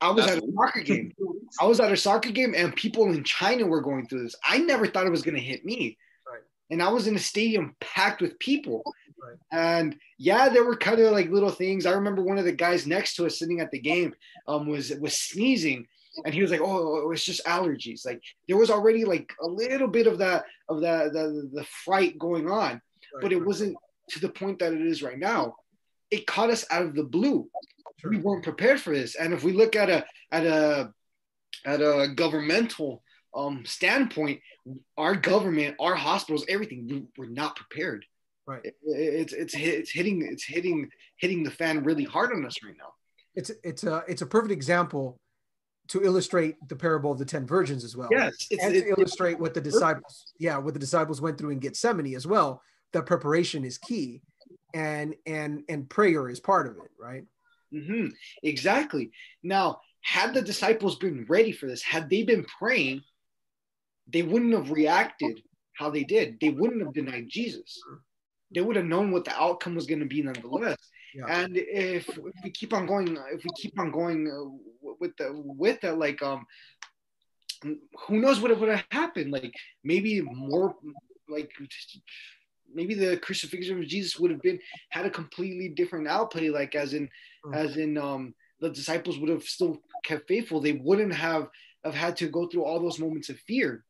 [0.01, 1.12] I was That's at a soccer game.
[1.61, 4.35] I was at a soccer game and people in China were going through this.
[4.43, 5.98] I never thought it was going to hit me.
[6.27, 6.40] Right.
[6.70, 8.82] And I was in a stadium packed with people.
[9.23, 9.36] Right.
[9.52, 11.85] And yeah, there were kind of like little things.
[11.85, 14.15] I remember one of the guys next to us sitting at the game
[14.48, 15.86] um, was was sneezing
[16.24, 19.88] and he was like, "Oh, it's just allergies." Like there was already like a little
[19.88, 22.82] bit of that of that the the fright going on, right,
[23.20, 23.46] but it right.
[23.46, 23.76] wasn't
[24.10, 25.56] to the point that it is right now.
[26.10, 27.48] It caught us out of the blue.
[27.98, 28.10] Sure.
[28.10, 30.92] We weren't prepared for this, and if we look at a at a
[31.64, 33.02] at a governmental
[33.34, 34.40] um, standpoint,
[34.96, 38.04] our government, our hospitals, everything, we, we're not prepared.
[38.46, 38.64] Right.
[38.64, 42.74] It, it's it's it's hitting it's hitting hitting the fan really hard on us right
[42.76, 42.94] now.
[43.34, 45.20] It's it's a it's a perfect example
[45.90, 48.08] to illustrate the parable of the ten virgins as well.
[48.12, 51.58] Yes, it's, and to illustrate what the disciples, yeah, what the disciples went through in
[51.58, 52.62] Gethsemane as well.
[52.92, 54.22] That preparation is key,
[54.72, 57.24] and and and prayer is part of it, right?
[57.74, 58.08] Mm-hmm.
[58.42, 59.10] Exactly.
[59.42, 63.02] Now, had the disciples been ready for this, had they been praying,
[64.08, 65.40] they wouldn't have reacted
[65.74, 66.38] how they did.
[66.40, 67.80] They wouldn't have denied Jesus.
[68.52, 70.78] They would have known what the outcome was going to be nonetheless.
[71.14, 71.26] Yeah.
[71.28, 75.32] And if, if, we keep on going, if we keep on going uh, with the
[75.35, 76.47] with the like um,
[77.62, 79.32] who knows what would have happened?
[79.32, 79.52] Like
[79.82, 80.77] maybe more
[81.28, 81.51] like
[82.72, 84.60] maybe the crucifixion of Jesus would have been
[84.90, 86.51] had a completely different outplay.
[86.51, 87.09] Like as in
[87.44, 87.55] mm.
[87.55, 90.60] as in um the disciples would have still kept faithful.
[90.60, 91.48] They wouldn't have
[91.85, 93.85] have had to go through all those moments of fear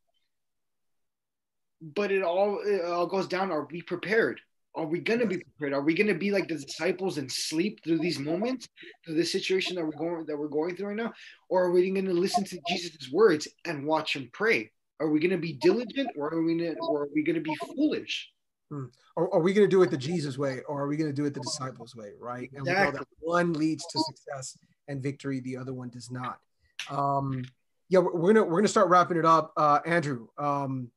[1.81, 3.51] but it all it all goes down.
[3.51, 4.41] Are we prepared?
[4.75, 5.73] Are we gonna be prepared?
[5.73, 8.69] Are we gonna be like the disciples and sleep through these moments,
[9.05, 11.13] through this situation that we're going that we're going through right now,
[11.49, 14.71] or are we gonna listen to Jesus' words and watch him pray?
[15.01, 18.31] Are we gonna be diligent, or are we gonna, or are we gonna be foolish?
[18.71, 18.85] Hmm.
[19.17, 21.15] Or are we going to do it the Jesus way, or are we going to
[21.15, 22.49] do it the disciples way, right?
[22.53, 22.87] And exactly.
[22.87, 24.57] we know that one leads to success
[24.89, 26.39] and victory, the other one does not.
[26.89, 27.45] Um,
[27.89, 29.53] yeah, we're, we're gonna we're gonna start wrapping it up.
[29.57, 30.91] Uh, Andrew, um,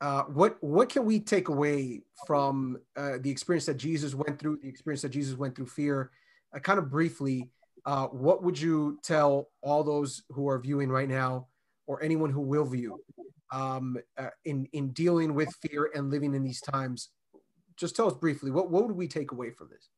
[0.00, 4.58] uh, what what can we take away from uh, the experience that Jesus went through,
[4.62, 6.10] the experience that Jesus went through fear?
[6.54, 7.50] Uh, kind of briefly,
[7.86, 11.46] uh, what would you tell all those who are viewing right now,
[11.86, 13.00] or anyone who will view,
[13.52, 17.08] um, uh, in in dealing with fear and living in these times?
[17.76, 19.88] Just tell us briefly what what would we take away from this?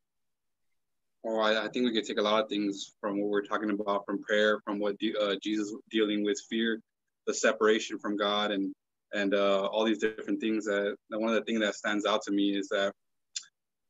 [1.23, 3.69] Well, I, I think we could take a lot of things from what we're talking
[3.69, 6.81] about, from prayer, from what uh, Jesus dealing with fear,
[7.27, 8.73] the separation from God, and
[9.13, 12.31] and uh, all these different things that, one of the things that stands out to
[12.31, 12.93] me is that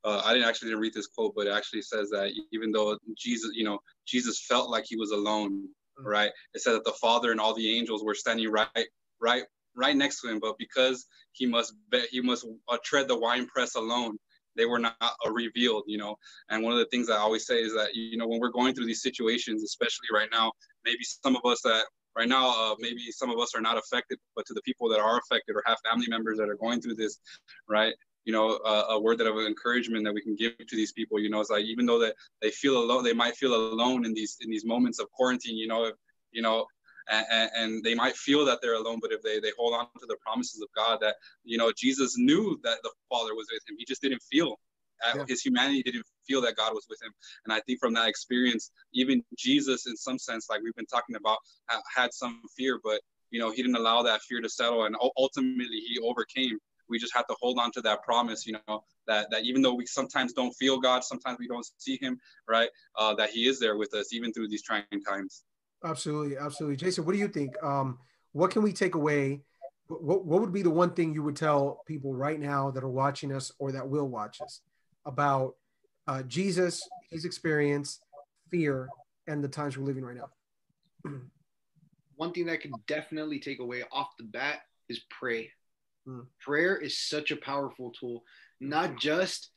[0.04, 2.98] uh, I didn't actually didn't read this quote, but it actually says that even though
[3.18, 5.64] Jesus, you know, Jesus felt like he was alone,
[6.00, 6.08] mm-hmm.
[6.08, 6.32] right?
[6.54, 8.88] It said that the Father and all the angels were standing right,
[9.20, 9.44] right,
[9.76, 13.46] right next to him, but because he must be, he must uh, tread the wine
[13.48, 14.18] press alone,
[14.56, 16.16] they were not uh, revealed, you know.
[16.50, 18.74] And one of the things I always say is that you know when we're going
[18.74, 20.52] through these situations, especially right now,
[20.86, 21.86] maybe some of us that
[22.20, 25.00] right now uh, maybe some of us are not affected but to the people that
[25.00, 27.20] are affected or have family members that are going through this
[27.70, 27.94] right
[28.26, 31.18] you know uh, a word that of encouragement that we can give to these people
[31.20, 34.14] you know it's like even though that they feel alone they might feel alone in
[34.14, 35.96] these in these moments of quarantine you know if,
[36.32, 36.66] you know
[37.12, 40.06] and, and, they might feel that they're alone but if they they hold on to
[40.06, 43.76] the promises of god that you know jesus knew that the father was with him
[43.80, 44.60] he just didn't feel
[45.16, 45.24] yeah.
[45.28, 47.12] his humanity didn't feel that God was with him.
[47.46, 51.16] And I think from that experience, even Jesus, in some sense, like we've been talking
[51.16, 51.38] about,
[51.96, 53.02] had some fear, but
[53.32, 56.58] you know, he didn't allow that fear to settle, and ultimately he overcame.
[56.90, 59.76] We just have to hold on to that promise, you know, that that even though
[59.76, 62.18] we sometimes don't feel God, sometimes we don't see Him,
[62.48, 62.70] right?
[62.98, 65.44] Uh, that He is there with us even through these trying times.
[65.84, 67.06] Absolutely, absolutely, Jason.
[67.06, 67.62] What do you think?
[67.64, 68.00] Um,
[68.32, 69.42] what can we take away?
[69.88, 72.90] What, what would be the one thing you would tell people right now that are
[72.90, 74.62] watching us or that will watch us
[75.10, 75.56] about
[76.08, 78.00] uh, Jesus, his experience,
[78.50, 78.88] fear,
[79.28, 81.12] and the times we're living right now.
[82.16, 85.50] One thing that I can definitely take away off the bat is pray.
[86.08, 86.26] Mm.
[86.40, 88.24] Prayer is such a powerful tool,
[88.60, 89.50] not just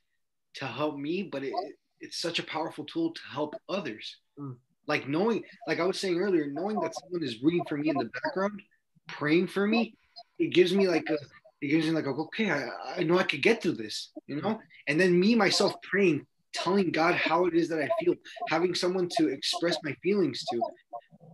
[0.54, 1.52] to help me, but it,
[2.00, 4.16] it's such a powerful tool to help others.
[4.38, 4.56] Mm.
[4.86, 7.96] Like knowing, like I was saying earlier, knowing that someone is rooting for me in
[7.96, 8.60] the background,
[9.06, 9.94] praying for me,
[10.38, 11.18] it gives me like a,
[11.62, 12.68] it gives me like, okay, I,
[12.98, 14.60] I know I could get through this, you know?
[14.88, 18.14] And then me, myself praying telling God how it is that I feel,
[18.48, 20.60] having someone to express my feelings to,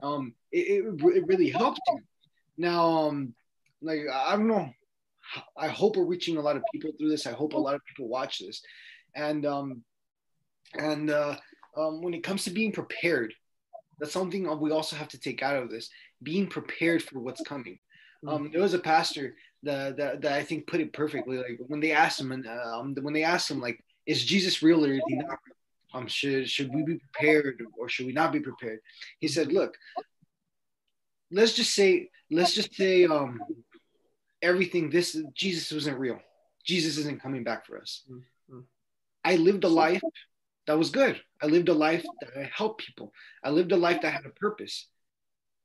[0.02, 2.00] um, it, it, it really helped you.
[2.58, 3.34] Now, um,
[3.80, 4.68] like I don't know,
[5.56, 7.26] I hope we're reaching a lot of people through this.
[7.26, 8.60] I hope a lot of people watch this,
[9.14, 9.82] and um,
[10.74, 11.36] and uh,
[11.76, 13.32] um, when it comes to being prepared,
[13.98, 15.88] that's something we also have to take out of this:
[16.22, 17.78] being prepared for what's coming.
[18.26, 21.36] Um, there was a pastor that, that, that I think put it perfectly.
[21.38, 24.84] Like when they asked him, and um, when they asked him, like, is Jesus real
[24.84, 25.38] or is he not?
[25.94, 28.80] Um, should should we be prepared or should we not be prepared?
[29.20, 29.76] He said, look,
[31.30, 33.40] let's just say, let's just say, um,
[34.42, 34.90] everything.
[34.90, 36.18] This Jesus wasn't real.
[36.64, 38.04] Jesus isn't coming back for us.
[38.10, 38.60] Mm-hmm.
[39.24, 40.02] I lived a life
[40.66, 41.20] that was good.
[41.42, 43.12] I lived a life that I helped people.
[43.42, 44.86] I lived a life that had a purpose.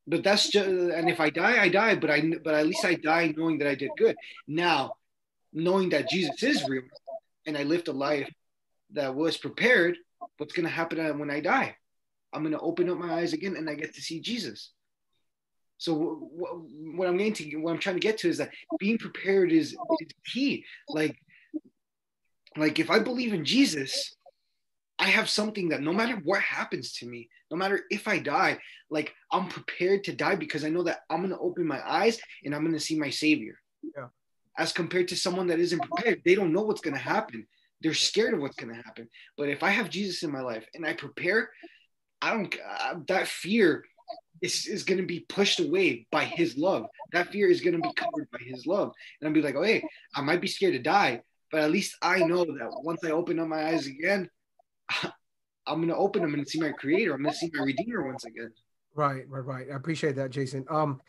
[0.08, 1.96] But that's just and if I die, I die.
[1.96, 4.16] But I but at least I die knowing that I did good.
[4.48, 4.94] Now,
[5.54, 6.84] knowing that Jesus is real,
[7.46, 8.32] and I lived a life
[8.92, 9.98] that was prepared,
[10.38, 11.76] what's gonna happen when I die?
[12.34, 14.72] I'm gonna open up my eyes again, and I get to see Jesus.
[15.78, 19.52] So what I'm getting to, what I'm trying to get to is that being prepared
[19.52, 20.64] is, is key.
[20.88, 21.18] Like,
[22.56, 24.16] like if I believe in Jesus,
[25.00, 28.60] I have something that no matter what happens to me, no matter if I die,
[28.90, 32.56] like I'm prepared to die because I know that I'm gonna open my eyes and
[32.56, 33.60] I'm gonna see my Savior.
[33.82, 34.08] Yeah.
[34.58, 37.48] As compared to someone that isn't prepared, they don't know what's gonna happen.
[37.82, 39.10] They're scared of what's gonna happen.
[39.38, 41.50] But if I have Jesus in my life and I prepare,
[42.22, 42.56] I don't.
[42.80, 43.84] Uh, that fear
[44.42, 46.86] is, is going to be pushed away by his love.
[47.12, 48.94] That fear is going to be covered by his love.
[49.20, 49.84] And I'll be like, oh, hey,
[50.14, 51.22] I might be scared to die,
[51.52, 54.30] but at least I know that once I open up my eyes again,
[55.66, 57.14] I'm going to open them and see my creator.
[57.14, 58.52] I'm going to see my redeemer once again.
[58.96, 59.68] Right, right, right.
[59.72, 60.66] I appreciate that, Jason.
[60.70, 61.02] Um,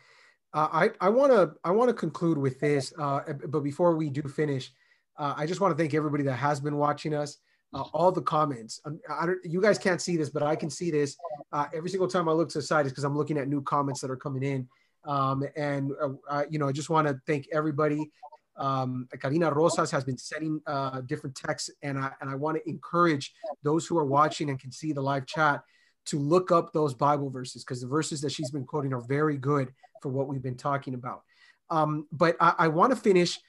[0.53, 4.09] uh, I I want to I want to conclude with this, uh, but before we
[4.09, 4.71] do finish,
[5.17, 7.37] uh, I just want to thank everybody that has been watching us
[7.73, 8.79] uh, all the comments.
[8.85, 11.17] Um, I don't, you guys can't see this, but I can see this
[11.51, 13.61] uh, every single time I look to the side is because I'm looking at new
[13.61, 14.67] comments that are coming in.
[15.05, 15.91] Um, and
[16.29, 18.09] uh, you know, I just want to thank everybody.
[18.57, 22.69] Um, Karina Rosas has been sending uh, different texts, and I and I want to
[22.69, 23.33] encourage
[23.63, 25.61] those who are watching and can see the live chat
[26.05, 29.37] to look up those Bible verses because the verses that she's been quoting are very
[29.37, 31.23] good for what we've been talking about.
[31.69, 33.39] Um, but I, I want to finish,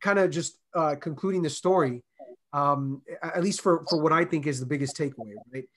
[0.00, 2.04] kind of just uh, concluding the story
[2.56, 5.68] um, at least for, for what I think is the biggest takeaway, right?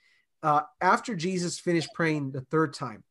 [0.42, 3.04] Uh, after Jesus finished praying the third time,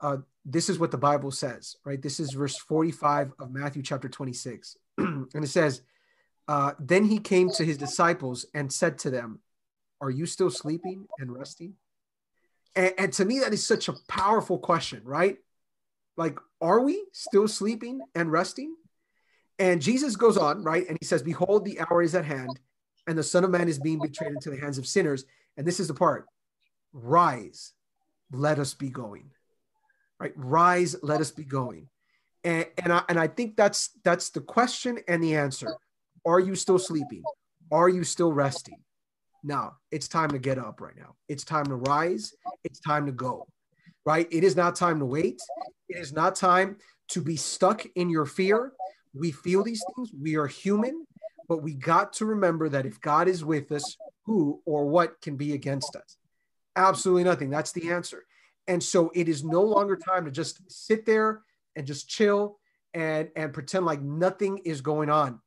[0.00, 2.00] uh, this is what the Bible says, right?
[2.00, 4.76] This is verse 45 of Matthew chapter 26.
[4.98, 5.82] and it says,
[6.46, 9.40] uh, Then he came to his disciples and said to them,
[10.00, 11.74] Are you still sleeping and resting?
[12.74, 15.38] And, and to me, that is such a powerful question, right?
[16.16, 18.74] Like, are we still sleeping and resting?
[19.58, 20.88] And Jesus goes on, right?
[20.88, 22.58] And he says, Behold, the hour is at hand
[23.06, 25.24] and the Son of Man is being betrayed into the hands of sinners.
[25.56, 26.26] And this is the part
[26.92, 27.72] rise,
[28.30, 29.30] let us be going.
[30.20, 30.32] Right?
[30.36, 31.88] Rise, let us be going.
[32.44, 35.76] And, and, I, and I think that's that's the question and the answer.
[36.24, 37.22] Are you still sleeping?
[37.70, 38.78] Are you still resting?
[39.42, 41.14] Now it's time to get up right now.
[41.28, 42.32] It's time to rise.
[42.64, 43.46] It's time to go.
[44.04, 44.26] Right?
[44.30, 45.40] It is not time to wait.
[45.88, 46.76] It is not time
[47.08, 48.72] to be stuck in your fear.
[49.14, 50.10] We feel these things.
[50.20, 51.06] We are human.
[51.48, 53.96] But we got to remember that if God is with us,
[54.26, 56.18] who or what can be against us?
[56.76, 57.48] Absolutely nothing.
[57.48, 58.24] That's the answer.
[58.68, 61.40] And so it is no longer time to just sit there
[61.74, 62.58] and just chill
[62.94, 65.40] and, and pretend like nothing is going on.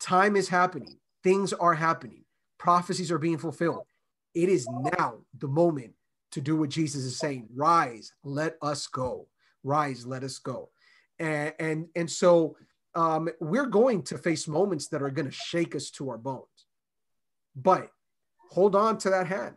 [0.00, 2.24] Time is happening, things are happening,
[2.58, 3.86] prophecies are being fulfilled.
[4.34, 4.66] It is
[4.98, 5.92] now the moment
[6.32, 9.28] to do what Jesus is saying rise, let us go.
[9.62, 10.70] Rise, let us go.
[11.18, 12.56] And, and, and so
[12.94, 16.46] um, we're going to face moments that are going to shake us to our bones.
[17.54, 17.90] But
[18.50, 19.56] hold on to that hand.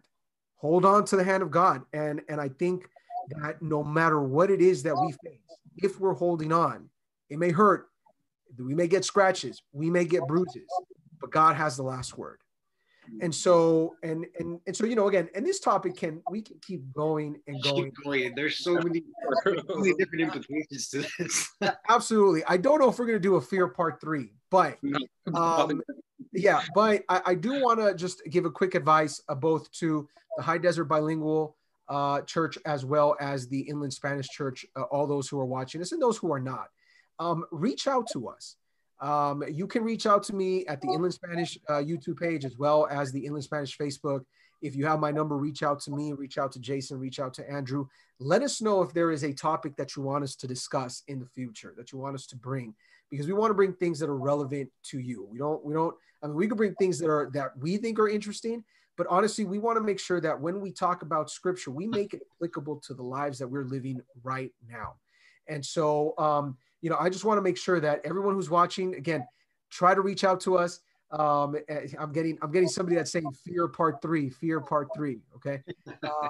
[0.57, 1.83] Hold on to the hand of God.
[1.93, 2.87] And, and I think
[3.29, 5.39] that no matter what it is that we face,
[5.77, 6.89] if we're holding on,
[7.29, 7.87] it may hurt.
[8.57, 9.61] We may get scratches.
[9.73, 10.67] We may get bruises,
[11.19, 12.39] but God has the last word
[13.21, 16.57] and so and and and so you know again and this topic can we can
[16.61, 18.33] keep going and going, keep going.
[18.35, 19.03] there's so many,
[19.45, 21.49] many different implications to this
[21.89, 24.77] absolutely i don't know if we're going to do a fear part three but
[25.35, 25.81] um,
[26.33, 30.07] yeah but i, I do want to just give a quick advice uh, both to
[30.37, 31.55] the high desert bilingual
[31.87, 35.79] uh, church as well as the inland spanish church uh, all those who are watching
[35.79, 36.67] this and those who are not
[37.19, 38.57] um, reach out to us
[39.01, 42.57] um, you can reach out to me at the Inland Spanish uh, YouTube page as
[42.57, 44.23] well as the Inland Spanish Facebook.
[44.61, 47.33] If you have my number, reach out to me, reach out to Jason, reach out
[47.35, 47.87] to Andrew.
[48.19, 51.19] Let us know if there is a topic that you want us to discuss in
[51.19, 52.73] the future, that you want us to bring,
[53.11, 55.27] because we want to bring things that are relevant to you.
[55.29, 55.93] We don't, we don't,
[56.23, 58.63] I mean, we can bring things that are, that we think are interesting,
[58.97, 62.13] but honestly, we want to make sure that when we talk about scripture, we make
[62.13, 64.95] it applicable to the lives that we're living right now.
[65.47, 68.95] And so, um, you know, I just want to make sure that everyone who's watching,
[68.95, 69.27] again,
[69.69, 70.79] try to reach out to us.
[71.11, 75.19] Um, eh, I'm getting, I'm getting somebody that's saying fear part three, fear part three.
[75.35, 75.61] Okay.
[75.87, 76.29] Uh,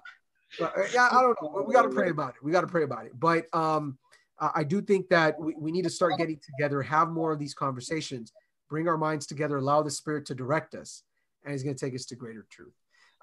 [0.60, 1.64] but, eh, yeah, I don't know.
[1.68, 2.44] We got to pray about it.
[2.44, 3.20] We got to pray about it.
[3.20, 3.98] But um,
[4.40, 7.54] I do think that we, we need to start getting together, have more of these
[7.54, 8.34] conversations,
[8.70, 11.04] bring our minds together, allow the Spirit to direct us,
[11.46, 12.74] and He's going to take us to greater truth.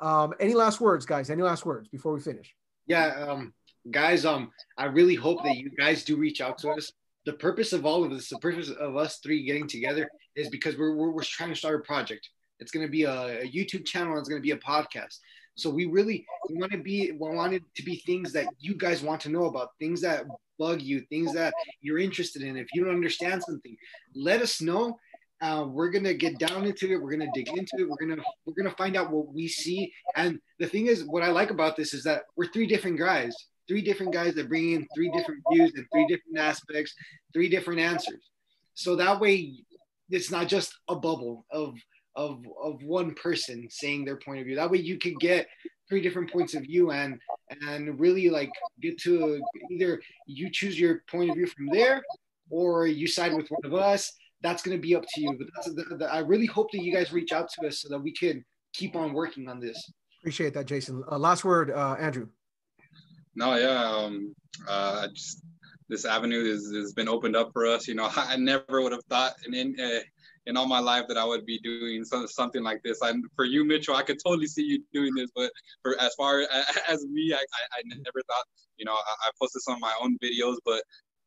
[0.01, 1.31] Um, any last words, guys?
[1.31, 2.55] Any last words before we finish?
[2.87, 3.53] Yeah, um,
[3.91, 4.25] guys.
[4.25, 6.93] Um, I really hope that you guys do reach out to us
[7.25, 10.77] the purpose of all of this, the purpose of us three getting together is because
[10.77, 12.29] we're, we're, we're trying to start a project.
[12.59, 14.19] It's going to be a, a YouTube channel.
[14.19, 15.19] It's going to be a podcast.
[15.55, 18.75] So we really we want to be we want it to be things that you
[18.75, 20.25] guys want to know about, things that
[20.59, 22.57] bug you, things that you're interested in.
[22.57, 23.77] If you don't understand something,
[24.15, 24.97] let us know.
[25.43, 27.03] Uh, we're gonna get down into it.
[27.03, 27.89] We're gonna dig into it.
[27.89, 29.93] We're gonna we're gonna find out what we see.
[30.15, 33.35] And the thing is, what I like about this is that we're three different guys,
[33.67, 36.95] three different guys that bring in three different views and three different aspects,
[37.33, 38.31] three different answers.
[38.75, 39.65] So that way,
[40.11, 41.75] it's not just a bubble of
[42.15, 44.55] of of one person saying their point of view.
[44.55, 45.49] That way you could get
[45.89, 47.19] three different points of view and
[47.67, 49.43] and really like get to
[49.73, 52.01] either you choose your point of view from there
[52.49, 54.13] or you side with one of us.
[54.43, 55.37] That's going to be up to you.
[55.39, 57.89] But that's the, the, I really hope that you guys reach out to us so
[57.91, 59.91] that we can keep on working on this.
[60.21, 61.03] Appreciate that, Jason.
[61.11, 62.29] Uh, last word, uh, Andrew.
[63.35, 64.35] No, yeah, um,
[64.69, 65.43] uh, just
[65.89, 67.89] this avenue is, has been opened up for us.
[67.89, 70.01] You know, I never would have thought in, in uh,
[70.47, 73.01] in all my life that I would be doing some, something like this.
[73.03, 75.31] And for you, Mitchell, I could totally see you doing this.
[75.35, 75.53] But
[75.83, 76.49] for as far as,
[76.89, 78.45] as me, I, I, I, never thought,
[78.77, 80.83] you know, I, I, posted some of my own videos, but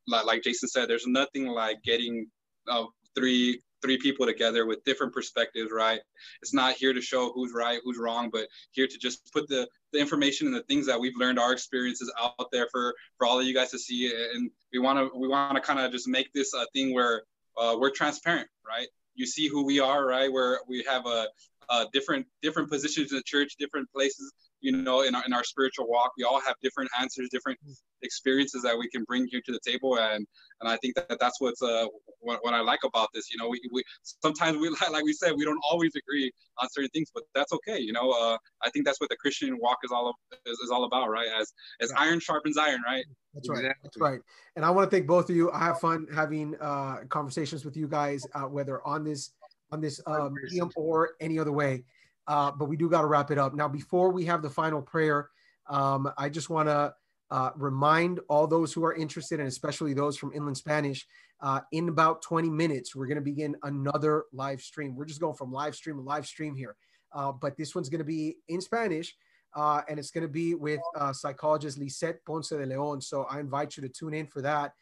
[0.07, 2.27] like, like Jason said, there's nothing like getting
[2.69, 2.85] uh,
[3.15, 5.99] three three people together with different perspectives, right?
[6.41, 9.67] It's not here to show who's right, who's wrong, but here to just put the,
[9.93, 13.39] the information and the things that we've learned, our experiences out there for for all
[13.39, 14.11] of you guys to see.
[14.33, 17.23] And we want to we want to kind of just make this a thing where
[17.57, 18.87] uh, we're transparent, right?
[19.15, 20.31] you see who we are, right?
[20.31, 21.27] Where we have a,
[21.69, 24.31] a different different positions in the church, different places,
[24.65, 26.11] you know, in our, in our spiritual walk.
[26.17, 27.59] We all have different answers, different
[28.01, 30.25] experiences that we can bring here to the table, and
[30.59, 31.85] and I think that that's what's uh
[32.19, 33.31] what, what I like about this.
[33.31, 33.83] You know, we, we
[34.23, 37.79] sometimes we like we said we don't always agree on certain things, but that's okay.
[37.79, 40.13] You know, uh, I think that's what the Christian walk is all
[40.45, 41.27] is, is all about, right?
[41.39, 42.01] As as yeah.
[42.01, 43.05] iron sharpens iron, right?
[43.35, 43.59] That's right.
[43.59, 43.81] Exactly.
[43.83, 44.19] That's right.
[44.55, 45.51] And I want to thank both of you.
[45.51, 49.31] I have fun having uh, conversations with you guys, uh, whether on this
[49.71, 51.83] on this uh, medium or any other way.
[52.27, 53.67] Uh, but we do got to wrap it up now.
[53.67, 55.29] Before we have the final prayer,
[55.67, 56.93] um, I just want to
[57.31, 61.05] uh, remind all those who are interested, and especially those from Inland Spanish,
[61.41, 64.95] uh, in about 20 minutes, we're going to begin another live stream.
[64.95, 66.75] We're just going from live stream to live stream here.
[67.13, 69.15] Uh, but this one's going to be in Spanish
[69.55, 73.01] uh, and it's going to be with uh, psychologist Lisette Ponce de Leon.
[73.01, 74.73] So I invite you to tune in for that.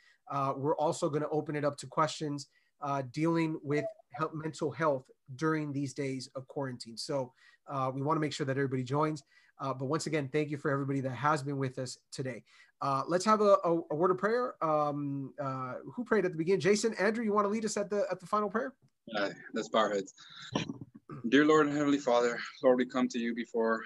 [0.56, 2.48] We're also going to open it up to questions
[3.12, 3.86] dealing with
[4.34, 5.06] mental health
[5.36, 6.98] during these days of quarantine.
[6.98, 7.34] So
[7.68, 9.24] uh, we want to make sure that everybody joins.
[9.60, 12.44] Uh, but once again, thank you for everybody that has been with us today.
[13.08, 14.56] let's have a, a, a, word of prayer.
[14.62, 15.34] Um,
[15.96, 16.60] who prayed at the beginning?
[16.60, 18.74] Jason, Andrew, you want to lead us at the at the final prayer?
[19.08, 20.14] Yeah, let's bow heads.
[21.30, 23.82] Dear Lord and Heavenly Father, Lord, we come to you before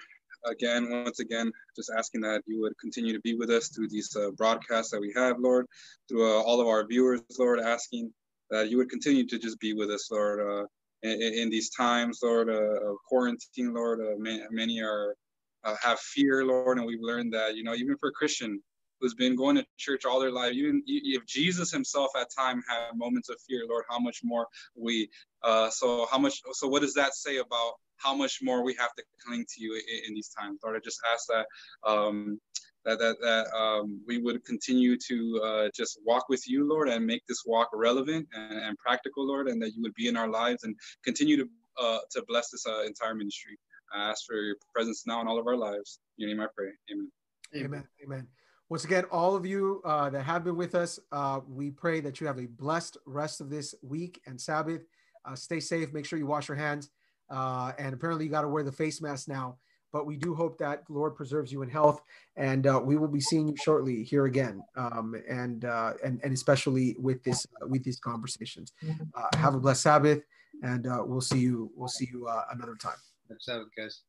[0.45, 4.15] again, once again, just asking that you would continue to be with us through these
[4.15, 5.65] uh, broadcasts that we have, Lord,
[6.07, 8.11] through uh, all of our viewers, Lord, asking
[8.49, 10.68] that you would continue to just be with us, Lord, uh,
[11.07, 13.99] in, in, these times, Lord, uh, of quarantine, Lord.
[14.01, 15.15] Uh, many, many are
[15.63, 18.61] uh, have fear, Lord, and we've learned that, you know, even for a Christian
[18.99, 22.95] who's been going to church all their life, even if Jesus himself at time had
[22.95, 25.09] moments of fear, Lord, how much more we,
[25.69, 29.03] so how much, so what does that say about how much more we have to
[29.25, 30.59] cling to you in, in these times.
[30.63, 31.45] Lord, I just ask that
[31.89, 32.39] um,
[32.88, 37.05] that that, that um, we would continue to uh, just walk with you, Lord, and
[37.05, 40.30] make this walk relevant and, and, practical, Lord, and that you would be in our
[40.30, 40.73] lives and
[41.03, 41.49] continue to
[41.80, 43.57] uh, to bless this uh, entire ministry.
[43.93, 45.99] I ask for your presence now in all of our lives.
[46.18, 46.69] In your name I pray.
[46.91, 47.11] Amen.
[47.55, 47.88] Amen.
[48.03, 48.27] Amen.
[48.69, 52.19] Once again, all of you uh, that have been with us, uh, we pray that
[52.19, 54.85] you have a blessed rest of this week and Sabbath.
[55.26, 55.93] Uh, stay safe.
[55.93, 56.89] Make sure you wash your hands.
[57.30, 59.57] Uh, and apparently, you got to wear the face mask now.
[59.93, 62.01] But we do hope that the Lord preserves you in health,
[62.35, 66.34] and uh, we will be seeing you shortly here again, um, and, uh, and and
[66.34, 68.73] especially with this uh, with these conversations.
[69.15, 70.22] Uh, have a blessed Sabbath,
[70.64, 72.97] and uh, we'll see you we'll see you another time.
[73.39, 74.01] Sabbath, guys.